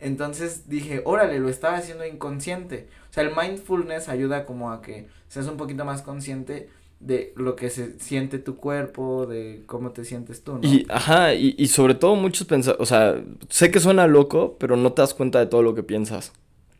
Entonces 0.00 0.68
dije, 0.68 1.02
órale, 1.04 1.38
lo 1.38 1.48
estaba 1.50 1.76
haciendo 1.76 2.06
inconsciente. 2.06 2.88
O 3.10 3.12
sea, 3.12 3.24
el 3.24 3.34
mindfulness 3.36 4.08
ayuda 4.08 4.46
como 4.46 4.70
a 4.72 4.80
que 4.80 5.08
seas 5.28 5.46
un 5.48 5.56
poquito 5.58 5.84
más 5.84 6.00
consciente 6.02 6.70
de 7.00 7.32
lo 7.36 7.56
que 7.56 7.70
se 7.70 7.98
siente 8.00 8.38
tu 8.38 8.56
cuerpo, 8.56 9.26
de 9.26 9.62
cómo 9.66 9.90
te 9.90 10.04
sientes 10.04 10.44
tú, 10.44 10.58
¿no? 10.58 10.60
Y, 10.68 10.86
ajá, 10.90 11.34
y, 11.34 11.54
y 11.58 11.68
sobre 11.68 11.94
todo 11.94 12.16
muchos 12.16 12.46
pensan, 12.46 12.76
o 12.78 12.84
sea, 12.86 13.22
sé 13.48 13.70
que 13.70 13.80
suena 13.80 14.06
loco, 14.06 14.56
pero 14.58 14.76
no 14.76 14.92
te 14.92 15.02
das 15.02 15.14
cuenta 15.14 15.38
de 15.38 15.46
todo 15.46 15.62
lo 15.62 15.74
que 15.74 15.82
piensas. 15.82 16.32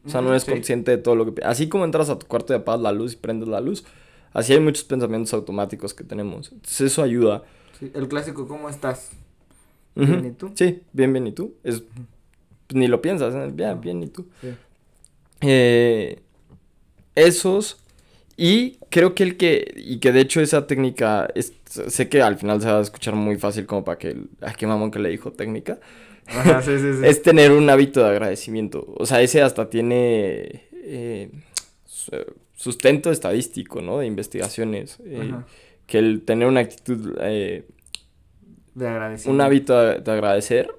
O 0.07 0.09
sea, 0.09 0.21
no 0.23 0.31
eres 0.31 0.45
sí. 0.45 0.51
consciente 0.53 0.91
de 0.93 0.99
todo 0.99 1.15
lo 1.15 1.25
que 1.27 1.33
pi- 1.33 1.43
Así 1.45 1.69
como 1.69 1.85
entras 1.85 2.11
a 2.11 2.19
tu 2.19 2.27
cuarto 2.27 2.53
y 2.53 2.57
apagas 2.57 2.81
la 2.81 2.93
luz 2.93 3.15
y 3.15 3.17
prendes 3.17 3.49
la 3.49 3.61
luz, 3.61 3.85
así 4.33 4.53
hay 4.53 4.61
muchos 4.61 4.85
pensamientos 4.85 5.33
automáticos 5.35 5.95
que 5.95 6.05
tenemos. 6.05 6.51
Entonces 6.53 6.81
eso 6.93 7.03
ayuda. 7.03 7.43
Sí, 7.79 7.91
el 7.95 8.09
clásico, 8.09 8.47
¿cómo 8.47 8.69
estás? 8.69 9.11
Bien, 9.95 10.25
¿y 10.25 10.31
tú? 10.33 10.53
Sí, 10.55 10.83
bien, 10.93 11.13
bien, 11.13 11.27
¿y 11.27 11.33
tú? 11.33 11.55
Es, 11.65 11.81
pues, 11.83 12.07
ni 12.75 12.87
lo 12.87 13.03
piensas, 13.03 13.35
¿eh? 13.35 13.51
bien, 13.53 13.81
bien, 13.81 14.03
¿y 14.03 14.09
tú? 14.09 14.27
Sí. 14.41 14.49
Eh, 15.43 16.21
esos. 17.15 17.79
Y 18.37 18.79
creo 18.91 19.15
que 19.15 19.23
el 19.25 19.37
que. 19.37 19.73
Y 19.77 19.99
que 19.99 20.13
de 20.13 20.21
hecho 20.21 20.41
esa 20.41 20.67
técnica. 20.67 21.29
es- 21.35 21.53
sé 21.67 22.09
que 22.09 22.23
al 22.23 22.37
final 22.39 22.61
se 22.61 22.69
va 22.71 22.79
a 22.79 22.83
escuchar 22.83 23.15
muy 23.15 23.37
fácil 23.37 23.67
como 23.67 23.85
para 23.85 23.99
que. 23.99 24.17
Ay, 24.41 24.55
qué 24.57 24.67
mamón 24.67 24.91
que 24.91 24.99
le 24.99 25.09
dijo 25.11 25.33
técnica. 25.33 25.79
Ajá, 26.27 26.63
sí, 26.63 26.79
sí, 26.79 26.93
sí. 26.95 27.01
Es 27.05 27.23
tener 27.23 27.51
un 27.53 27.69
hábito 27.69 28.01
de 28.03 28.11
agradecimiento. 28.11 28.87
O 28.99 29.05
sea, 29.07 29.21
ese 29.21 29.43
hasta 29.43 29.69
tiene. 29.69 30.63
eh, 30.73 31.31
sustento 32.61 33.11
estadístico, 33.11 33.81
¿no? 33.81 33.99
De 33.99 34.07
investigaciones. 34.07 34.99
eh, 35.07 35.33
que 35.87 35.99
el 35.99 36.23
tener 36.23 36.47
una 36.47 36.61
actitud. 36.61 37.17
eh, 37.23 37.65
de 38.75 38.87
agradecimiento. 38.87 39.35
un 39.35 39.41
hábito 39.41 39.81
de, 39.81 40.01
de 40.01 40.13
agradecer 40.13 40.71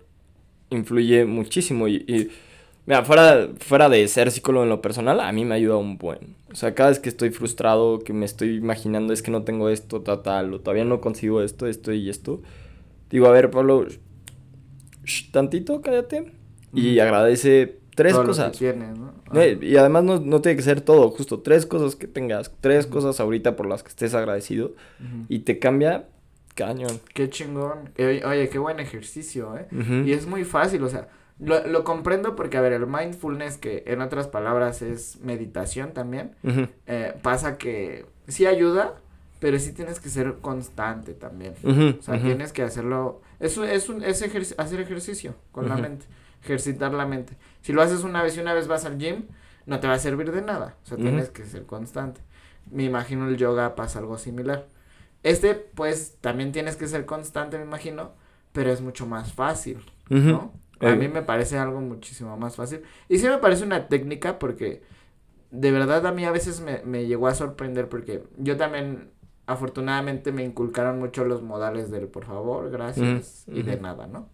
influye 0.70 1.26
muchísimo 1.26 1.88
y, 1.88 1.96
y, 2.08 2.30
mira, 2.86 3.04
fuera, 3.04 3.50
fuera 3.60 3.90
de 3.90 4.08
ser 4.08 4.30
psicólogo 4.30 4.64
en 4.64 4.70
lo 4.70 4.80
personal, 4.80 5.20
a 5.20 5.32
mí 5.32 5.44
me 5.44 5.56
ayuda 5.56 5.78
un 5.78 5.98
buen. 5.98 6.36
O 6.52 6.56
sea, 6.56 6.76
cada 6.76 6.90
vez 6.90 7.00
que 7.00 7.10
estoy 7.10 7.32
frustrado, 7.32 8.00
que 8.00 8.14
me 8.14 8.26
estoy 8.26 8.58
imaginando 8.58 9.12
es 9.12 9.24
que 9.24 9.32
no 9.32 9.44
tengo 9.44 9.68
esto, 9.70 10.02
tal, 10.02 10.22
tal, 10.22 10.54
o 10.54 10.60
todavía 10.62 10.86
no 10.86 11.02
consigo 11.02 11.42
esto, 11.42 11.66
esto 11.66 11.92
y 11.94 12.10
esto, 12.12 12.44
digo, 13.10 13.26
a 13.26 13.32
ver, 13.32 13.50
Pablo, 13.50 13.88
shh, 15.04 15.32
tantito, 15.32 15.82
cállate 15.82 16.32
y 16.74 17.00
agradece 17.00 17.81
tres 17.96 18.14
Todo 18.14 18.24
lo 18.24 18.28
que 18.28 18.38
cosas. 18.38 18.58
tienes, 18.58 18.98
¿no? 18.98 19.14
Eh, 19.34 19.60
Y 19.62 19.78
además 19.78 20.04
no, 20.04 20.20
no 20.20 20.42
tiene 20.42 20.56
que 20.56 20.64
ser 20.64 20.82
todo, 20.82 21.10
justo 21.12 21.40
tres 21.42 21.66
cosas 21.66 21.96
que 21.96 22.08
tengas, 22.08 22.52
tres 22.62 22.88
cosas 22.88 23.20
ahorita 23.20 23.56
por 23.56 23.66
las 23.68 23.84
que 23.84 23.90
estés 23.90 24.14
agradecido 24.14 24.72
y 25.30 25.40
te 25.40 25.60
cambia 25.60 26.06
cañón. 26.56 27.00
Qué 27.14 27.30
chingón. 27.30 27.90
Eh, 27.98 28.22
Oye, 28.26 28.50
qué 28.50 28.60
buen 28.60 28.80
ejercicio, 28.80 29.56
¿eh? 29.58 29.68
Y 30.06 30.12
es 30.14 30.28
muy 30.28 30.44
fácil, 30.44 30.84
o 30.84 30.90
sea, 30.90 31.08
lo, 31.40 31.66
lo 31.68 31.84
comprendo 31.84 32.36
porque, 32.36 32.58
a 32.58 32.62
ver, 32.62 32.74
el 32.74 32.86
mindfulness, 32.88 33.58
que 33.58 33.84
en 33.88 34.02
otras 34.02 34.28
palabras 34.28 34.82
es 34.82 35.20
meditación 35.22 35.94
también, 35.94 36.36
eh, 36.88 37.14
pasa 37.22 37.58
que 37.58 38.06
sí 38.28 38.46
ayuda, 38.46 38.96
pero 39.40 39.58
sí 39.58 39.74
tienes 39.74 40.00
que 40.00 40.10
ser 40.10 40.36
constante 40.42 41.14
también. 41.14 41.54
O 42.00 42.02
sea, 42.04 42.22
tienes 42.22 42.52
que 42.54 42.62
hacerlo, 42.62 43.22
es, 43.40 43.58
es, 43.58 43.90
un, 43.90 44.04
es 44.04 44.22
hacer 44.58 44.80
ejercicio 44.82 45.34
con 45.52 45.68
la 45.68 45.78
mente, 45.78 46.06
ejercitar 46.44 46.94
la 46.94 47.06
mente. 47.06 47.38
Si 47.62 47.74
lo 47.74 47.82
haces 47.82 48.04
una 48.04 48.24
vez 48.24 48.36
y 48.38 48.40
una 48.40 48.54
vez 48.54 48.68
vas 48.68 48.86
al 48.86 48.98
gym, 48.98 49.26
no 49.66 49.80
te 49.80 49.88
va 49.88 49.94
a 49.94 50.00
servir 50.00 50.32
de 50.32 50.42
nada, 50.42 50.76
o 50.84 50.86
sea, 50.88 50.98
tienes 50.98 51.30
que 51.30 51.46
ser 51.46 51.66
constante. 51.66 52.22
Me 52.72 52.84
imagino 52.84 53.28
el 53.28 53.38
yoga 53.38 53.76
pasa 53.76 54.00
algo 54.00 54.18
similar. 54.18 54.68
Este, 55.24 55.54
pues, 55.56 56.18
también 56.22 56.52
tienes 56.52 56.76
que 56.76 56.88
ser 56.88 57.06
constante, 57.06 57.58
me 57.58 57.64
imagino, 57.66 58.12
pero 58.54 58.72
es 58.72 58.82
mucho 58.82 59.06
más 59.06 59.34
fácil. 59.34 59.78
¿no? 60.32 60.52
A 60.80 60.90
Eh. 60.90 60.96
mí 60.96 61.08
me 61.08 61.22
parece 61.22 61.58
algo 61.60 61.80
muchísimo 61.80 62.36
más 62.38 62.56
fácil. 62.56 62.82
Y 63.08 63.20
sí 63.20 63.28
me 63.30 63.38
parece 63.38 63.64
una 63.64 63.88
técnica 63.88 64.40
porque 64.40 64.82
de 65.52 65.72
verdad 65.72 66.06
a 66.08 66.12
mí 66.12 66.26
a 66.26 66.32
veces 66.32 66.60
me, 66.62 66.82
me 66.86 67.06
llegó 67.06 67.28
a 67.28 67.36
sorprender 67.36 67.88
porque 67.88 68.24
yo 68.38 68.58
también 68.58 69.12
afortunadamente 69.46 70.32
me 70.32 70.44
inculcaron 70.44 70.98
mucho 71.00 71.24
los 71.26 71.42
modales 71.42 71.92
del 71.92 72.08
por 72.08 72.26
favor, 72.26 72.70
gracias 72.72 73.44
y 73.48 73.62
de 73.64 73.80
nada, 73.80 74.08
¿no? 74.08 74.30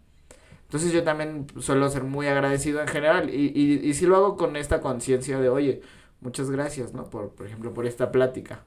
Entonces 0.67 0.91
yo 0.91 1.03
también 1.03 1.47
suelo 1.59 1.89
ser 1.89 2.03
muy 2.03 2.27
agradecido 2.27 2.81
en 2.81 2.87
general 2.87 3.29
y, 3.33 3.51
y, 3.55 3.79
y 3.89 3.93
sí 3.93 4.05
lo 4.05 4.15
hago 4.17 4.35
con 4.37 4.55
esta 4.55 4.81
conciencia 4.81 5.39
de, 5.39 5.49
oye, 5.49 5.81
muchas 6.21 6.49
gracias, 6.51 6.93
¿no? 6.93 7.09
Por, 7.09 7.29
por 7.31 7.45
ejemplo, 7.47 7.73
por 7.73 7.85
esta 7.85 8.11
plática 8.11 8.63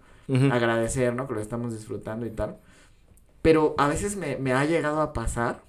agradecer, 0.53 1.15
¿no? 1.15 1.27
Que 1.27 1.35
lo 1.35 1.41
estamos 1.41 1.73
disfrutando 1.75 2.25
y 2.27 2.31
tal. 2.31 2.57
Pero 3.43 3.75
a 3.79 3.89
veces 3.89 4.17
me, 4.17 4.37
me 4.37 4.53
ha 4.53 4.65
llegado 4.65 5.01
a 5.03 5.13
pasar 5.13 5.63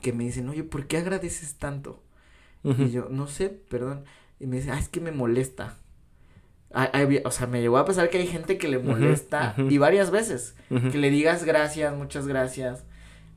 que 0.00 0.12
me 0.12 0.24
dicen, 0.24 0.48
oye, 0.48 0.64
¿por 0.64 0.86
qué 0.86 0.96
agradeces 0.98 1.56
tanto? 1.58 2.02
Y 2.64 2.90
yo, 2.90 3.08
no 3.10 3.26
sé, 3.28 3.48
perdón. 3.50 4.04
Y 4.40 4.46
me 4.46 4.56
dice, 4.56 4.70
ah, 4.72 4.78
es 4.78 4.88
que 4.88 5.00
me 5.00 5.12
molesta. 5.12 5.78
Hay- 6.72 6.88
hay- 6.92 7.22
o 7.24 7.30
sea, 7.30 7.46
me 7.46 7.60
llegó 7.60 7.76
a 7.78 7.84
pasar 7.84 8.08
que 8.08 8.18
hay 8.18 8.26
gente 8.26 8.56
que 8.58 8.66
le 8.68 8.78
molesta 8.78 9.54
y 9.70 9.78
varias 9.78 10.10
veces. 10.10 10.56
Que 10.90 10.98
le 10.98 11.10
digas 11.10 11.44
gracias, 11.44 11.94
muchas 11.94 12.26
gracias. 12.26 12.84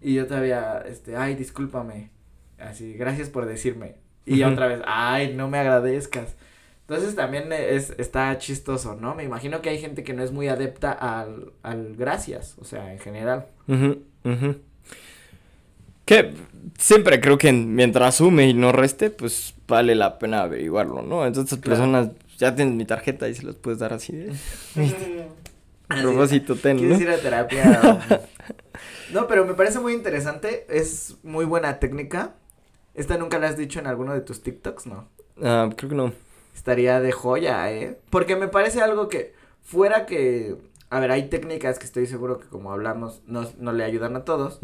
Y 0.01 0.13
yo 0.13 0.25
todavía, 0.27 0.79
este, 0.87 1.17
ay, 1.17 1.35
discúlpame. 1.35 2.11
Así, 2.59 2.93
gracias 2.93 3.29
por 3.29 3.45
decirme. 3.45 3.95
Y 4.25 4.43
Ujú. 4.43 4.53
otra 4.53 4.67
vez, 4.67 4.81
ay, 4.85 5.33
no 5.35 5.49
me 5.49 5.59
agradezcas. 5.59 6.35
Entonces 6.87 7.15
también 7.15 7.51
es, 7.51 7.93
está 7.97 8.37
chistoso, 8.37 8.95
¿no? 8.95 9.15
Me 9.15 9.23
imagino 9.23 9.61
que 9.61 9.69
hay 9.69 9.79
gente 9.79 10.03
que 10.03 10.13
no 10.13 10.23
es 10.23 10.31
muy 10.31 10.47
adepta 10.47 10.91
al, 10.91 11.51
al 11.63 11.95
gracias, 11.95 12.55
o 12.59 12.63
sea, 12.63 12.91
en 12.91 12.99
general. 12.99 13.47
Que 16.05 16.33
siempre 16.77 17.19
creo 17.19 17.39
que 17.39 17.51
mientras 17.51 18.15
sume 18.15 18.47
y 18.47 18.53
no 18.53 18.71
reste, 18.71 19.09
pues 19.09 19.55
vale 19.67 19.95
la 19.95 20.19
pena 20.19 20.43
averiguarlo, 20.43 21.01
¿no? 21.01 21.25
Entonces 21.25 21.57
personas 21.57 22.09
ya 22.37 22.55
tienes 22.55 22.75
mi 22.75 22.85
tarjeta 22.85 23.27
y 23.29 23.33
se 23.35 23.43
las 23.43 23.55
puedes 23.55 23.79
dar 23.79 23.93
así 23.93 24.15
de... 24.15 24.33
propósito 25.87 26.55
ten, 26.55 26.77
¿Quieres 26.77 27.01
ir 27.01 27.09
a 27.09 27.17
terapia? 27.17 27.99
no, 29.11 29.27
pero 29.27 29.45
me 29.45 29.55
parece 29.55 29.79
muy 29.79 29.93
interesante, 29.93 30.65
es 30.69 31.15
muy 31.23 31.45
buena 31.45 31.79
técnica. 31.79 32.35
¿Esta 32.95 33.17
nunca 33.17 33.39
la 33.39 33.49
has 33.49 33.57
dicho 33.57 33.79
en 33.79 33.87
alguno 33.87 34.13
de 34.13 34.21
tus 34.21 34.41
TikToks, 34.41 34.87
no? 34.87 35.07
Ah, 35.41 35.69
creo 35.75 35.89
que 35.89 35.95
no 35.95 36.13
estaría 36.55 37.01
de 37.01 37.11
joya, 37.11 37.71
¿eh? 37.71 37.99
Porque 38.09 38.35
me 38.35 38.47
parece 38.47 38.81
algo 38.81 39.09
que 39.09 39.35
fuera 39.61 40.05
que, 40.05 40.55
a 40.89 40.99
ver, 40.99 41.11
hay 41.11 41.29
técnicas 41.29 41.77
que 41.77 41.85
estoy 41.85 42.07
seguro 42.07 42.39
que 42.39 42.47
como 42.47 42.71
hablamos 42.71 43.21
no, 43.27 43.45
no 43.59 43.73
le 43.73 43.83
ayudan 43.83 44.15
a 44.15 44.23
todos, 44.23 44.59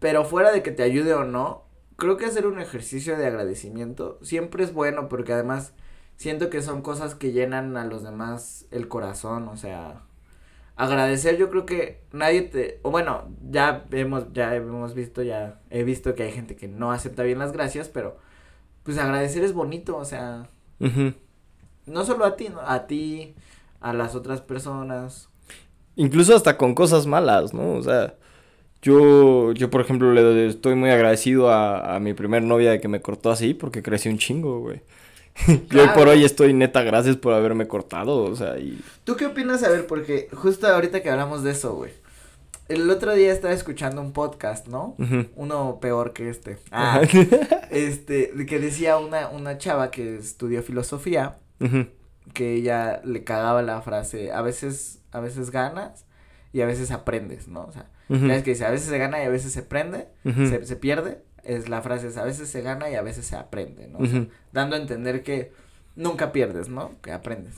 pero 0.00 0.24
fuera 0.24 0.50
de 0.50 0.62
que 0.62 0.70
te 0.70 0.82
ayude 0.82 1.14
o 1.14 1.24
no, 1.24 1.64
creo 1.96 2.16
que 2.16 2.24
hacer 2.24 2.46
un 2.46 2.58
ejercicio 2.58 3.16
de 3.18 3.26
agradecimiento 3.26 4.18
siempre 4.22 4.64
es 4.64 4.72
bueno 4.72 5.08
porque 5.08 5.34
además 5.34 5.74
siento 6.16 6.48
que 6.48 6.62
son 6.62 6.80
cosas 6.80 7.14
que 7.14 7.32
llenan 7.32 7.76
a 7.76 7.84
los 7.84 8.02
demás 8.02 8.66
el 8.70 8.88
corazón, 8.88 9.48
o 9.48 9.56
sea, 9.56 10.02
agradecer 10.80 11.36
yo 11.36 11.50
creo 11.50 11.66
que 11.66 12.00
nadie 12.10 12.42
te, 12.42 12.80
o 12.82 12.90
bueno, 12.90 13.28
ya 13.50 13.84
hemos, 13.92 14.32
ya 14.32 14.54
hemos 14.56 14.94
visto, 14.94 15.22
ya 15.22 15.60
he 15.68 15.84
visto 15.84 16.14
que 16.14 16.22
hay 16.22 16.32
gente 16.32 16.56
que 16.56 16.68
no 16.68 16.90
acepta 16.90 17.22
bien 17.22 17.38
las 17.38 17.52
gracias, 17.52 17.90
pero 17.90 18.16
pues 18.82 18.96
agradecer 18.96 19.44
es 19.44 19.52
bonito, 19.52 19.98
o 19.98 20.06
sea, 20.06 20.48
no 21.86 22.04
solo 22.06 22.24
a 22.24 22.34
ti, 22.36 22.48
a 22.66 22.86
ti, 22.86 23.34
a 23.80 23.92
las 23.92 24.14
otras 24.14 24.40
personas. 24.40 25.28
Incluso 25.96 26.34
hasta 26.34 26.56
con 26.56 26.74
cosas 26.74 27.06
malas, 27.06 27.52
¿no? 27.52 27.74
O 27.74 27.82
sea, 27.82 28.14
yo, 28.80 29.52
yo 29.52 29.68
por 29.68 29.82
ejemplo, 29.82 30.14
le 30.14 30.46
estoy 30.46 30.76
muy 30.76 30.88
agradecido 30.88 31.50
a, 31.50 31.96
a 31.96 32.00
mi 32.00 32.14
primer 32.14 32.42
novia 32.42 32.70
de 32.70 32.80
que 32.80 32.88
me 32.88 33.02
cortó 33.02 33.30
así 33.30 33.52
porque 33.52 33.82
creció 33.82 34.10
un 34.10 34.16
chingo, 34.16 34.60
güey. 34.60 34.80
Y 35.70 35.78
hoy 35.78 35.88
por 35.94 36.08
hoy 36.08 36.24
estoy 36.24 36.52
neta, 36.52 36.82
gracias 36.82 37.16
por 37.16 37.32
haberme 37.34 37.66
cortado, 37.66 38.24
o 38.24 38.36
sea, 38.36 38.58
y... 38.58 38.80
¿Tú 39.04 39.16
qué 39.16 39.26
opinas? 39.26 39.62
A 39.62 39.68
ver, 39.68 39.86
porque 39.86 40.28
justo 40.32 40.66
ahorita 40.66 41.02
que 41.02 41.10
hablamos 41.10 41.42
de 41.42 41.52
eso, 41.52 41.74
güey. 41.74 41.92
El 42.68 42.88
otro 42.88 43.12
día 43.14 43.32
estaba 43.32 43.52
escuchando 43.52 44.00
un 44.00 44.12
podcast, 44.12 44.68
¿no? 44.68 44.94
Uno 45.34 45.78
peor 45.80 46.12
que 46.12 46.30
este. 46.30 46.56
Ah, 46.70 47.00
este, 47.70 48.32
que 48.46 48.60
decía 48.60 48.96
una, 48.98 49.28
una 49.28 49.58
chava 49.58 49.90
que 49.90 50.16
estudió 50.16 50.62
filosofía, 50.62 51.38
que 52.32 52.54
ella 52.54 53.00
le 53.04 53.24
cagaba 53.24 53.62
la 53.62 53.82
frase, 53.82 54.30
a 54.30 54.40
veces, 54.42 55.00
a 55.10 55.18
veces 55.18 55.50
ganas 55.50 56.06
y 56.52 56.60
a 56.60 56.66
veces 56.66 56.92
aprendes, 56.92 57.48
¿no? 57.48 57.64
O 57.64 57.72
sea, 57.72 57.86
es 58.08 58.42
que 58.44 58.50
dice, 58.50 58.64
a 58.64 58.70
veces 58.70 58.88
se 58.88 58.98
gana 58.98 59.20
y 59.20 59.26
a 59.26 59.30
veces 59.30 59.52
se 59.52 59.62
prende, 59.62 60.08
se, 60.24 60.64
se, 60.64 60.76
pierde, 60.76 61.22
es 61.44 61.68
la 61.68 61.82
frase 61.82 62.08
es, 62.08 62.16
a 62.16 62.24
veces 62.24 62.48
se 62.48 62.62
gana 62.62 62.90
y 62.90 62.94
a 62.94 63.02
veces 63.02 63.26
se 63.26 63.36
aprende, 63.36 63.88
¿no? 63.88 63.98
dando 64.52 64.76
a 64.76 64.78
entender 64.78 65.22
que 65.22 65.52
nunca 65.96 66.32
pierdes, 66.32 66.68
¿no? 66.68 67.00
Que 67.02 67.12
aprendes. 67.12 67.56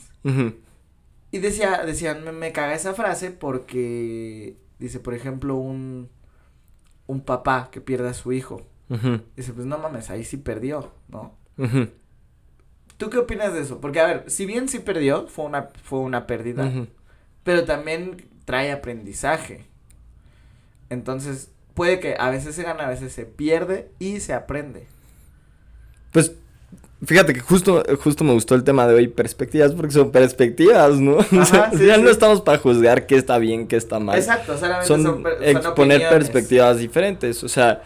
Y 1.31 1.39
decía, 1.39 1.83
decían, 1.85 2.23
me, 2.23 2.31
me 2.31 2.51
caga 2.51 2.73
esa 2.75 2.93
frase 2.93 3.31
porque 3.31 4.57
Dice, 4.83 4.99
por 4.99 5.13
ejemplo, 5.13 5.55
un, 5.55 6.09
un 7.07 7.21
papá 7.21 7.69
que 7.71 7.79
pierde 7.79 8.09
a 8.09 8.13
su 8.13 8.33
hijo. 8.33 8.63
Dice, 9.37 9.53
pues 9.53 9.65
no 9.65 9.77
mames, 9.77 10.09
ahí 10.09 10.25
sí 10.25 10.35
perdió, 10.35 10.91
¿no? 11.07 11.37
¿Tú 12.97 13.09
qué 13.09 13.17
opinas 13.17 13.53
de 13.53 13.61
eso? 13.61 13.79
Porque, 13.79 14.01
a 14.01 14.05
ver, 14.05 14.29
si 14.29 14.45
bien 14.45 14.67
sí 14.67 14.79
perdió, 14.79 15.27
fue 15.27 15.45
una, 15.45 15.69
fue 15.81 15.99
una 15.99 16.27
pérdida, 16.27 16.69
pero 17.45 17.63
también 17.63 18.27
trae 18.43 18.73
aprendizaje. 18.73 19.65
Entonces, 20.89 21.52
puede 21.73 21.99
que 21.99 22.15
a 22.17 22.29
veces 22.29 22.55
se 22.55 22.63
gana, 22.63 22.85
a 22.85 22.89
veces 22.89 23.13
se 23.13 23.25
pierde 23.25 23.89
y 23.99 24.19
se 24.19 24.33
aprende. 24.33 24.87
Pues 26.11 26.33
Fíjate 27.05 27.33
que 27.33 27.41
justo, 27.41 27.83
justo 28.01 28.23
me 28.23 28.31
gustó 28.31 28.55
el 28.55 28.63
tema 28.63 28.87
de 28.87 28.95
hoy, 28.95 29.07
perspectivas, 29.07 29.73
porque 29.73 29.91
son 29.91 30.11
perspectivas, 30.11 30.99
¿no? 30.99 31.17
o 31.41 31.45
sea, 31.45 31.71
ya 31.73 31.97
no 31.97 32.09
estamos 32.09 32.41
para 32.41 32.57
juzgar 32.57 33.07
qué 33.07 33.15
está 33.15 33.37
bien, 33.39 33.67
qué 33.67 33.75
está 33.75 33.99
mal. 33.99 34.17
Exacto, 34.17 34.57
solamente 34.57 34.87
son, 34.87 35.03
son, 35.03 35.23
exponer 35.41 36.07
perspectivas 36.09 36.77
diferentes. 36.77 37.43
O 37.43 37.49
sea, 37.49 37.81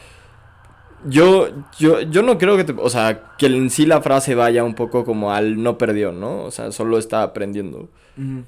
yo, 1.06 1.50
yo, 1.80 2.02
yo 2.02 2.22
no 2.22 2.38
creo 2.38 2.58
que 2.58 2.64
te, 2.64 2.74
o 2.78 2.90
sea, 2.90 3.34
que 3.38 3.48
en 3.48 3.72
sí 3.72 3.88
la 3.88 4.02
frase 4.02 4.36
vaya 4.36 4.64
un 4.64 4.76
poco 4.76 5.04
como 5.04 5.32
al 5.32 5.64
no 5.64 5.80
perdió, 5.80 6.12
¿no? 6.12 6.44
O 6.44 6.52
sea, 6.52 6.72
solo 6.72 7.00
está 7.00 7.24
aprendiendo. 7.24 7.90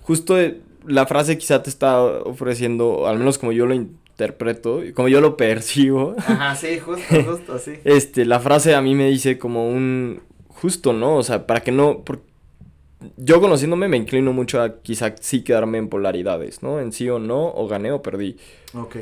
Justo 0.01 0.39
eh, 0.39 0.61
la 0.85 1.05
frase 1.05 1.37
quizá 1.37 1.63
te 1.63 1.69
está 1.69 2.01
ofreciendo, 2.01 3.07
al 3.07 3.17
menos 3.17 3.37
como 3.37 3.51
yo 3.51 3.65
lo 3.65 3.75
interpreto, 4.19 4.81
como 4.93 5.07
yo 5.07 5.21
lo 5.21 5.37
percibo. 5.37 6.15
Ajá, 6.17 6.55
sí, 6.55 6.77
justo, 6.85 7.23
justo, 7.23 7.57
sí. 7.57 7.75
Este, 7.85 8.25
la 8.25 8.39
frase 8.39 8.75
a 8.75 8.81
mí 8.81 8.93
me 8.93 9.09
dice 9.09 9.37
como 9.37 9.69
un, 9.69 10.21
justo, 10.49 10.91
¿no? 10.91 11.15
O 11.15 11.23
sea, 11.23 11.47
para 11.47 11.61
que 11.61 11.71
no... 11.71 12.03
Yo 13.15 13.39
conociéndome 13.39 13.87
me 13.87 13.95
inclino 13.95 14.33
mucho 14.33 14.61
a 14.61 14.81
quizá 14.81 15.15
sí 15.21 15.41
quedarme 15.41 15.77
en 15.77 15.87
polaridades, 15.87 16.61
¿no? 16.61 16.81
En 16.81 16.91
sí 16.91 17.07
o 17.09 17.17
no, 17.17 17.47
o 17.47 17.65
gané 17.69 17.93
o 17.93 18.01
perdí. 18.01 18.35
Ok. 18.73 18.97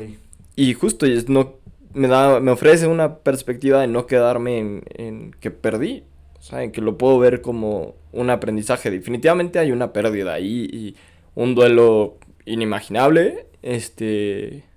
Y 0.54 0.72
justo 0.74 1.04
es 1.04 1.28
no, 1.28 1.54
me, 1.94 2.06
da, 2.06 2.38
me 2.38 2.52
ofrece 2.52 2.86
una 2.86 3.16
perspectiva 3.16 3.80
de 3.80 3.88
no 3.88 4.06
quedarme 4.06 4.58
en, 4.58 4.84
en 4.94 5.30
que 5.40 5.50
perdí. 5.50 6.04
O 6.38 6.42
sea, 6.42 6.62
en 6.62 6.70
que 6.70 6.80
lo 6.80 6.96
puedo 6.96 7.18
ver 7.18 7.42
como 7.42 7.96
un 8.12 8.30
aprendizaje. 8.30 8.88
Definitivamente 8.92 9.58
hay 9.58 9.72
una 9.72 9.92
pérdida 9.92 10.34
ahí 10.34 10.68
y 10.72 10.94
un 11.34 11.56
duelo 11.56 12.18
inimaginable. 12.44 13.46
Este... 13.62 14.67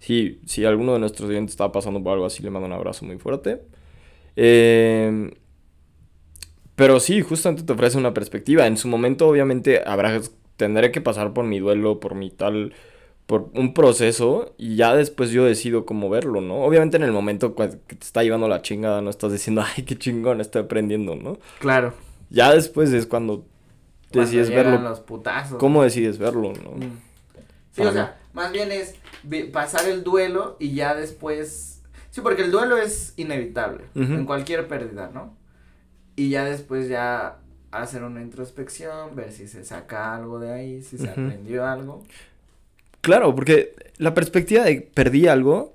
Sí, 0.00 0.40
si 0.46 0.64
alguno 0.64 0.94
de 0.94 0.98
nuestros 0.98 1.28
clientes 1.28 1.52
está 1.52 1.70
pasando 1.70 2.02
por 2.02 2.14
algo 2.14 2.26
así, 2.26 2.42
le 2.42 2.50
mando 2.50 2.66
un 2.66 2.72
abrazo 2.72 3.04
muy 3.04 3.18
fuerte. 3.18 3.62
Eh, 4.34 5.30
pero 6.74 6.98
sí, 6.98 7.20
justamente 7.20 7.62
te 7.62 7.72
ofrece 7.74 7.98
una 7.98 8.14
perspectiva. 8.14 8.66
En 8.66 8.78
su 8.78 8.88
momento, 8.88 9.28
obviamente, 9.28 9.82
habrá, 9.84 10.18
tendré 10.56 10.90
que 10.90 11.02
pasar 11.02 11.34
por 11.34 11.44
mi 11.44 11.58
duelo, 11.58 12.00
por 12.00 12.14
mi 12.14 12.30
tal, 12.30 12.72
por 13.26 13.50
un 13.54 13.74
proceso 13.74 14.54
y 14.58 14.76
ya 14.76 14.96
después 14.96 15.30
yo 15.30 15.44
decido 15.44 15.86
cómo 15.86 16.10
verlo, 16.10 16.40
¿no? 16.40 16.64
Obviamente 16.64 16.96
en 16.96 17.04
el 17.04 17.12
momento 17.12 17.54
que 17.54 17.68
te 17.68 17.94
está 18.00 18.22
llevando 18.24 18.48
la 18.48 18.60
chingada 18.60 19.02
no 19.02 19.10
estás 19.10 19.30
diciendo, 19.30 19.62
ay, 19.76 19.84
qué 19.84 19.96
chingón, 19.96 20.40
estoy 20.40 20.62
aprendiendo, 20.62 21.14
¿no? 21.14 21.38
Claro. 21.60 21.94
Ya 22.30 22.52
después 22.52 22.92
es 22.92 23.06
cuando, 23.06 23.44
decides 24.10 24.50
verlo. 24.50 24.80
los 24.80 25.00
putazos. 25.00 25.58
¿Cómo 25.58 25.82
decides 25.84 26.18
verlo, 26.18 26.54
no? 26.64 26.70
Mm. 26.72 26.98
Sí, 27.72 27.82
o 27.82 27.92
sea, 27.92 28.18
más 28.32 28.50
bien 28.52 28.72
es 28.72 28.96
pasar 29.52 29.88
el 29.88 30.02
duelo 30.02 30.56
y 30.58 30.74
ya 30.74 30.94
después... 30.94 31.82
Sí, 32.10 32.20
porque 32.20 32.42
el 32.42 32.50
duelo 32.50 32.76
es 32.76 33.14
inevitable 33.16 33.84
en 33.94 34.26
cualquier 34.26 34.66
pérdida, 34.66 35.10
¿no? 35.12 35.36
Y 36.16 36.30
ya 36.30 36.44
después 36.44 36.88
ya 36.88 37.38
hacer 37.70 38.02
una 38.02 38.20
introspección, 38.20 39.14
ver 39.14 39.32
si 39.32 39.46
se 39.46 39.64
saca 39.64 40.14
algo 40.14 40.40
de 40.40 40.52
ahí, 40.52 40.82
si 40.82 40.98
se 40.98 41.08
aprendió 41.08 41.64
algo. 41.66 42.02
Claro, 43.00 43.34
porque 43.34 43.74
la 43.98 44.12
perspectiva 44.12 44.64
de 44.64 44.80
perdí 44.80 45.28
algo, 45.28 45.72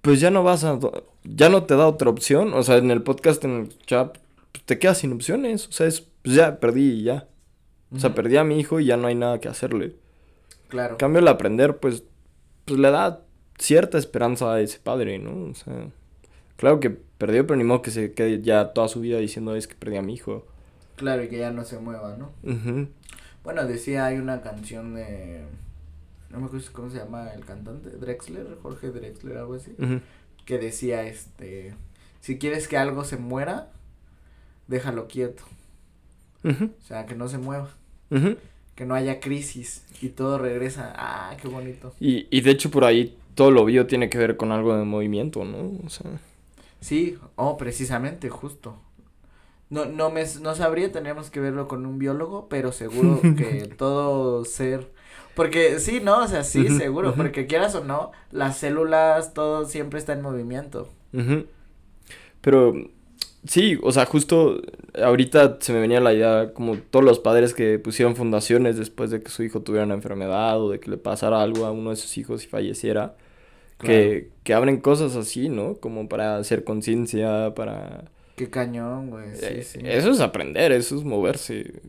pues 0.00 0.18
ya 0.18 0.30
no 0.30 0.42
vas 0.42 0.64
a, 0.64 0.78
ya 1.24 1.48
no 1.48 1.64
te 1.64 1.76
da 1.76 1.86
otra 1.86 2.10
opción, 2.10 2.54
o 2.54 2.62
sea, 2.62 2.78
en 2.78 2.90
el 2.90 3.02
podcast, 3.02 3.44
en 3.44 3.60
el 3.60 3.78
chat, 3.86 4.16
pues, 4.50 4.64
te 4.64 4.78
quedas 4.78 4.98
sin 4.98 5.12
opciones, 5.12 5.68
o 5.68 5.72
sea, 5.72 5.86
es, 5.86 6.00
pues 6.22 6.36
ya 6.36 6.58
perdí 6.58 7.00
y 7.00 7.02
ya. 7.04 7.26
O 7.94 7.98
sea, 7.98 8.14
perdí 8.14 8.38
a 8.38 8.44
mi 8.44 8.58
hijo 8.58 8.80
y 8.80 8.86
ya 8.86 8.96
no 8.96 9.06
hay 9.06 9.14
nada 9.14 9.38
que 9.38 9.48
hacerle. 9.48 9.94
Claro. 10.68 10.94
En 10.94 10.98
cambio, 10.98 11.20
el 11.20 11.28
aprender, 11.28 11.76
pues, 11.76 12.04
pues 12.64 12.78
le 12.78 12.90
da 12.90 13.22
cierta 13.58 13.98
esperanza 13.98 14.52
a 14.52 14.60
ese 14.60 14.78
padre, 14.78 15.18
¿no? 15.18 15.50
O 15.50 15.54
sea, 15.54 15.88
claro 16.56 16.80
que 16.80 16.90
perdió, 16.90 17.46
pero 17.46 17.56
ni 17.56 17.64
modo 17.64 17.82
que 17.82 17.90
se 17.90 18.12
quede 18.12 18.42
ya 18.42 18.72
toda 18.72 18.88
su 18.88 19.00
vida 19.00 19.18
diciendo 19.18 19.54
es 19.54 19.66
que 19.66 19.74
perdí 19.74 19.96
a 19.96 20.02
mi 20.02 20.14
hijo. 20.14 20.46
Claro, 20.96 21.22
y 21.24 21.28
que 21.28 21.38
ya 21.38 21.50
no 21.50 21.64
se 21.64 21.78
mueva, 21.78 22.16
¿no? 22.16 22.32
Bueno, 23.44 23.64
decía, 23.66 24.06
hay 24.06 24.18
una 24.18 24.40
canción 24.40 24.94
de... 24.94 25.42
No 26.30 26.40
me 26.40 26.46
acuerdo 26.46 26.66
cómo 26.72 26.90
se 26.90 26.98
llama 26.98 27.30
el 27.34 27.44
cantante, 27.44 27.90
Drexler, 27.90 28.56
Jorge 28.62 28.90
Drexler, 28.90 29.36
algo 29.36 29.54
así. 29.54 29.74
Que 30.46 30.58
decía, 30.58 31.02
este, 31.04 31.74
si 32.20 32.38
quieres 32.38 32.68
que 32.68 32.76
algo 32.76 33.04
se 33.04 33.16
muera, 33.16 33.70
déjalo 34.68 35.08
quieto. 35.08 35.44
O 36.44 36.82
sea, 36.86 37.06
que 37.06 37.14
no 37.14 37.28
se 37.28 37.38
mueva. 37.38 37.68
Que 38.74 38.86
no 38.86 38.94
haya 38.94 39.20
crisis 39.20 39.84
y 40.00 40.08
todo 40.08 40.38
regresa. 40.38 40.92
Ah, 40.96 41.36
qué 41.40 41.48
bonito. 41.48 41.94
Y, 42.00 42.26
y 42.30 42.40
de 42.40 42.50
hecho 42.50 42.70
por 42.70 42.84
ahí 42.84 43.16
todo 43.34 43.50
lo 43.50 43.64
bio 43.64 43.86
tiene 43.86 44.08
que 44.10 44.18
ver 44.18 44.36
con 44.36 44.52
algo 44.52 44.76
de 44.76 44.84
movimiento, 44.84 45.44
¿no? 45.44 45.78
O 45.84 45.90
sea... 45.90 46.10
Sí, 46.80 47.18
oh, 47.36 47.56
precisamente, 47.56 48.28
justo. 48.28 48.76
No, 49.70 49.86
no 49.86 50.10
me, 50.10 50.24
no 50.40 50.54
sabría, 50.54 50.92
tendríamos 50.92 51.30
que 51.30 51.40
verlo 51.40 51.68
con 51.68 51.86
un 51.86 51.98
biólogo, 51.98 52.48
pero 52.48 52.72
seguro 52.72 53.20
que 53.36 53.68
todo 53.78 54.44
ser, 54.44 54.90
porque 55.34 55.78
sí, 55.78 56.00
no, 56.02 56.24
o 56.24 56.28
sea, 56.28 56.44
sí, 56.44 56.68
seguro, 56.68 57.14
porque 57.14 57.46
quieras 57.46 57.74
o 57.74 57.84
no, 57.84 58.12
las 58.30 58.58
células, 58.58 59.32
todo 59.32 59.64
siempre 59.64 59.98
está 59.98 60.12
en 60.12 60.20
movimiento. 60.20 60.88
Pero, 62.42 62.74
sí, 63.46 63.78
o 63.82 63.92
sea, 63.92 64.06
justo 64.06 64.60
ahorita 65.02 65.58
se 65.60 65.72
me 65.72 65.80
venía 65.80 66.00
la 66.00 66.12
idea, 66.14 66.52
como 66.54 66.76
todos 66.78 67.04
los 67.04 67.18
padres 67.18 67.54
que 67.54 67.78
pusieron 67.78 68.16
fundaciones 68.16 68.76
después 68.78 69.10
de 69.10 69.22
que 69.22 69.30
su 69.30 69.42
hijo 69.42 69.62
tuviera 69.62 69.84
una 69.86 69.94
enfermedad 69.94 70.60
o 70.60 70.70
de 70.70 70.80
que 70.80 70.90
le 70.90 70.96
pasara 70.98 71.42
algo 71.42 71.64
a 71.66 71.72
uno 71.72 71.90
de 71.90 71.96
sus 71.96 72.16
hijos 72.18 72.44
y 72.44 72.48
falleciera, 72.48 73.16
que, 73.78 74.30
que 74.44 74.54
abren 74.54 74.80
cosas 74.80 75.16
así, 75.16 75.48
¿no? 75.50 75.76
Como 75.78 76.08
para 76.08 76.36
hacer 76.38 76.64
conciencia, 76.64 77.54
para... 77.54 78.06
Qué 78.36 78.50
cañón, 78.50 79.10
güey. 79.10 79.34
Sí, 79.36 79.44
Eh, 79.46 79.62
sí. 79.62 79.80
Eso 79.84 80.10
es 80.10 80.20
aprender, 80.20 80.72
eso 80.72 80.96
es 80.96 81.04
moverse. 81.04 81.82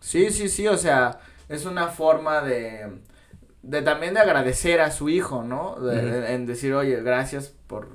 Sí, 0.00 0.30
sí, 0.30 0.48
sí, 0.48 0.66
o 0.68 0.76
sea, 0.76 1.20
es 1.48 1.64
una 1.64 1.88
forma 1.88 2.40
de, 2.42 2.90
de 3.62 3.82
también 3.82 4.14
de 4.14 4.20
agradecer 4.20 4.80
a 4.80 4.90
su 4.90 5.08
hijo, 5.08 5.44
¿no? 5.44 5.80
De- 5.80 6.34
en 6.34 6.46
decir, 6.46 6.74
oye, 6.74 7.02
gracias 7.02 7.54
por 7.66 7.88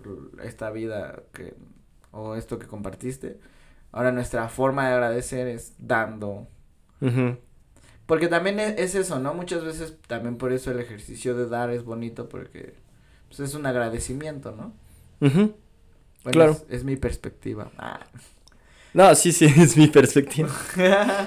esta 0.43 0.71
vida 0.71 1.23
que, 1.33 1.55
o 2.11 2.35
esto 2.35 2.59
que 2.59 2.67
compartiste. 2.67 3.39
Ahora 3.91 4.11
nuestra 4.11 4.47
forma 4.49 4.87
de 4.87 4.93
agradecer 4.93 5.47
es 5.47 5.73
dando. 5.79 6.47
Porque 8.05 8.27
también 8.27 8.59
e- 8.59 8.75
es, 8.77 8.95
eso, 8.95 9.19
¿no? 9.19 9.33
Muchas 9.33 9.63
veces 9.63 9.95
también 10.07 10.37
por 10.37 10.51
eso 10.53 10.71
el 10.71 10.79
ejercicio 10.79 11.35
de 11.35 11.47
dar 11.47 11.69
es 11.69 11.83
bonito 11.83 12.29
porque 12.29 12.73
pues, 13.27 13.39
es 13.41 13.53
un 13.53 13.65
agradecimiento, 13.65 14.51
¿no? 14.55 14.73
Ujú. 15.25 15.53
Bueno, 16.23 16.31
Claro. 16.31 16.51
Es, 16.51 16.65
es 16.69 16.83
mi 16.83 16.95
perspectiva. 16.95 17.71
Ah. 17.77 17.99
No, 18.93 19.13
sí, 19.15 19.31
sí, 19.31 19.45
es 19.57 19.77
mi 19.77 19.87
perspectiva. 19.87 20.49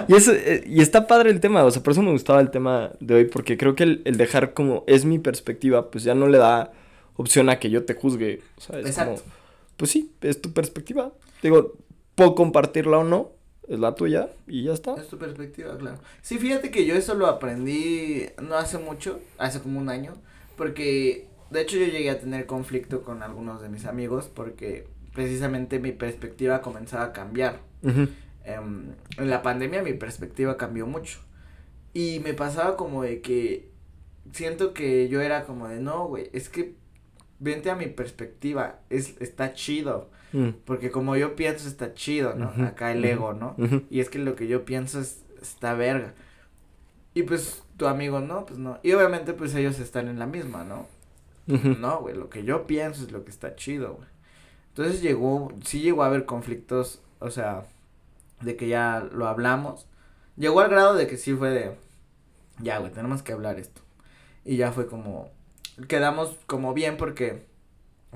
Y, 0.08 0.14
eso, 0.14 0.32
eh, 0.32 0.64
y 0.66 0.80
está 0.80 1.06
padre 1.06 1.30
el 1.30 1.40
tema, 1.40 1.64
o 1.64 1.70
sea, 1.70 1.82
por 1.82 1.92
eso 1.92 2.02
me 2.02 2.10
gustaba 2.10 2.40
el 2.40 2.50
tema 2.50 2.92
de 3.00 3.14
hoy, 3.14 3.24
porque 3.26 3.56
creo 3.56 3.74
que 3.74 3.84
el, 3.84 4.02
el 4.04 4.16
dejar 4.16 4.54
como 4.54 4.84
es 4.86 5.04
mi 5.04 5.18
perspectiva, 5.18 5.90
pues 5.90 6.04
ya 6.04 6.14
no 6.14 6.26
le 6.28 6.38
da 6.38 6.72
opción 7.16 7.48
a 7.50 7.58
que 7.58 7.70
yo 7.70 7.84
te 7.84 7.94
juzgue. 7.94 8.42
O 8.56 8.60
sea, 8.60 8.78
es 8.80 8.86
Exacto. 8.86 9.22
como, 9.22 9.32
pues 9.80 9.92
sí, 9.92 10.12
es 10.20 10.42
tu 10.42 10.52
perspectiva. 10.52 11.10
Digo, 11.42 11.72
puedo 12.14 12.34
compartirla 12.34 12.98
o 12.98 13.04
no, 13.04 13.30
es 13.66 13.78
la 13.78 13.94
tuya 13.94 14.28
y 14.46 14.64
ya 14.64 14.74
está. 14.74 14.94
Es 14.96 15.08
tu 15.08 15.16
perspectiva, 15.16 15.74
claro. 15.78 15.98
Sí, 16.20 16.36
fíjate 16.36 16.70
que 16.70 16.84
yo 16.84 16.94
eso 16.94 17.14
lo 17.14 17.26
aprendí 17.26 18.26
no 18.42 18.56
hace 18.56 18.76
mucho, 18.76 19.20
hace 19.38 19.60
como 19.60 19.80
un 19.80 19.88
año, 19.88 20.12
porque 20.54 21.28
de 21.50 21.62
hecho 21.62 21.78
yo 21.78 21.86
llegué 21.86 22.10
a 22.10 22.20
tener 22.20 22.44
conflicto 22.44 23.02
con 23.04 23.22
algunos 23.22 23.62
de 23.62 23.70
mis 23.70 23.86
amigos 23.86 24.28
porque 24.28 24.86
precisamente 25.14 25.78
mi 25.78 25.92
perspectiva 25.92 26.60
comenzaba 26.60 27.04
a 27.04 27.12
cambiar. 27.14 27.60
Em, 28.44 28.92
en 29.16 29.30
la 29.30 29.40
pandemia 29.40 29.82
mi 29.82 29.94
perspectiva 29.94 30.58
cambió 30.58 30.86
mucho 30.86 31.20
y 31.94 32.20
me 32.22 32.34
pasaba 32.34 32.76
como 32.76 33.02
de 33.02 33.22
que 33.22 33.70
siento 34.30 34.74
que 34.74 35.08
yo 35.08 35.22
era 35.22 35.46
como 35.46 35.68
de 35.68 35.80
no, 35.80 36.06
güey, 36.06 36.28
es 36.34 36.50
que 36.50 36.74
vente 37.40 37.70
a 37.70 37.74
mi 37.74 37.86
perspectiva, 37.86 38.78
es 38.90 39.16
está 39.20 39.52
chido, 39.54 40.08
Mm. 40.32 40.50
porque 40.64 40.92
como 40.92 41.16
yo 41.16 41.34
pienso 41.34 41.66
está 41.66 41.92
chido, 41.92 42.34
¿no? 42.36 42.52
Acá 42.64 42.92
el 42.92 43.04
ego, 43.04 43.32
¿no? 43.32 43.56
Y 43.90 43.98
es 43.98 44.08
que 44.10 44.20
lo 44.20 44.36
que 44.36 44.46
yo 44.46 44.64
pienso 44.64 45.00
es, 45.00 45.24
está 45.42 45.74
verga. 45.74 46.14
Y 47.14 47.24
pues 47.24 47.64
tu 47.76 47.88
amigo 47.88 48.20
no, 48.20 48.46
pues 48.46 48.56
no. 48.56 48.78
Y 48.84 48.92
obviamente 48.92 49.32
pues 49.32 49.52
ellos 49.56 49.80
están 49.80 50.06
en 50.06 50.20
la 50.20 50.26
misma, 50.26 50.62
¿no? 50.62 50.86
No, 51.48 51.98
güey, 52.02 52.14
lo 52.14 52.30
que 52.30 52.44
yo 52.44 52.64
pienso 52.68 53.02
es 53.02 53.10
lo 53.10 53.24
que 53.24 53.30
está 53.30 53.56
chido, 53.56 53.94
güey. 53.94 54.08
Entonces 54.68 55.02
llegó, 55.02 55.52
sí 55.64 55.80
llegó 55.80 56.04
a 56.04 56.06
haber 56.06 56.26
conflictos, 56.26 57.02
o 57.18 57.30
sea, 57.32 57.64
de 58.40 58.54
que 58.54 58.68
ya 58.68 59.04
lo 59.12 59.26
hablamos. 59.26 59.88
Llegó 60.36 60.60
al 60.60 60.70
grado 60.70 60.94
de 60.94 61.08
que 61.08 61.16
sí 61.16 61.34
fue 61.34 61.50
de, 61.50 61.72
ya, 62.60 62.78
güey, 62.78 62.92
tenemos 62.92 63.22
que 63.24 63.32
hablar 63.32 63.58
esto. 63.58 63.80
Y 64.44 64.56
ya 64.58 64.70
fue 64.70 64.86
como, 64.86 65.28
quedamos 65.88 66.36
como 66.46 66.74
bien 66.74 66.96
porque 66.96 67.46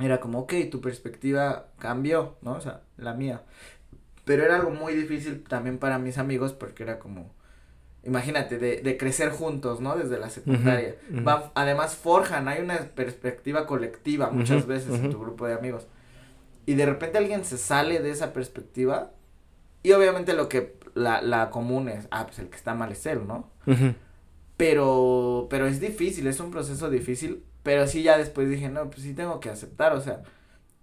era 0.00 0.20
como, 0.20 0.40
ok, 0.40 0.54
tu 0.70 0.80
perspectiva 0.80 1.68
cambió, 1.78 2.36
¿no? 2.42 2.52
O 2.54 2.60
sea, 2.60 2.82
la 2.96 3.14
mía. 3.14 3.42
Pero 4.24 4.44
era 4.44 4.56
algo 4.56 4.70
muy 4.70 4.94
difícil 4.94 5.44
también 5.44 5.78
para 5.78 5.98
mis 5.98 6.18
amigos 6.18 6.52
porque 6.52 6.82
era 6.82 6.98
como, 6.98 7.30
imagínate, 8.04 8.58
de, 8.58 8.78
de 8.82 8.96
crecer 8.96 9.30
juntos, 9.30 9.80
¿no? 9.80 9.96
Desde 9.96 10.18
la 10.18 10.30
secundaria. 10.30 10.96
Va- 11.26 11.52
además 11.54 11.94
forjan, 11.96 12.48
hay 12.48 12.62
una 12.62 12.78
perspectiva 12.94 13.66
colectiva 13.66 14.30
muchas 14.30 14.66
veces 14.66 14.90
en 15.04 15.10
tu 15.10 15.20
grupo 15.20 15.46
de 15.46 15.54
amigos. 15.54 15.86
Y 16.66 16.74
de 16.74 16.86
repente 16.86 17.18
alguien 17.18 17.44
se 17.44 17.58
sale 17.58 18.00
de 18.00 18.10
esa 18.10 18.32
perspectiva 18.32 19.12
y 19.82 19.92
obviamente 19.92 20.32
lo 20.32 20.48
que 20.48 20.76
la, 20.94 21.20
la 21.22 21.50
común 21.50 21.88
es, 21.90 22.08
ah, 22.10 22.26
pues 22.26 22.38
el 22.38 22.48
que 22.48 22.56
está 22.56 22.74
mal 22.74 22.92
es 22.92 23.04
él, 23.06 23.26
¿no? 23.26 23.50
Pero, 24.56 25.48
pero 25.50 25.66
es 25.66 25.80
difícil, 25.80 26.26
es 26.26 26.38
un 26.40 26.50
proceso 26.50 26.88
difícil, 26.88 27.42
pero 27.64 27.88
sí 27.88 28.04
ya 28.04 28.16
después 28.16 28.48
dije, 28.48 28.68
no, 28.68 28.88
pues 28.90 29.02
sí 29.02 29.14
tengo 29.14 29.40
que 29.40 29.50
aceptar, 29.50 29.92
o 29.94 30.00
sea, 30.00 30.22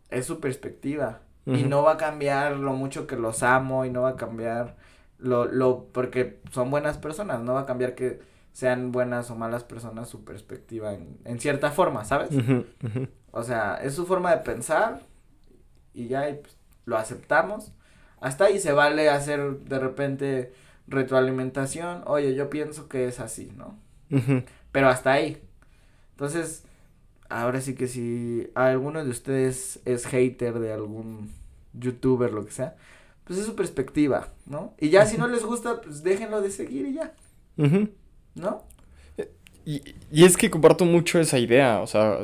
es 0.09 0.25
su 0.25 0.41
perspectiva. 0.41 1.21
Y 1.45 1.63
no 1.63 1.81
va 1.81 1.93
a 1.93 1.97
cambiar 1.97 2.57
lo 2.57 2.73
mucho 2.73 3.07
que 3.07 3.15
los 3.15 3.41
amo 3.41 3.83
y 3.85 3.89
no 3.89 4.03
va 4.03 4.09
a 4.09 4.15
cambiar 4.15 4.75
lo, 5.17 5.45
lo, 5.45 5.85
porque 5.91 6.39
son 6.51 6.69
buenas 6.69 6.99
personas, 6.99 7.41
no 7.41 7.53
va 7.55 7.61
a 7.61 7.65
cambiar 7.65 7.95
que 7.95 8.19
sean 8.53 8.91
buenas 8.91 9.31
o 9.31 9.35
malas 9.35 9.63
personas 9.63 10.07
su 10.09 10.23
perspectiva 10.23 10.93
en, 10.93 11.17
en 11.25 11.39
cierta 11.39 11.71
forma, 11.71 12.05
¿sabes? 12.05 12.29
O 13.31 13.43
sea, 13.43 13.75
es 13.81 13.95
su 13.95 14.05
forma 14.05 14.31
de 14.31 14.37
pensar 14.37 15.01
y 15.93 16.07
ya 16.07 16.29
y, 16.29 16.35
pues, 16.35 16.55
lo 16.85 16.97
aceptamos. 16.97 17.71
Hasta 18.19 18.45
ahí 18.45 18.59
se 18.59 18.71
vale 18.71 19.09
hacer 19.09 19.59
de 19.61 19.79
repente 19.79 20.53
retroalimentación. 20.87 22.03
Oye, 22.05 22.35
yo 22.35 22.49
pienso 22.49 22.87
que 22.87 23.07
es 23.07 23.19
así, 23.19 23.51
¿no? 23.57 23.79
Pero 24.71 24.89
hasta 24.89 25.11
ahí. 25.13 25.41
Entonces, 26.11 26.65
ahora 27.31 27.61
sí 27.61 27.75
que 27.75 27.87
si 27.87 28.47
alguno 28.55 29.03
de 29.03 29.09
ustedes 29.09 29.79
es 29.85 30.05
hater 30.05 30.59
de 30.59 30.73
algún 30.73 31.31
youtuber, 31.73 32.31
lo 32.33 32.45
que 32.45 32.51
sea, 32.51 32.75
pues 33.23 33.39
es 33.39 33.45
su 33.45 33.55
perspectiva, 33.55 34.29
¿no? 34.45 34.73
Y 34.79 34.89
ya 34.89 35.05
si 35.05 35.17
no 35.17 35.27
les 35.27 35.43
gusta, 35.43 35.81
pues 35.81 36.03
déjenlo 36.03 36.41
de 36.41 36.51
seguir 36.51 36.87
y 36.87 36.93
ya, 36.93 37.13
Ujú. 37.57 37.89
¿no? 38.35 38.63
Y, 39.63 39.81
y 40.11 40.25
es 40.25 40.37
que 40.37 40.49
comparto 40.49 40.85
mucho 40.85 41.19
esa 41.19 41.37
idea, 41.37 41.81
o 41.81 41.87
sea, 41.87 42.19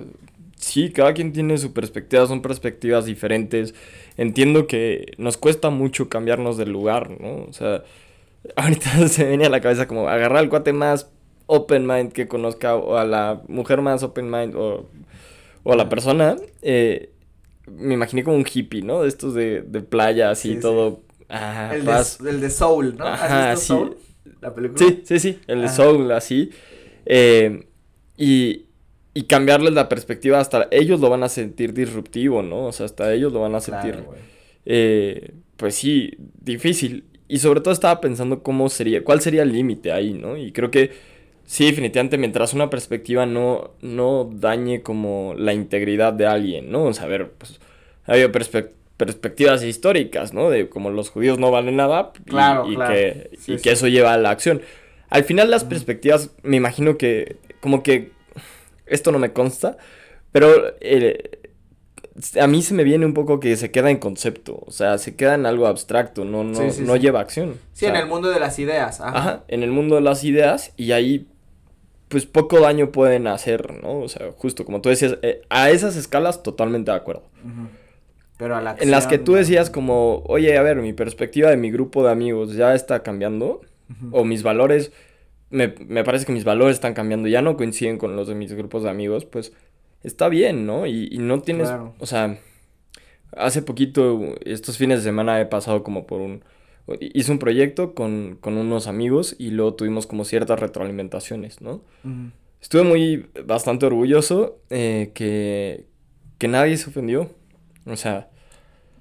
sí, 0.58 0.92
cada 0.92 1.14
quien 1.14 1.34
tiene 1.34 1.58
su 1.58 1.74
perspectiva, 1.74 2.26
son 2.28 2.42
perspectivas 2.42 3.06
diferentes. 3.06 3.74
Entiendo 4.18 4.68
que 4.68 5.14
nos 5.18 5.38
cuesta 5.38 5.70
mucho 5.70 6.10
cambiarnos 6.10 6.58
del 6.58 6.72
lugar, 6.72 7.22
¿no? 7.22 7.46
O 7.46 7.54
sea, 7.54 7.84
ahorita 8.56 9.08
se 9.08 9.24
me 9.24 9.30
viene 9.30 9.46
a 9.46 9.50
la 9.50 9.62
cabeza 9.62 9.88
como 9.88 10.10
agarrar 10.10 10.40
al 10.40 10.50
cuate 10.50 10.74
más 10.74 11.10
open 11.48 11.88
mind 11.88 12.14
que 12.14 12.28
conozca 12.30 12.76
o 12.76 12.98
a 12.98 13.06
la 13.06 13.42
mujer 13.50 13.82
más 13.82 14.04
open 14.04 14.30
mind 14.32 14.56
o, 14.56 14.90
o 15.64 15.74
a 15.74 15.76
la 15.76 15.90
persona. 15.90 16.38
eh, 16.62 17.12
me 17.68 17.96
imaginé 17.96 18.24
como 18.24 18.38
un 18.38 18.46
hippie, 18.52 18.82
¿no? 18.84 19.04
De 19.04 19.10
estos 19.10 19.34
de, 19.36 19.62
de 19.62 19.82
playa, 19.82 20.32
así, 20.32 20.56
Sí, 20.56 20.56
sí. 20.56 20.62
todo... 20.62 21.04
Ah, 21.30 21.76
el, 21.76 21.84
paz. 21.84 22.20
de, 22.20 22.30
el 22.32 22.42
de 22.42 22.50
Soul, 22.50 22.98
¿no? 22.98 23.06
Ajá, 23.06 23.52
¿Has 23.52 23.60
visto 23.60 23.62
sí. 23.62 23.68
Soul? 23.68 23.98
La 24.42 24.54
película. 24.56 24.86
Sí, 24.88 25.02
sí, 25.06 25.20
sí, 25.20 25.40
el 25.48 25.62
de. 25.64 25.70
Soul, 25.70 26.12
así. 26.12 26.52
Eh, 27.06 27.66
y, 28.18 28.66
y 29.14 29.24
cambiarles 29.24 29.74
la 29.74 29.90
perspectiva, 29.90 30.40
hasta 30.40 30.68
ellos 30.72 31.00
lo 31.00 31.10
van 31.10 31.24
a 31.24 31.30
sentir 31.30 31.74
disruptivo, 31.74 32.42
¿no? 32.44 32.66
O 32.68 32.72
sea, 32.72 32.86
hasta 32.86 33.14
ellos 33.14 33.34
lo 33.34 33.42
van 33.42 33.56
a 33.56 33.62
sentir, 33.62 34.06
Claro, 34.06 34.16
eh, 34.66 35.34
pues 35.58 35.76
sí, 35.76 36.14
difícil. 36.42 37.06
Y 37.28 37.40
sobre 37.40 37.62
todo 37.62 37.74
estaba 37.74 38.00
pensando 38.02 38.42
cómo 38.44 38.70
sería, 38.70 39.04
cuál 39.04 39.22
sería 39.22 39.44
el 39.44 39.52
límite 39.52 39.92
ahí, 39.92 40.14
¿no? 40.14 40.38
Y 40.38 40.52
creo 40.54 40.72
que 40.72 40.92
sí, 41.48 41.66
definitivamente, 41.66 42.20
mientras 42.20 42.54
una 42.54 42.70
perspectiva 42.70 43.26
no, 43.26 43.72
no 43.82 44.30
dañe 44.32 44.84
como 44.84 45.34
la 45.36 45.54
integridad 45.54 46.14
de 46.14 46.28
alguien, 46.28 46.72
¿no? 46.72 46.84
O 46.84 46.94
sea, 46.94 47.06
a 47.06 47.08
ver, 47.08 47.32
pues, 47.32 47.60
ha 48.06 48.12
habido 48.14 48.32
perspe- 48.32 48.70
perspectivas 48.98 49.64
históricas, 49.64 50.34
¿no? 50.34 50.50
De 50.52 50.70
como 50.70 50.92
los 50.92 51.10
judíos 51.10 51.40
no 51.40 51.50
valen 51.50 51.76
nada 51.78 52.12
y, 52.26 52.30
Claro, 52.30 52.70
y 52.70 52.76
claro. 52.76 52.94
que, 52.94 53.30
Sí, 53.40 53.54
y 53.54 53.58
sí. 53.58 53.62
que 53.64 53.72
eso 53.72 53.88
lleva 53.88 54.14
a 54.14 54.18
la 54.18 54.30
acción. 54.30 54.62
Al 55.10 55.24
final 55.24 55.50
las 55.50 55.64
perspectivas, 55.64 56.32
me 56.44 56.58
imagino 56.58 56.98
que, 56.98 57.38
como 57.62 57.82
que, 57.82 58.12
esto 58.86 59.12
no 59.12 59.20
me 59.20 59.32
consta, 59.34 59.78
pero 60.32 60.76
eh, 60.82 61.40
a 62.42 62.48
mí 62.48 62.62
se 62.62 62.74
me 62.74 62.84
viene 62.84 63.06
un 63.06 63.14
poco 63.14 63.40
que 63.40 63.56
se 63.58 63.70
queda 63.72 63.90
en 63.92 63.98
concepto, 63.98 64.64
o 64.66 64.72
sea, 64.72 64.98
se 64.98 65.16
queda 65.16 65.36
en 65.36 65.46
algo 65.46 65.68
abstracto, 65.68 66.26
no, 66.26 66.44
no, 66.44 66.72
Sí, 66.72 66.82
no 66.84 66.96
lleva 66.96 67.20
acción. 67.20 67.56
Sí, 67.74 67.86
O 67.86 67.90
en 67.90 67.96
el 67.96 68.08
mundo 68.08 68.30
de 68.30 68.40
las 68.40 68.58
ideas. 68.60 69.00
Ajá. 69.02 69.18
Ajá, 69.18 69.44
en 69.48 69.64
el 69.64 69.72
mundo 69.72 69.96
de 69.96 70.02
las 70.02 70.24
ideas 70.24 70.74
y 70.78 70.92
ahí 70.94 71.28
pues 72.08 72.26
poco 72.26 72.60
daño 72.62 72.92
pueden 72.92 73.28
hacer, 73.28 73.82
¿no? 73.84 74.00
O 74.00 74.08
sea, 74.10 74.32
justo 74.38 74.64
como 74.66 74.82
tú 74.82 74.90
decías, 74.90 75.18
eh, 75.22 75.42
a 75.50 75.70
esas 75.70 75.96
escalas 75.96 76.44
totalmente 76.44 76.92
de 76.92 76.98
acuerdo. 76.98 77.24
Pero 78.38 78.56
a 78.56 78.62
la 78.62 78.76
En 78.80 78.92
las 78.92 79.08
que 79.08 79.18
tú 79.18 79.34
decías 79.34 79.70
como, 79.70 80.24
oye, 80.28 80.58
a 80.58 80.62
ver, 80.62 80.78
mi 80.78 80.94
perspectiva 80.94 81.50
de 81.50 81.58
mi 81.58 81.72
grupo 81.72 82.04
de 82.04 82.12
amigos 82.12 82.54
ya 82.56 82.76
está 82.76 83.02
cambiando, 83.04 83.62
o 84.12 84.24
mis 84.26 84.44
valores, 84.44 84.92
me, 85.50 85.74
me 85.88 86.04
parece 86.04 86.26
que 86.26 86.34
mis 86.34 86.44
valores 86.44 86.76
están 86.76 86.94
cambiando, 86.94 87.28
ya 87.28 87.42
no 87.42 87.58
coinciden 87.58 87.98
con 87.98 88.16
los 88.16 88.28
de 88.28 88.36
mis 88.36 88.54
grupos 88.54 88.84
de 88.84 88.90
amigos, 88.90 89.26
pues 89.26 89.54
está 90.04 90.30
bien, 90.30 90.66
¿no? 90.66 90.86
Y, 90.86 91.08
y 91.12 91.18
no 91.20 91.42
tienes, 91.42 91.70
Claro. 91.70 91.94
o 92.00 92.06
sea, 92.06 92.38
hace 93.36 93.62
poquito, 93.62 94.36
estos 94.46 94.78
fines 94.78 95.00
de 95.00 95.04
semana 95.10 95.40
he 95.42 95.46
pasado 95.46 95.84
como 95.84 96.06
por 96.06 96.22
un, 96.22 96.44
hice 97.00 97.32
un 97.32 97.40
proyecto 97.40 97.94
con, 97.94 98.38
con 98.40 98.58
unos 98.58 98.88
amigos 98.88 99.36
y 99.38 99.52
luego 99.52 99.74
tuvimos 99.74 100.08
como 100.08 100.26
ciertas 100.26 100.60
retroalimentaciones, 100.60 101.62
¿no? 101.62 101.82
Estuve 102.62 102.84
muy, 102.84 103.28
bastante 103.46 103.86
orgulloso 103.86 104.60
eh, 104.70 105.12
que, 105.14 105.86
que 106.38 106.48
nadie 106.48 106.78
se 106.78 106.90
ofendió. 106.90 107.30
O 107.86 107.96
sea, 107.96 108.30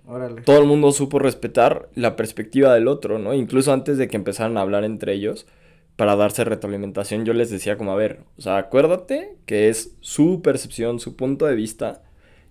Órale. 0.07 0.43
todo 0.43 0.61
el 0.61 0.66
mundo 0.66 0.93
supo 0.93 1.18
respetar 1.18 1.89
la 1.95 2.16
perspectiva 2.16 2.74
del 2.74 2.89
otro, 2.89 3.18
¿no? 3.18 3.34
Incluso 3.34 3.72
antes 3.72 3.99
de 3.99 4.09
que 4.09 4.16
empezaran 4.16 4.57
a 4.57 4.61
hablar 4.61 4.84
entre 4.84 5.12
ellos 5.14 5.47
para 5.97 6.14
darse 6.14 6.45
retroalimentación, 6.45 7.24
yo 7.24 7.32
les 7.32 7.51
decía 7.51 7.76
como, 7.78 7.93
a 7.93 7.97
ver, 7.97 8.20
o 8.37 8.43
sea, 8.43 8.59
acuérdate 8.59 9.37
que 9.47 9.68
es 9.68 9.97
su 10.01 10.43
percepción, 10.43 11.01
su 11.01 11.16
punto 11.16 11.47
de 11.47 11.55
vista 11.55 12.03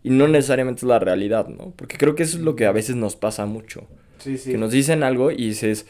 y 0.01 0.09
no 0.09 0.27
necesariamente 0.27 0.79
es 0.79 0.83
la 0.83 0.99
realidad, 0.99 1.47
¿no? 1.47 1.73
Porque 1.75 1.97
creo 1.97 2.15
que 2.15 2.23
eso 2.23 2.37
es 2.37 2.43
lo 2.43 2.55
que 2.55 2.65
a 2.65 2.71
veces 2.71 2.95
nos 2.95 3.15
pasa 3.15 3.45
mucho. 3.45 3.87
Sí, 4.25 4.39
sí. 4.39 4.53
Que 4.53 4.57
nos 4.57 4.71
dicen 4.71 5.03
algo 5.03 5.29
y 5.29 5.49
dices, 5.49 5.85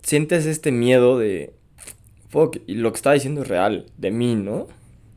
sientes 0.00 0.46
este 0.46 0.70
miedo 0.70 1.18
de, 1.18 1.52
fuck, 2.28 2.58
y 2.68 2.76
lo 2.76 2.92
que 2.92 2.96
está 2.96 3.10
diciendo 3.10 3.42
es 3.42 3.48
real, 3.48 3.86
de 3.96 4.12
mí, 4.12 4.36
¿no? 4.36 4.68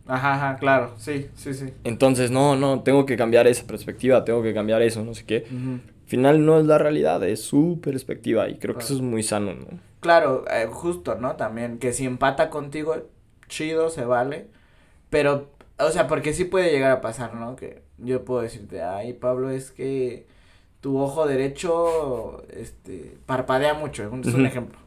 Ajá, 0.07 0.33
ajá, 0.33 0.57
claro, 0.57 0.95
sí, 0.97 1.27
sí, 1.35 1.53
sí. 1.53 1.71
Entonces, 1.83 2.31
no, 2.31 2.55
no, 2.55 2.81
tengo 2.81 3.05
que 3.05 3.15
cambiar 3.15 3.45
esa 3.45 3.67
perspectiva, 3.67 4.25
tengo 4.25 4.41
que 4.41 4.55
cambiar 4.55 4.81
eso, 4.81 5.05
no 5.05 5.13
sé 5.13 5.23
qué. 5.23 5.45
Al 5.51 5.81
final 6.07 6.43
no 6.47 6.59
es 6.59 6.65
la 6.65 6.79
realidad, 6.79 7.23
es 7.23 7.43
su 7.43 7.79
perspectiva 7.79 8.49
y 8.49 8.57
creo 8.57 8.75
que 8.75 8.83
eso 8.83 8.95
es 8.95 9.01
muy 9.01 9.21
sano, 9.21 9.53
¿no? 9.53 9.67
Claro, 9.99 10.45
eh, 10.51 10.65
justo, 10.65 11.13
¿no? 11.13 11.35
También 11.35 11.77
que 11.77 11.93
si 11.93 12.07
empata 12.07 12.49
contigo, 12.49 12.95
chido, 13.49 13.91
se 13.91 14.05
vale. 14.05 14.47
Pero, 15.11 15.51
o 15.77 15.91
sea, 15.91 16.07
porque 16.07 16.33
sí 16.33 16.45
puede 16.45 16.71
llegar 16.71 16.89
a 16.89 17.01
pasar, 17.01 17.35
¿no? 17.35 17.55
Que 17.55 17.83
yo 17.99 18.25
puedo 18.25 18.41
decirte, 18.41 18.81
ay, 18.81 19.13
Pablo, 19.13 19.51
es 19.51 19.69
que 19.69 20.25
tu 20.81 20.97
ojo 20.99 21.27
derecho, 21.27 22.43
este, 22.49 23.17
parpadea 23.25 23.73
mucho, 23.73 24.03
es 24.03 24.33
un 24.33 24.45
ejemplo. 24.45 24.77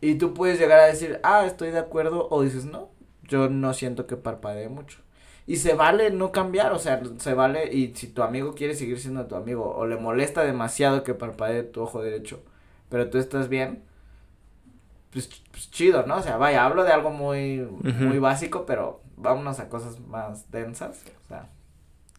Y 0.00 0.16
tú 0.16 0.34
puedes 0.34 0.58
llegar 0.58 0.80
a 0.80 0.86
decir, 0.86 1.20
ah, 1.22 1.46
estoy 1.46 1.70
de 1.70 1.78
acuerdo, 1.78 2.28
o 2.30 2.42
dices, 2.42 2.64
no, 2.64 2.90
yo 3.22 3.48
no 3.48 3.72
siento 3.74 4.06
que 4.06 4.16
parpadee 4.16 4.68
mucho. 4.68 4.98
Y 5.46 5.56
se 5.56 5.74
vale 5.74 6.10
no 6.10 6.32
cambiar, 6.32 6.72
o 6.72 6.78
sea, 6.78 7.00
se 7.18 7.34
vale, 7.34 7.72
y 7.72 7.94
si 7.94 8.08
tu 8.08 8.22
amigo 8.22 8.54
quiere 8.54 8.74
seguir 8.74 8.98
siendo 8.98 9.26
tu 9.26 9.36
amigo, 9.36 9.74
o 9.74 9.86
le 9.86 9.96
molesta 9.96 10.42
demasiado 10.42 11.04
que 11.04 11.14
parpadee 11.14 11.62
tu 11.62 11.82
ojo 11.82 12.02
derecho, 12.02 12.42
pero 12.88 13.08
tú 13.08 13.18
estás 13.18 13.48
bien, 13.48 13.82
pues, 15.12 15.28
pues 15.50 15.70
chido, 15.70 16.06
¿no? 16.06 16.16
O 16.16 16.22
sea, 16.22 16.36
vaya, 16.38 16.64
hablo 16.64 16.82
de 16.84 16.92
algo 16.92 17.10
muy, 17.10 17.58
muy 17.60 18.18
básico, 18.18 18.66
pero 18.66 19.00
vámonos 19.16 19.60
a 19.60 19.68
cosas 19.68 20.00
más 20.00 20.50
densas, 20.50 21.04
o 21.24 21.28
sea. 21.28 21.50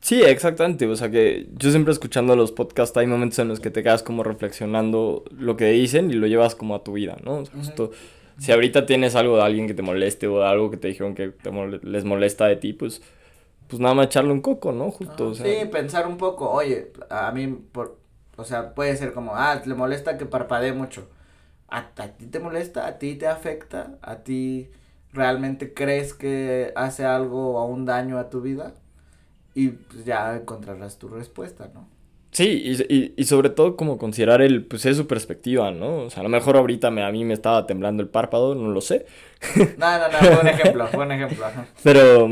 Sí, 0.05 0.21
exactamente. 0.21 0.85
O 0.85 0.95
sea 0.95 1.09
que 1.09 1.47
yo 1.53 1.71
siempre 1.71 1.91
escuchando 1.91 2.35
los 2.35 2.51
podcasts 2.51 2.95
hay 2.97 3.07
momentos 3.07 3.39
en 3.39 3.47
los 3.47 3.59
que 3.59 3.71
te 3.71 3.81
quedas 3.81 4.03
como 4.03 4.23
reflexionando 4.23 5.23
lo 5.31 5.57
que 5.57 5.65
dicen 5.71 6.11
y 6.11 6.13
lo 6.13 6.27
llevas 6.27 6.53
como 6.53 6.75
a 6.75 6.83
tu 6.83 6.93
vida, 6.93 7.17
¿no? 7.23 7.37
O 7.39 7.45
sea, 7.45 7.53
Ujú. 7.55 7.59
justo, 7.65 7.91
si 8.37 8.51
ahorita 8.51 8.85
tienes 8.85 9.15
algo 9.15 9.37
de 9.37 9.43
alguien 9.43 9.65
que 9.67 9.73
te 9.73 9.81
moleste 9.81 10.27
o 10.27 10.43
algo 10.43 10.69
que 10.69 10.77
te 10.77 10.89
dijeron 10.89 11.15
que 11.15 11.29
te 11.29 11.49
mole- 11.51 11.79
les 11.81 12.05
molesta 12.05 12.45
de 12.45 12.55
ti, 12.57 12.73
pues, 12.73 13.01
pues 13.67 13.79
nada 13.81 13.95
más 13.95 14.07
echarle 14.07 14.31
un 14.33 14.41
coco, 14.41 14.71
¿no? 14.73 14.91
Justo, 14.91 15.25
Ah, 15.25 15.29
o 15.29 15.33
sea. 15.35 15.45
Sí, 15.47 15.65
pensar 15.71 16.07
un 16.07 16.17
poco, 16.17 16.49
oye, 16.51 16.91
a 17.09 17.31
mí, 17.31 17.47
por, 17.47 17.97
o 18.37 18.43
sea, 18.43 18.75
puede 18.75 18.95
ser 18.97 19.13
como, 19.13 19.35
ah, 19.35 19.61
le 19.65 19.75
molesta 19.75 20.17
que 20.17 20.25
parpadee 20.25 20.73
mucho. 20.73 21.09
¿A, 21.69 21.79
a 21.97 22.07
ti 22.17 22.27
te 22.27 22.39
molesta? 22.39 22.87
¿A 22.87 22.99
ti 22.99 23.15
te 23.15 23.27
afecta? 23.27 23.97
¿A 24.01 24.17
ti 24.23 24.69
realmente 25.13 25.73
crees 25.73 26.13
que 26.13 26.73
hace 26.75 27.05
algo 27.05 27.57
o 27.59 27.65
un 27.65 27.85
daño 27.85 28.19
a 28.19 28.29
tu 28.29 28.41
vida? 28.41 28.73
Y 29.55 29.69
pues 29.69 30.05
ya 30.05 30.35
encontrarás 30.35 30.99
tu 30.99 31.07
respuesta, 31.09 31.71
¿no? 31.73 31.87
Sí, 32.31 32.61
y, 32.65 32.93
y, 32.93 33.13
y 33.15 33.23
sobre 33.23 33.49
todo 33.49 33.77
como 33.77 33.97
considerar 33.97 34.41
el, 34.41 34.65
pues 34.65 34.85
es 34.85 34.97
su 34.97 35.07
perspectiva, 35.07 35.71
¿no? 35.71 35.99
O 35.99 36.09
sea, 36.09 36.19
a 36.19 36.23
lo 36.23 36.29
mejor 36.29 36.57
ahorita 36.57 36.91
me, 36.91 37.01
a 37.01 37.09
mí 37.11 37.23
me 37.23 37.33
estaba 37.33 37.65
temblando 37.65 38.03
el 38.03 38.09
párpado, 38.09 38.55
no 38.55 38.69
lo 38.71 38.81
sé. 38.81 39.05
No, 39.77 39.97
no, 39.99 40.09
no, 40.09 40.17
fue 40.17 40.41
un 40.41 40.47
ejemplo, 40.47 40.87
fue 40.87 41.05
un 41.05 41.11
ejemplo. 41.13 41.45
Pero, 41.83 42.29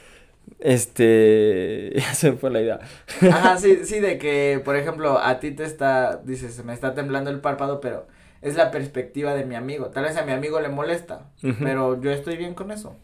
este, 0.60 1.92
ya 1.96 2.14
se 2.14 2.32
fue 2.32 2.50
la 2.50 2.60
idea. 2.60 2.80
Ajá, 3.22 3.56
sí, 3.58 3.84
sí, 3.84 4.00
de 4.00 4.18
que, 4.18 4.60
por 4.64 4.76
ejemplo, 4.76 5.18
a 5.18 5.40
ti 5.40 5.52
te 5.52 5.64
está, 5.64 6.18
dices, 6.18 6.62
me 6.64 6.74
está 6.74 6.94
temblando 6.94 7.30
el 7.30 7.40
párpado, 7.40 7.80
pero 7.80 8.06
es 8.40 8.56
la 8.56 8.70
perspectiva 8.70 9.34
de 9.34 9.44
mi 9.44 9.54
amigo. 9.54 9.86
Tal 9.86 10.04
vez 10.04 10.16
a 10.16 10.24
mi 10.24 10.32
amigo 10.32 10.60
le 10.60 10.68
molesta, 10.68 11.30
pero 11.60 12.00
yo 12.00 12.10
estoy 12.10 12.36
bien 12.36 12.54
con 12.54 12.70
eso. 12.70 12.94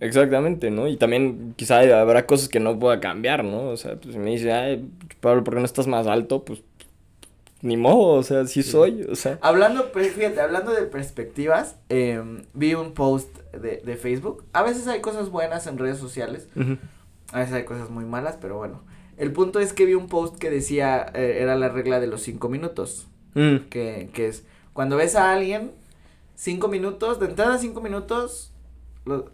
Exactamente, 0.00 0.70
¿no? 0.70 0.88
Y 0.88 0.96
también 0.96 1.54
quizá 1.56 1.80
habrá 2.00 2.26
cosas 2.26 2.48
que 2.48 2.60
no 2.60 2.78
pueda 2.78 3.00
cambiar, 3.00 3.44
¿no? 3.44 3.68
O 3.68 3.76
sea, 3.76 3.96
pues 3.96 4.14
si 4.14 4.18
me 4.18 4.30
dice, 4.30 4.52
ay, 4.52 4.88
Pablo, 5.20 5.42
¿por 5.44 5.54
qué 5.54 5.60
no 5.60 5.66
estás 5.66 5.86
más 5.86 6.06
alto? 6.06 6.44
Pues 6.44 6.62
ni 7.60 7.76
modo, 7.76 8.14
o 8.14 8.22
sea, 8.24 8.44
sí, 8.46 8.62
soy, 8.62 9.04
o 9.04 9.14
sea. 9.14 9.38
Hablando, 9.40 9.92
pues, 9.92 10.12
fíjate, 10.12 10.40
hablando 10.40 10.72
de 10.72 10.82
perspectivas, 10.82 11.76
em, 11.88 12.42
vi 12.54 12.74
un 12.74 12.92
post 12.92 13.38
de, 13.52 13.80
de 13.84 13.96
Facebook. 13.96 14.44
A 14.52 14.62
veces 14.64 14.88
hay 14.88 15.00
cosas 15.00 15.30
buenas 15.30 15.68
en 15.68 15.78
redes 15.78 15.98
sociales, 15.98 16.48
a 17.32 17.38
veces 17.38 17.54
hay 17.54 17.64
cosas 17.64 17.88
muy 17.88 18.04
malas, 18.04 18.36
pero 18.40 18.58
bueno. 18.58 18.82
El 19.16 19.32
punto 19.32 19.60
es 19.60 19.72
que 19.72 19.86
vi 19.86 19.94
un 19.94 20.08
post 20.08 20.38
que 20.38 20.50
decía, 20.50 21.06
eh, 21.14 21.38
era 21.40 21.54
la 21.54 21.68
regla 21.68 22.00
de 22.00 22.08
los 22.08 22.22
cinco 22.22 22.48
minutos. 22.48 23.06
mm, 23.34 23.68
que, 23.70 24.10
que 24.12 24.26
es 24.28 24.44
cuando 24.72 24.96
ves 24.96 25.14
a 25.16 25.32
alguien, 25.32 25.72
cinco 26.34 26.68
minutos, 26.68 27.20
de 27.20 27.26
entrada 27.26 27.58
cinco 27.58 27.80
minutos, 27.80 28.52
lo- 29.04 29.30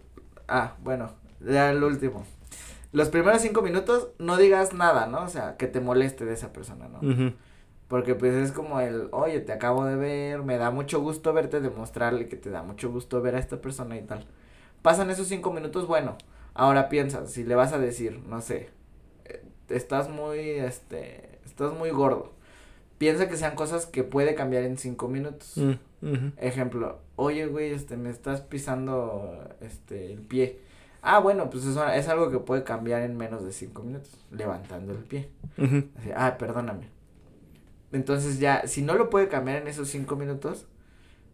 ah, 0.47 0.75
bueno, 0.83 1.11
ya 1.39 1.71
el 1.71 1.83
último. 1.83 2.25
Los 2.91 3.09
primeros 3.09 3.41
cinco 3.41 3.61
minutos 3.61 4.09
no 4.17 4.37
digas 4.37 4.73
nada, 4.73 5.05
¿no? 5.05 5.23
O 5.23 5.27
sea, 5.27 5.57
que 5.57 5.67
te 5.67 5.79
moleste 5.79 6.25
de 6.25 6.33
esa 6.33 6.51
persona, 6.51 6.87
¿no? 6.87 6.99
Porque 7.87 8.13
pues 8.15 8.33
es 8.33 8.51
como 8.51 8.79
el, 8.81 9.09
oye, 9.11 9.39
te 9.41 9.51
acabo 9.51 9.85
de 9.85 9.95
ver, 9.95 10.43
me 10.43 10.57
da 10.57 10.69
mucho 10.71 10.99
gusto 11.01 11.33
verte, 11.33 11.59
demostrarle 11.61 12.27
que 12.27 12.35
te 12.35 12.49
da 12.51 12.61
mucho 12.63 12.91
gusto 12.91 13.21
ver 13.21 13.35
a 13.35 13.39
esta 13.39 13.61
persona 13.61 13.97
y 13.97 14.01
tal. 14.03 14.25
Pasan 14.81 15.09
esos 15.09 15.27
cinco 15.27 15.51
minutos, 15.51 15.87
bueno, 15.87 16.15
ahora 16.53 16.89
piensa, 16.89 17.25
si 17.27 17.43
le 17.43 17.55
vas 17.55 17.73
a 17.73 17.79
decir, 17.79 18.21
no 18.27 18.41
sé, 18.41 18.69
eh, 19.25 19.43
estás 19.69 20.07
muy, 20.09 20.39
este, 20.39 21.39
estás 21.45 21.73
muy 21.73 21.89
gordo. 21.91 22.33
Piensa 22.99 23.27
que 23.27 23.35
sean 23.37 23.55
cosas 23.55 23.87
que 23.87 24.03
puede 24.03 24.35
cambiar 24.35 24.63
en 24.63 24.77
cinco 24.77 25.07
minutos. 25.07 25.57
mm, 26.01 26.27
Ejemplo, 26.37 26.99
oye, 27.15 27.47
güey, 27.47 27.71
este, 27.71 27.97
me 27.97 28.09
estás 28.11 28.41
pisando, 28.41 29.49
este, 29.61 30.13
el 30.13 30.19
pie. 30.21 30.59
Ah, 31.01 31.19
bueno, 31.19 31.49
pues 31.49 31.65
eso 31.65 31.87
es 31.89 32.07
algo 32.09 32.29
que 32.29 32.37
puede 32.39 32.63
cambiar 32.63 33.01
en 33.01 33.17
menos 33.17 33.43
de 33.43 33.51
cinco 33.53 33.81
minutos, 33.83 34.11
levantando 34.31 34.91
el 34.93 34.99
pie. 34.99 35.29
Así, 35.97 36.09
ah, 36.15 36.37
perdóname. 36.37 36.89
Entonces 37.91 38.39
ya, 38.39 38.67
si 38.67 38.81
no 38.81 38.93
lo 38.95 39.09
puede 39.09 39.27
cambiar 39.29 39.61
en 39.61 39.67
esos 39.67 39.87
cinco 39.87 40.15
minutos, 40.15 40.67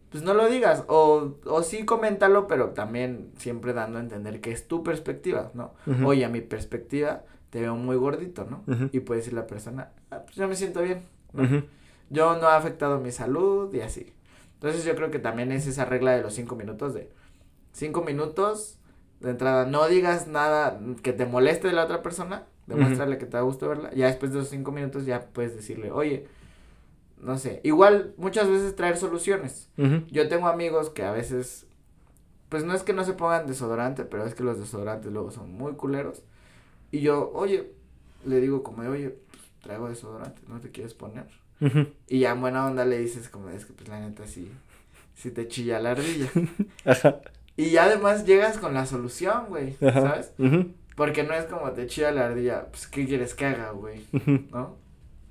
pues 0.10 0.24
no 0.24 0.34
lo 0.34 0.48
digas. 0.48 0.84
O, 0.88 1.34
o 1.46 1.64
sí 1.64 1.84
coméntalo, 1.84 2.48
pero 2.48 2.70
también 2.70 3.32
siempre 3.38 3.74
dando 3.74 3.98
a 3.98 4.02
entender 4.02 4.40
que 4.40 4.52
es 4.52 4.68
tu 4.68 4.84
perspectiva, 4.84 5.52
¿no? 5.54 5.74
Oye, 6.06 6.24
a 6.26 6.30
mi 6.30 6.42
perspectiva 6.42 7.24
te 7.50 7.60
veo 7.62 7.76
muy 7.76 7.96
gordito, 7.98 8.46
¿no? 8.50 8.64
Y 8.94 9.00
puede 9.02 9.20
decir 9.22 9.34
la 9.34 9.48
persona, 9.48 9.92
ah, 10.12 10.22
pues 10.24 10.36
yo 10.36 10.48
me 10.48 10.56
siento 10.56 10.82
bien. 10.82 11.02
Yo 12.10 12.38
no 12.38 12.48
ha 12.48 12.58
afectado 12.58 13.00
mi 13.00 13.12
salud 13.12 13.74
y 13.74 13.82
así. 13.82 14.14
Entonces 14.56 14.86
yo 14.86 14.96
creo 14.96 15.12
que 15.12 15.20
también 15.20 15.52
es 15.52 15.68
esa 15.68 15.86
regla 15.86 16.12
de 16.12 16.22
los 16.22 16.34
cinco 16.34 16.56
minutos 16.56 16.94
de 16.94 17.10
cinco 17.76 18.02
minutos 18.02 18.78
de 19.20 19.32
entrada. 19.32 19.66
No 19.66 19.88
digas 19.88 20.28
nada 20.28 20.80
que 21.04 21.14
te 21.14 21.26
moleste 21.26 21.68
de 21.68 21.74
la 21.74 21.84
otra 21.84 22.02
persona. 22.02 22.46
Demuéstrale 22.68 23.20
que 23.20 23.26
te 23.26 23.38
da 23.38 23.42
gusto 23.42 23.70
verla. 23.70 23.94
Ya 23.94 24.08
después 24.08 24.32
de 24.32 24.40
los 24.40 24.50
cinco 24.50 24.72
minutos 24.72 25.06
ya 25.06 25.22
puedes 25.22 25.56
decirle, 25.56 25.92
oye, 25.92 26.28
no 27.22 27.38
sé. 27.38 27.62
Igual 27.64 28.14
muchas 28.18 28.50
veces 28.50 28.76
traer 28.76 28.98
soluciones. 28.98 29.70
Yo 30.10 30.28
tengo 30.28 30.48
amigos 30.48 30.90
que 30.90 31.04
a 31.04 31.12
veces, 31.12 31.68
pues 32.50 32.64
no 32.64 32.74
es 32.74 32.84
que 32.84 32.94
no 32.94 33.04
se 33.04 33.14
pongan 33.14 33.46
desodorante, 33.46 34.04
pero 34.04 34.26
es 34.26 34.34
que 34.34 34.44
los 34.44 34.60
desodorantes 34.60 35.12
luego 35.12 35.32
son 35.32 35.52
muy 35.52 35.74
culeros. 35.74 36.24
Y 36.92 37.02
yo, 37.02 37.32
oye, 37.34 37.72
le 38.26 38.42
digo 38.42 38.64
como, 38.64 38.82
de, 38.82 38.90
oye, 38.90 39.20
traigo 39.66 39.90
desodorante, 39.90 40.42
¿no 40.48 40.60
te 40.62 40.70
quieres 40.72 40.94
poner? 40.94 41.26
Y 42.08 42.20
ya 42.20 42.32
en 42.32 42.42
buena 42.42 42.66
onda 42.68 42.86
le 42.86 43.00
dices 43.00 43.28
como, 43.30 43.50
es 43.50 43.66
que 43.66 43.74
pues 43.74 43.90
la 43.90 44.00
neta 44.00 44.28
sí, 44.28 44.50
sí 45.16 45.32
te 45.32 45.48
chilla 45.48 45.80
la 45.80 45.92
ardilla. 45.92 46.30
ajá, 46.86 47.20
y 47.58 47.72
ya 47.72 47.86
además 47.86 48.26
llegas 48.26 48.58
con 48.60 48.74
la 48.74 48.86
solución, 48.86 49.46
güey, 49.48 49.76
ajá, 49.82 50.02
¿sabes? 50.02 50.32
Porque 50.96 51.24
no 51.24 51.34
es 51.34 51.46
como 51.46 51.72
te 51.72 51.88
chilla 51.88 52.12
la 52.12 52.28
ardilla, 52.28 52.68
pues 52.68 52.88
¿qué 52.88 53.06
quieres 53.06 53.34
que 53.34 53.46
haga, 53.46 53.72
güey? 53.72 54.06
¿No? 54.52 54.76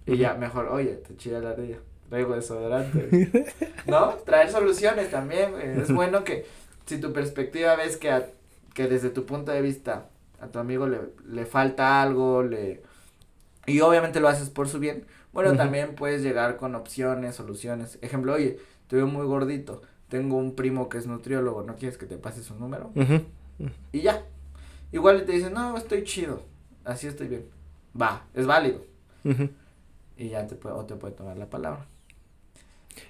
Y 0.07 0.16
ya 0.18 0.35
mejor, 0.35 0.66
oye, 0.68 0.95
te 1.07 1.16
chilla 1.16 1.39
la 1.41 1.51
ardilla, 1.51 1.78
traigo 2.11 2.35
desodorante. 2.35 3.07
güey". 3.11 3.45
¿No? 3.87 4.14
Traer 4.26 4.51
soluciones 4.51 5.11
también, 5.11 5.53
güey. 5.53 5.78
Es 5.80 5.93
bueno 5.93 6.24
que 6.24 6.45
si 6.87 6.99
tu 6.99 7.12
perspectiva 7.12 7.76
ves 7.76 7.97
que, 7.97 8.11
a- 8.11 8.26
que 8.74 8.89
desde 8.89 9.09
tu 9.11 9.24
punto 9.24 9.53
de 9.53 9.62
vista 9.62 10.09
a 10.41 10.49
tu 10.49 10.59
amigo 10.59 10.87
le, 10.87 10.99
le 11.28 11.47
falta 11.47 12.03
algo, 12.03 12.43
le... 12.43 12.82
Y 13.67 13.81
obviamente 13.81 14.21
lo 14.21 14.29
haces 14.29 14.51
por 14.51 14.69
su 14.69 14.79
bien. 14.79 15.07
Bueno, 15.33 15.57
también 15.57 15.95
puedes 15.95 16.23
llegar 16.23 16.57
con 16.57 16.75
opciones, 16.75 17.35
soluciones. 17.35 17.99
Ejemplo, 18.03 18.35
oye, 18.35 18.59
te 18.87 18.97
veo 18.97 19.07
muy 19.07 19.27
gordito. 19.27 19.83
Tengo 20.09 20.37
un 20.37 20.55
primo 20.55 20.89
que 20.89 20.99
es 20.99 21.07
nutriólogo, 21.07 21.62
¿no 21.65 21.77
quieres 21.77 21.99
que 21.99 22.07
te 22.07 22.17
pase 22.19 22.43
su 22.43 22.55
número? 22.55 22.93
Y 23.93 24.03
ya. 24.03 24.25
Igual 24.93 25.25
te 25.25 25.33
dicen, 25.33 25.55
no, 25.55 25.77
estoy 25.77 26.05
chido. 26.05 26.43
Así 26.85 27.07
estoy 27.07 27.29
bien. 27.29 27.47
Va, 28.01 28.27
es 28.35 28.47
válido. 28.47 28.85
Y 30.17 30.29
ya 30.29 30.47
te 30.47 30.55
puede, 30.55 30.77
o 30.77 30.85
te 30.85 30.95
puede 30.95 31.15
tomar 31.15 31.37
la 31.37 31.51
palabra. 31.51 31.87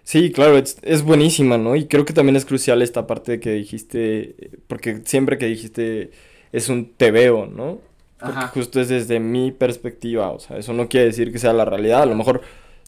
Sí, 0.03 0.33
claro, 0.33 0.57
es, 0.57 0.79
es 0.83 1.03
buenísima, 1.03 1.59
¿no? 1.59 1.77
Y 1.77 1.87
creo 1.87 2.05
que 2.05 2.13
también 2.13 2.37
es 2.37 2.45
crucial 2.47 2.81
esta 2.83 3.07
parte 3.07 3.41
que 3.41 3.53
dijiste, 3.53 4.35
eh, 4.39 4.59
porque 4.67 5.03
siempre 5.05 5.37
que 5.39 5.47
dijiste 5.47 6.11
es 6.53 6.69
un 6.69 6.95
te 6.95 7.11
veo, 7.11 7.47
¿no? 7.47 7.81
Porque 8.19 8.39
Ajá. 8.39 8.49
justo 8.49 8.81
es 8.81 8.89
desde 8.89 9.21
mi 9.21 9.53
perspectiva, 9.53 10.31
o 10.31 10.39
sea, 10.39 10.57
eso 10.59 10.73
no 10.73 10.89
quiere 10.89 11.07
decir 11.07 11.33
que 11.33 11.39
sea 11.39 11.53
la 11.53 11.65
realidad. 11.65 12.03
A 12.03 12.07
lo 12.07 12.15
mejor 12.15 12.41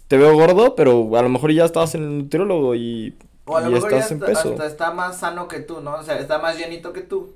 te 0.08 0.16
veo 0.16 0.34
gordo, 0.34 0.74
pero 0.76 1.16
a 1.16 1.22
lo 1.22 1.28
mejor 1.28 1.52
ya 1.52 1.64
estás 1.64 1.94
en 1.94 2.02
el 2.04 2.18
nutriólogo 2.18 2.74
y, 2.74 3.14
O 3.44 3.56
a 3.56 3.60
lo 3.60 3.70
y 3.70 3.72
mejor 3.74 3.90
ya 3.90 3.96
estás 3.98 4.12
en 4.12 4.16
hasta, 4.18 4.26
peso. 4.26 4.50
hasta 4.52 4.66
está 4.66 4.90
más 4.92 5.18
sano 5.18 5.48
que 5.48 5.60
tú, 5.60 5.80
¿no? 5.80 5.94
O 5.96 6.02
sea, 6.02 6.18
está 6.18 6.38
más 6.38 6.56
llenito 6.58 6.92
que 6.92 7.02
tú. 7.02 7.34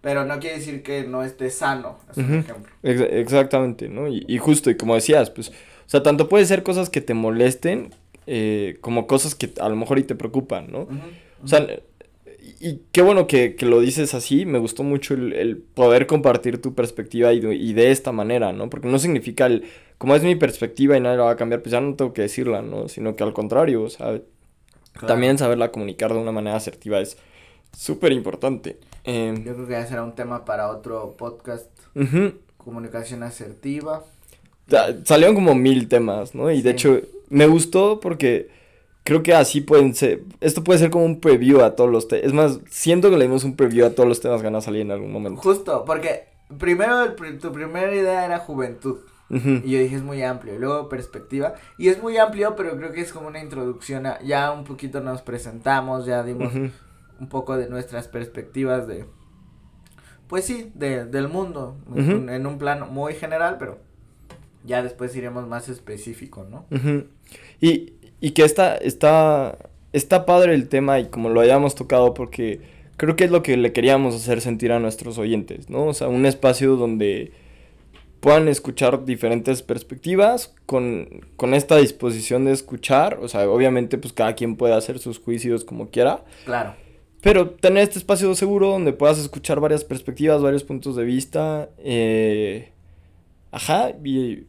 Pero 0.00 0.24
no 0.24 0.38
quiere 0.38 0.58
decir 0.58 0.82
que 0.84 1.02
no 1.04 1.24
esté 1.24 1.50
sano. 1.50 1.98
Es 2.10 2.18
un 2.18 2.34
ejemplo. 2.38 2.72
ex- 2.84 3.00
exactamente, 3.10 3.88
¿no? 3.88 4.06
Y, 4.08 4.24
y 4.28 4.38
justo, 4.38 4.70
y 4.70 4.76
como 4.76 4.94
decías, 4.94 5.30
pues, 5.30 5.48
o 5.50 5.52
sea, 5.88 6.02
tanto 6.02 6.28
puede 6.28 6.46
ser 6.46 6.62
cosas 6.62 6.90
que 6.90 7.00
te 7.00 7.12
molesten 7.14 7.92
eh, 8.28 8.78
como 8.80 9.06
cosas 9.08 9.34
que 9.34 9.52
a 9.60 9.68
lo 9.68 9.76
mejor 9.76 9.98
y 9.98 10.04
te 10.04 10.14
preocupan, 10.14 10.70
¿no? 10.70 10.82
Ujú, 10.82 10.98
O 11.44 11.48
sea, 11.48 11.66
y 12.60 12.80
qué 12.92 13.02
bueno 13.02 13.26
que, 13.26 13.54
que 13.56 13.66
lo 13.66 13.80
dices 13.80 14.14
así, 14.14 14.46
me 14.46 14.58
gustó 14.58 14.82
mucho 14.82 15.14
el, 15.14 15.32
el 15.32 15.56
poder 15.58 16.06
compartir 16.06 16.60
tu 16.60 16.74
perspectiva 16.74 17.32
y 17.32 17.40
de, 17.40 17.54
y 17.54 17.72
de 17.72 17.90
esta 17.90 18.12
manera, 18.12 18.52
¿no? 18.52 18.68
Porque 18.70 18.88
no 18.88 18.98
significa 18.98 19.46
el, 19.46 19.64
como 19.98 20.14
es 20.14 20.22
mi 20.22 20.34
perspectiva 20.36 20.96
y 20.96 21.00
nadie 21.00 21.16
la 21.18 21.24
va 21.24 21.30
a 21.32 21.36
cambiar, 21.36 21.62
pues 21.62 21.72
ya 21.72 21.80
no 21.80 21.94
tengo 21.94 22.12
que 22.12 22.22
decirla, 22.22 22.62
¿no? 22.62 22.88
Sino 22.88 23.14
que 23.16 23.22
al 23.24 23.32
contrario, 23.32 23.82
o 23.82 23.88
sea, 23.90 24.20
Claro. 24.92 25.08
también 25.08 25.36
saberla 25.36 25.70
comunicar 25.72 26.12
de 26.14 26.18
una 26.18 26.32
manera 26.32 26.56
asertiva 26.56 27.00
es 27.00 27.18
súper 27.76 28.12
importante. 28.12 28.78
Eh, 29.04 29.34
Yo 29.44 29.54
creo 29.54 29.66
que 29.66 29.72
ya 29.74 29.86
será 29.86 30.02
un 30.02 30.14
tema 30.14 30.46
para 30.46 30.70
otro 30.70 31.14
podcast. 31.18 31.66
Comunicación 32.56 33.22
asertiva. 33.22 34.04
Sa- 34.68 34.94
Salieron 35.04 35.34
como 35.34 35.54
mil 35.54 35.88
temas, 35.88 36.34
¿no? 36.34 36.50
Y 36.50 36.62
de 36.62 36.70
hecho, 36.70 37.00
me 37.28 37.46
gustó 37.46 38.00
porque 38.00 38.48
creo 39.06 39.22
que 39.22 39.32
así 39.32 39.60
pueden 39.60 39.94
ser. 39.94 40.24
Esto 40.40 40.62
puede 40.64 40.80
ser 40.80 40.90
como 40.90 41.04
un 41.04 41.20
preview 41.20 41.60
a 41.62 41.76
todos 41.76 41.90
los 41.90 42.08
temas. 42.08 42.26
Es 42.26 42.32
más, 42.32 42.60
siento 42.68 43.08
que 43.08 43.16
le 43.16 43.24
dimos 43.24 43.44
un 43.44 43.54
preview 43.56 43.86
a 43.86 43.90
todos 43.90 44.08
los 44.08 44.20
temas 44.20 44.40
que 44.40 44.48
van 44.48 44.56
a 44.56 44.60
salir 44.60 44.82
en 44.82 44.90
algún 44.90 45.12
momento. 45.12 45.40
Justo, 45.40 45.84
porque 45.86 46.24
primero 46.58 47.04
el 47.04 47.38
tu 47.38 47.52
primera 47.52 47.94
idea 47.94 48.26
era 48.26 48.40
juventud. 48.40 48.98
Y 49.28 49.70
yo 49.70 49.78
dije 49.78 49.96
es 49.96 50.02
muy 50.02 50.22
amplio. 50.22 50.54
Y 50.54 50.58
luego 50.58 50.88
perspectiva. 50.88 51.54
Y 51.78 51.88
es 51.88 52.02
muy 52.02 52.16
amplio, 52.18 52.54
pero 52.56 52.76
creo 52.76 52.92
que 52.92 53.00
es 53.00 53.12
como 53.12 53.28
una 53.28 53.40
introducción. 53.40 54.06
A, 54.06 54.20
ya 54.22 54.52
un 54.52 54.64
poquito 54.64 55.00
nos 55.00 55.22
presentamos, 55.22 56.04
ya 56.04 56.22
dimos 56.22 56.52
un 56.54 57.28
poco 57.28 57.56
de 57.56 57.68
nuestras 57.68 58.08
perspectivas 58.08 58.86
de. 58.86 59.06
Pues 60.26 60.44
sí, 60.44 60.72
de, 60.74 61.04
del 61.06 61.28
mundo. 61.28 61.76
En, 61.94 62.28
en 62.28 62.46
un 62.46 62.58
plano 62.58 62.86
muy 62.86 63.14
general, 63.14 63.56
pero 63.58 63.78
ya 64.66 64.82
después 64.82 65.14
iremos 65.16 65.46
más 65.46 65.68
específico, 65.68 66.44
¿no? 66.44 66.66
Y, 67.60 67.94
y 68.20 68.30
que 68.32 68.44
está, 68.44 68.76
está, 68.76 69.58
está 69.92 70.26
padre 70.26 70.54
el 70.54 70.68
tema 70.68 70.98
y 71.00 71.06
como 71.06 71.28
lo 71.28 71.40
hayamos 71.40 71.74
tocado 71.74 72.14
porque 72.14 72.60
creo 72.96 73.14
que 73.16 73.24
es 73.24 73.30
lo 73.30 73.42
que 73.42 73.56
le 73.56 73.72
queríamos 73.72 74.14
hacer 74.14 74.40
sentir 74.40 74.72
a 74.72 74.78
nuestros 74.80 75.18
oyentes, 75.18 75.68
¿no? 75.68 75.86
O 75.86 75.94
sea, 75.94 76.08
un 76.08 76.24
espacio 76.26 76.76
donde 76.76 77.32
puedan 78.20 78.48
escuchar 78.48 79.04
diferentes 79.04 79.62
perspectivas 79.62 80.54
con, 80.64 81.26
con 81.36 81.52
esta 81.54 81.76
disposición 81.76 82.44
de 82.46 82.52
escuchar, 82.52 83.18
o 83.20 83.28
sea, 83.28 83.48
obviamente 83.48 83.98
pues 83.98 84.12
cada 84.12 84.34
quien 84.34 84.56
puede 84.56 84.74
hacer 84.74 84.98
sus 84.98 85.18
juicios 85.18 85.64
como 85.64 85.90
quiera, 85.90 86.24
Claro. 86.46 86.74
pero 87.20 87.50
tener 87.50 87.82
este 87.84 87.98
espacio 87.98 88.34
seguro 88.34 88.68
donde 88.70 88.92
puedas 88.94 89.18
escuchar 89.18 89.60
varias 89.60 89.84
perspectivas, 89.84 90.40
varios 90.42 90.64
puntos 90.64 90.96
de 90.96 91.04
vista, 91.04 91.68
eh, 91.78 92.70
ajá, 93.52 93.90
y 94.02 94.44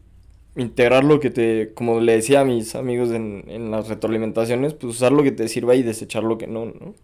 integrar 0.57 1.03
lo 1.03 1.19
que 1.19 1.29
te, 1.29 1.73
como 1.73 1.99
le 1.99 2.13
decía 2.13 2.41
a 2.41 2.45
mis 2.45 2.75
amigos 2.75 3.11
en, 3.11 3.45
en 3.47 3.71
las 3.71 3.87
retroalimentaciones, 3.87 4.73
pues 4.73 4.95
usar 4.95 5.11
lo 5.11 5.23
que 5.23 5.31
te 5.31 5.47
sirva 5.47 5.75
y 5.75 5.83
desechar 5.83 6.23
lo 6.23 6.37
que 6.37 6.47
no, 6.47 6.65
¿no? 6.65 6.95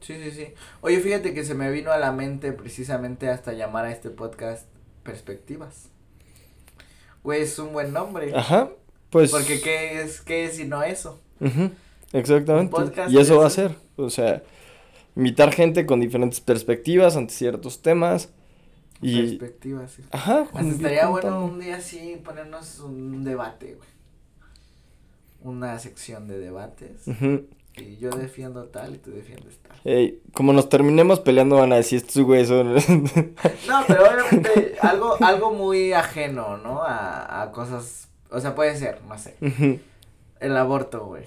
Sí, 0.00 0.14
sí, 0.20 0.32
sí. 0.32 0.48
Oye, 0.80 0.98
fíjate 0.98 1.32
que 1.32 1.44
se 1.44 1.54
me 1.54 1.70
vino 1.70 1.92
a 1.92 1.96
la 1.98 2.10
mente 2.10 2.52
precisamente 2.52 3.28
hasta 3.28 3.52
llamar 3.52 3.84
a 3.84 3.92
este 3.92 4.10
podcast 4.10 4.66
Perspectivas. 5.04 5.90
Güey, 7.22 7.42
es 7.42 7.58
un 7.60 7.72
buen 7.72 7.92
nombre. 7.92 8.34
Ajá, 8.34 8.70
pues... 9.10 9.30
Porque 9.30 9.60
¿qué 9.60 10.02
es, 10.02 10.20
qué 10.20 10.44
es 10.44 10.56
sino 10.56 10.82
eso? 10.82 11.20
Ujú, 11.40 11.70
exactamente. 12.12 12.74
Un 12.74 12.86
podcast 12.88 13.12
Y 13.12 13.18
eso 13.18 13.38
va 13.38 13.46
a 13.46 13.50
ser, 13.50 13.76
o 13.94 14.10
sea, 14.10 14.42
invitar 15.14 15.52
gente 15.52 15.86
con 15.86 16.00
diferentes 16.00 16.40
perspectivas 16.40 17.16
ante 17.16 17.32
ciertos 17.32 17.80
temas 17.80 18.30
y... 19.02 19.20
Perspectivas, 19.36 19.90
sí. 19.92 20.02
Ajá, 20.10 20.42
Hasta 20.42 20.60
estaría 20.68 21.08
bueno 21.08 21.44
un 21.44 21.58
día 21.60 21.76
así 21.76 22.20
ponernos 22.24 22.80
un 22.80 23.24
debate, 23.24 23.74
güey. 23.74 23.88
Una 25.42 25.78
sección 25.78 26.28
de 26.28 26.38
debates. 26.38 27.04
Y 27.76 27.96
yo 27.96 28.10
defiendo 28.10 28.64
tal 28.66 28.94
y 28.94 28.98
tú 28.98 29.10
defiendes 29.10 29.58
tal. 29.58 29.76
Ey, 29.84 30.20
como 30.34 30.52
nos 30.52 30.68
terminemos 30.68 31.20
peleando 31.20 31.56
van 31.56 31.72
a 31.72 31.76
decir 31.76 31.98
estos 31.98 32.22
güeyes 32.22 32.48
son... 32.48 32.74
No, 33.68 33.82
pero 33.88 34.02
obviamente 34.04 34.76
algo, 34.80 35.16
algo 35.20 35.52
muy 35.52 35.92
ajeno, 35.92 36.58
¿no? 36.58 36.82
A, 36.82 37.42
a 37.42 37.50
cosas, 37.50 38.08
o 38.30 38.40
sea, 38.40 38.54
puede 38.54 38.76
ser, 38.76 39.00
no 39.08 39.18
sé, 39.18 39.34
el 40.40 40.56
aborto, 40.56 41.06
güey. 41.06 41.24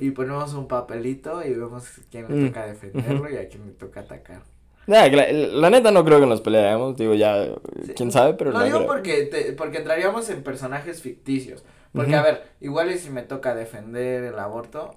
Y 0.00 0.10
ponemos 0.12 0.54
un 0.54 0.66
papelito 0.68 1.44
y 1.44 1.52
vemos 1.52 1.84
quién 2.10 2.28
le 2.28 2.34
Mm, 2.34 2.46
toca 2.48 2.66
defenderlo 2.66 3.30
y 3.30 3.36
a 3.36 3.48
quién 3.48 3.66
le 3.66 3.72
toca 3.72 4.00
atacar. 4.00 4.42
La, 4.86 5.08
la 5.08 5.70
neta 5.70 5.90
no 5.90 6.04
creo 6.04 6.20
que 6.20 6.26
nos 6.26 6.40
peleemos, 6.40 6.96
digo 6.96 7.14
ya, 7.14 7.44
Sí. 7.84 7.92
quién 7.96 8.12
sabe, 8.12 8.34
pero 8.34 8.52
Lo 8.52 8.58
no 8.60 8.64
digo 8.64 8.78
creo. 8.78 8.88
porque, 8.88 9.22
te- 9.24 9.52
porque 9.52 9.78
entraríamos 9.78 10.28
en 10.30 10.42
personajes 10.42 11.02
ficticios. 11.02 11.64
Porque, 11.92 12.14
a 12.14 12.22
ver, 12.22 12.44
igual 12.60 12.92
y 12.92 12.98
si 12.98 13.08
me 13.10 13.22
toca 13.22 13.54
defender 13.54 14.22
el 14.24 14.38
aborto, 14.38 14.90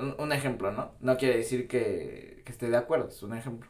un, 0.00 0.14
un 0.18 0.32
ejemplo, 0.32 0.72
¿no? 0.72 0.92
No 1.00 1.16
quiere 1.18 1.36
decir 1.36 1.68
que, 1.68 2.42
que 2.44 2.52
esté 2.52 2.70
de 2.70 2.76
acuerdo, 2.78 3.08
es 3.08 3.22
un 3.22 3.36
ejemplo. 3.36 3.68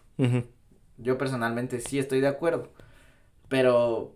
Yo 0.98 1.18
personalmente 1.18 1.80
sí 1.80 1.98
estoy 1.98 2.20
de 2.20 2.28
acuerdo. 2.28 2.68
Pero, 3.48 4.12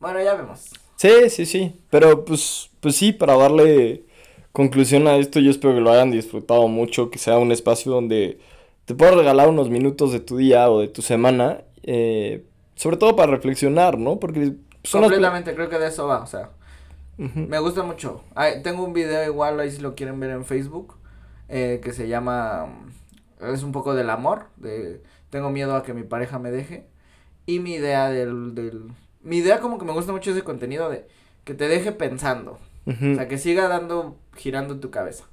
bueno, 0.00 0.22
ya 0.22 0.34
vemos. 0.34 0.70
Sí, 0.96 1.28
sí, 1.30 1.46
sí, 1.46 1.80
pero 1.90 2.24
pues, 2.24 2.70
pues 2.80 2.96
sí, 2.96 3.12
para 3.12 3.36
darle 3.36 4.04
conclusión 4.52 5.06
a 5.08 5.16
esto, 5.16 5.40
yo 5.40 5.50
espero 5.50 5.74
que 5.74 5.80
lo 5.80 5.90
hayan 5.92 6.10
disfrutado 6.10 6.68
mucho, 6.68 7.10
que 7.10 7.18
sea 7.18 7.38
un 7.38 7.52
espacio 7.52 7.92
donde 7.92 8.38
te 8.84 8.94
puedas 8.94 9.14
regalar 9.14 9.48
unos 9.48 9.70
minutos 9.70 10.12
de 10.12 10.20
tu 10.20 10.36
día 10.36 10.70
o 10.70 10.80
de 10.80 10.88
tu 10.88 11.02
semana, 11.02 11.62
eh, 11.82 12.44
sobre 12.74 12.96
todo 12.96 13.16
para 13.16 13.30
reflexionar, 13.30 13.98
¿no? 13.98 14.18
Porque 14.18 14.54
son 14.82 15.02
las... 15.02 15.10
Completamente, 15.10 15.54
creo 15.54 15.68
que 15.68 15.78
de 15.78 15.88
eso 15.88 16.06
va, 16.06 16.22
o 16.22 16.26
sea, 16.26 16.50
me 17.16 17.58
gusta 17.58 17.82
mucho. 17.82 18.24
Ay, 18.34 18.62
tengo 18.62 18.84
un 18.84 18.92
video 18.92 19.24
igual, 19.24 19.60
ahí 19.60 19.70
si 19.70 19.80
lo 19.80 19.94
quieren 19.94 20.18
ver 20.18 20.30
en 20.30 20.44
Facebook, 20.44 20.96
eh, 21.48 21.80
que 21.82 21.92
se 21.92 22.08
llama, 22.08 22.66
es 23.40 23.62
un 23.62 23.72
poco 23.72 23.94
del 23.94 24.10
amor, 24.10 24.46
de 24.56 25.02
tengo 25.30 25.50
miedo 25.50 25.76
a 25.76 25.82
que 25.82 25.94
mi 25.94 26.02
pareja 26.02 26.38
me 26.38 26.50
deje. 26.50 26.86
Y 27.46 27.58
mi 27.58 27.74
idea 27.74 28.08
del, 28.10 28.54
del, 28.54 28.84
mi 29.22 29.38
idea 29.38 29.60
como 29.60 29.78
que 29.78 29.84
me 29.84 29.92
gusta 29.92 30.12
mucho 30.12 30.30
ese 30.30 30.42
contenido 30.42 30.90
de 30.90 31.08
que 31.44 31.54
te 31.54 31.66
deje 31.68 31.90
pensando, 31.90 32.58
o 32.86 33.14
sea, 33.14 33.28
que 33.28 33.38
siga 33.38 33.66
dando, 33.66 34.16
girando 34.36 34.78
tu 34.78 34.90
cabeza, 34.90 35.24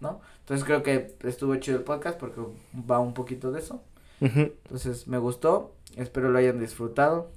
¿no? 0.00 0.20
Entonces 0.46 0.64
creo 0.64 0.84
que 0.84 1.16
estuvo 1.24 1.56
chido 1.56 1.78
el 1.78 1.82
podcast 1.82 2.20
porque 2.20 2.40
va 2.88 3.00
un 3.00 3.14
poquito 3.14 3.50
de 3.50 3.58
eso. 3.58 3.82
Entonces 4.20 5.08
me 5.08 5.18
gustó, 5.18 5.74
espero 5.96 6.30
lo 6.30 6.38
hayan 6.38 6.60
disfrutado. 6.60 7.32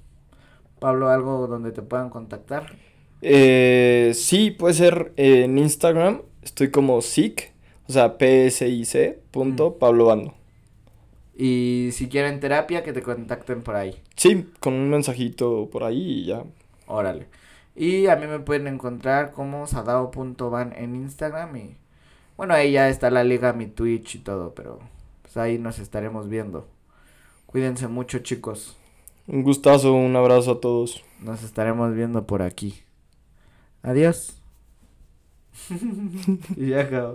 Pablo, 0.78 1.08
algo 1.08 1.48
donde 1.48 1.72
te 1.72 1.82
puedan 1.82 2.08
contactar. 2.08 2.76
Eh, 3.20 4.12
sí, 4.14 4.52
puede 4.52 4.74
ser 4.74 5.12
en 5.16 5.58
Instagram, 5.58 6.22
estoy 6.42 6.70
como 6.70 7.02
SIC, 7.02 7.52
o 7.88 7.92
sea, 7.92 8.16
P-S-I-C, 8.16 9.18
punto, 9.32 9.70
Mm. 9.72 9.78
Pablo 9.80 10.04
Bando. 10.06 10.34
Y 11.36 11.90
si 11.92 12.08
quieren 12.08 12.38
terapia, 12.38 12.84
que 12.84 12.92
te 12.92 13.02
contacten 13.02 13.62
por 13.62 13.74
ahí. 13.74 14.00
Sí, 14.14 14.46
con 14.60 14.74
un 14.74 14.88
mensajito 14.88 15.68
por 15.68 15.82
ahí 15.82 16.20
y 16.20 16.24
ya. 16.26 16.44
Órale. 16.86 17.26
Y 17.74 18.06
a 18.06 18.14
mí 18.14 18.28
me 18.28 18.38
pueden 18.38 18.68
encontrar 18.68 19.32
como 19.32 19.66
sadao.van 19.66 20.72
en 20.76 20.94
Instagram 20.94 21.56
y 21.56 21.76
bueno, 22.40 22.54
ahí 22.54 22.72
ya 22.72 22.88
está 22.88 23.10
la 23.10 23.22
liga, 23.22 23.52
mi 23.52 23.66
Twitch 23.66 24.14
y 24.14 24.18
todo, 24.20 24.54
pero 24.54 24.78
pues 25.20 25.36
ahí 25.36 25.58
nos 25.58 25.78
estaremos 25.78 26.30
viendo. 26.30 26.66
Cuídense 27.44 27.86
mucho, 27.86 28.20
chicos. 28.20 28.78
Un 29.26 29.42
gustazo, 29.42 29.92
un 29.92 30.16
abrazo 30.16 30.52
a 30.52 30.60
todos. 30.62 31.04
Nos 31.20 31.42
estaremos 31.42 31.94
viendo 31.94 32.26
por 32.26 32.40
aquí. 32.40 32.82
Adiós. 33.82 34.40
y 36.56 36.68
ya. 36.68 37.12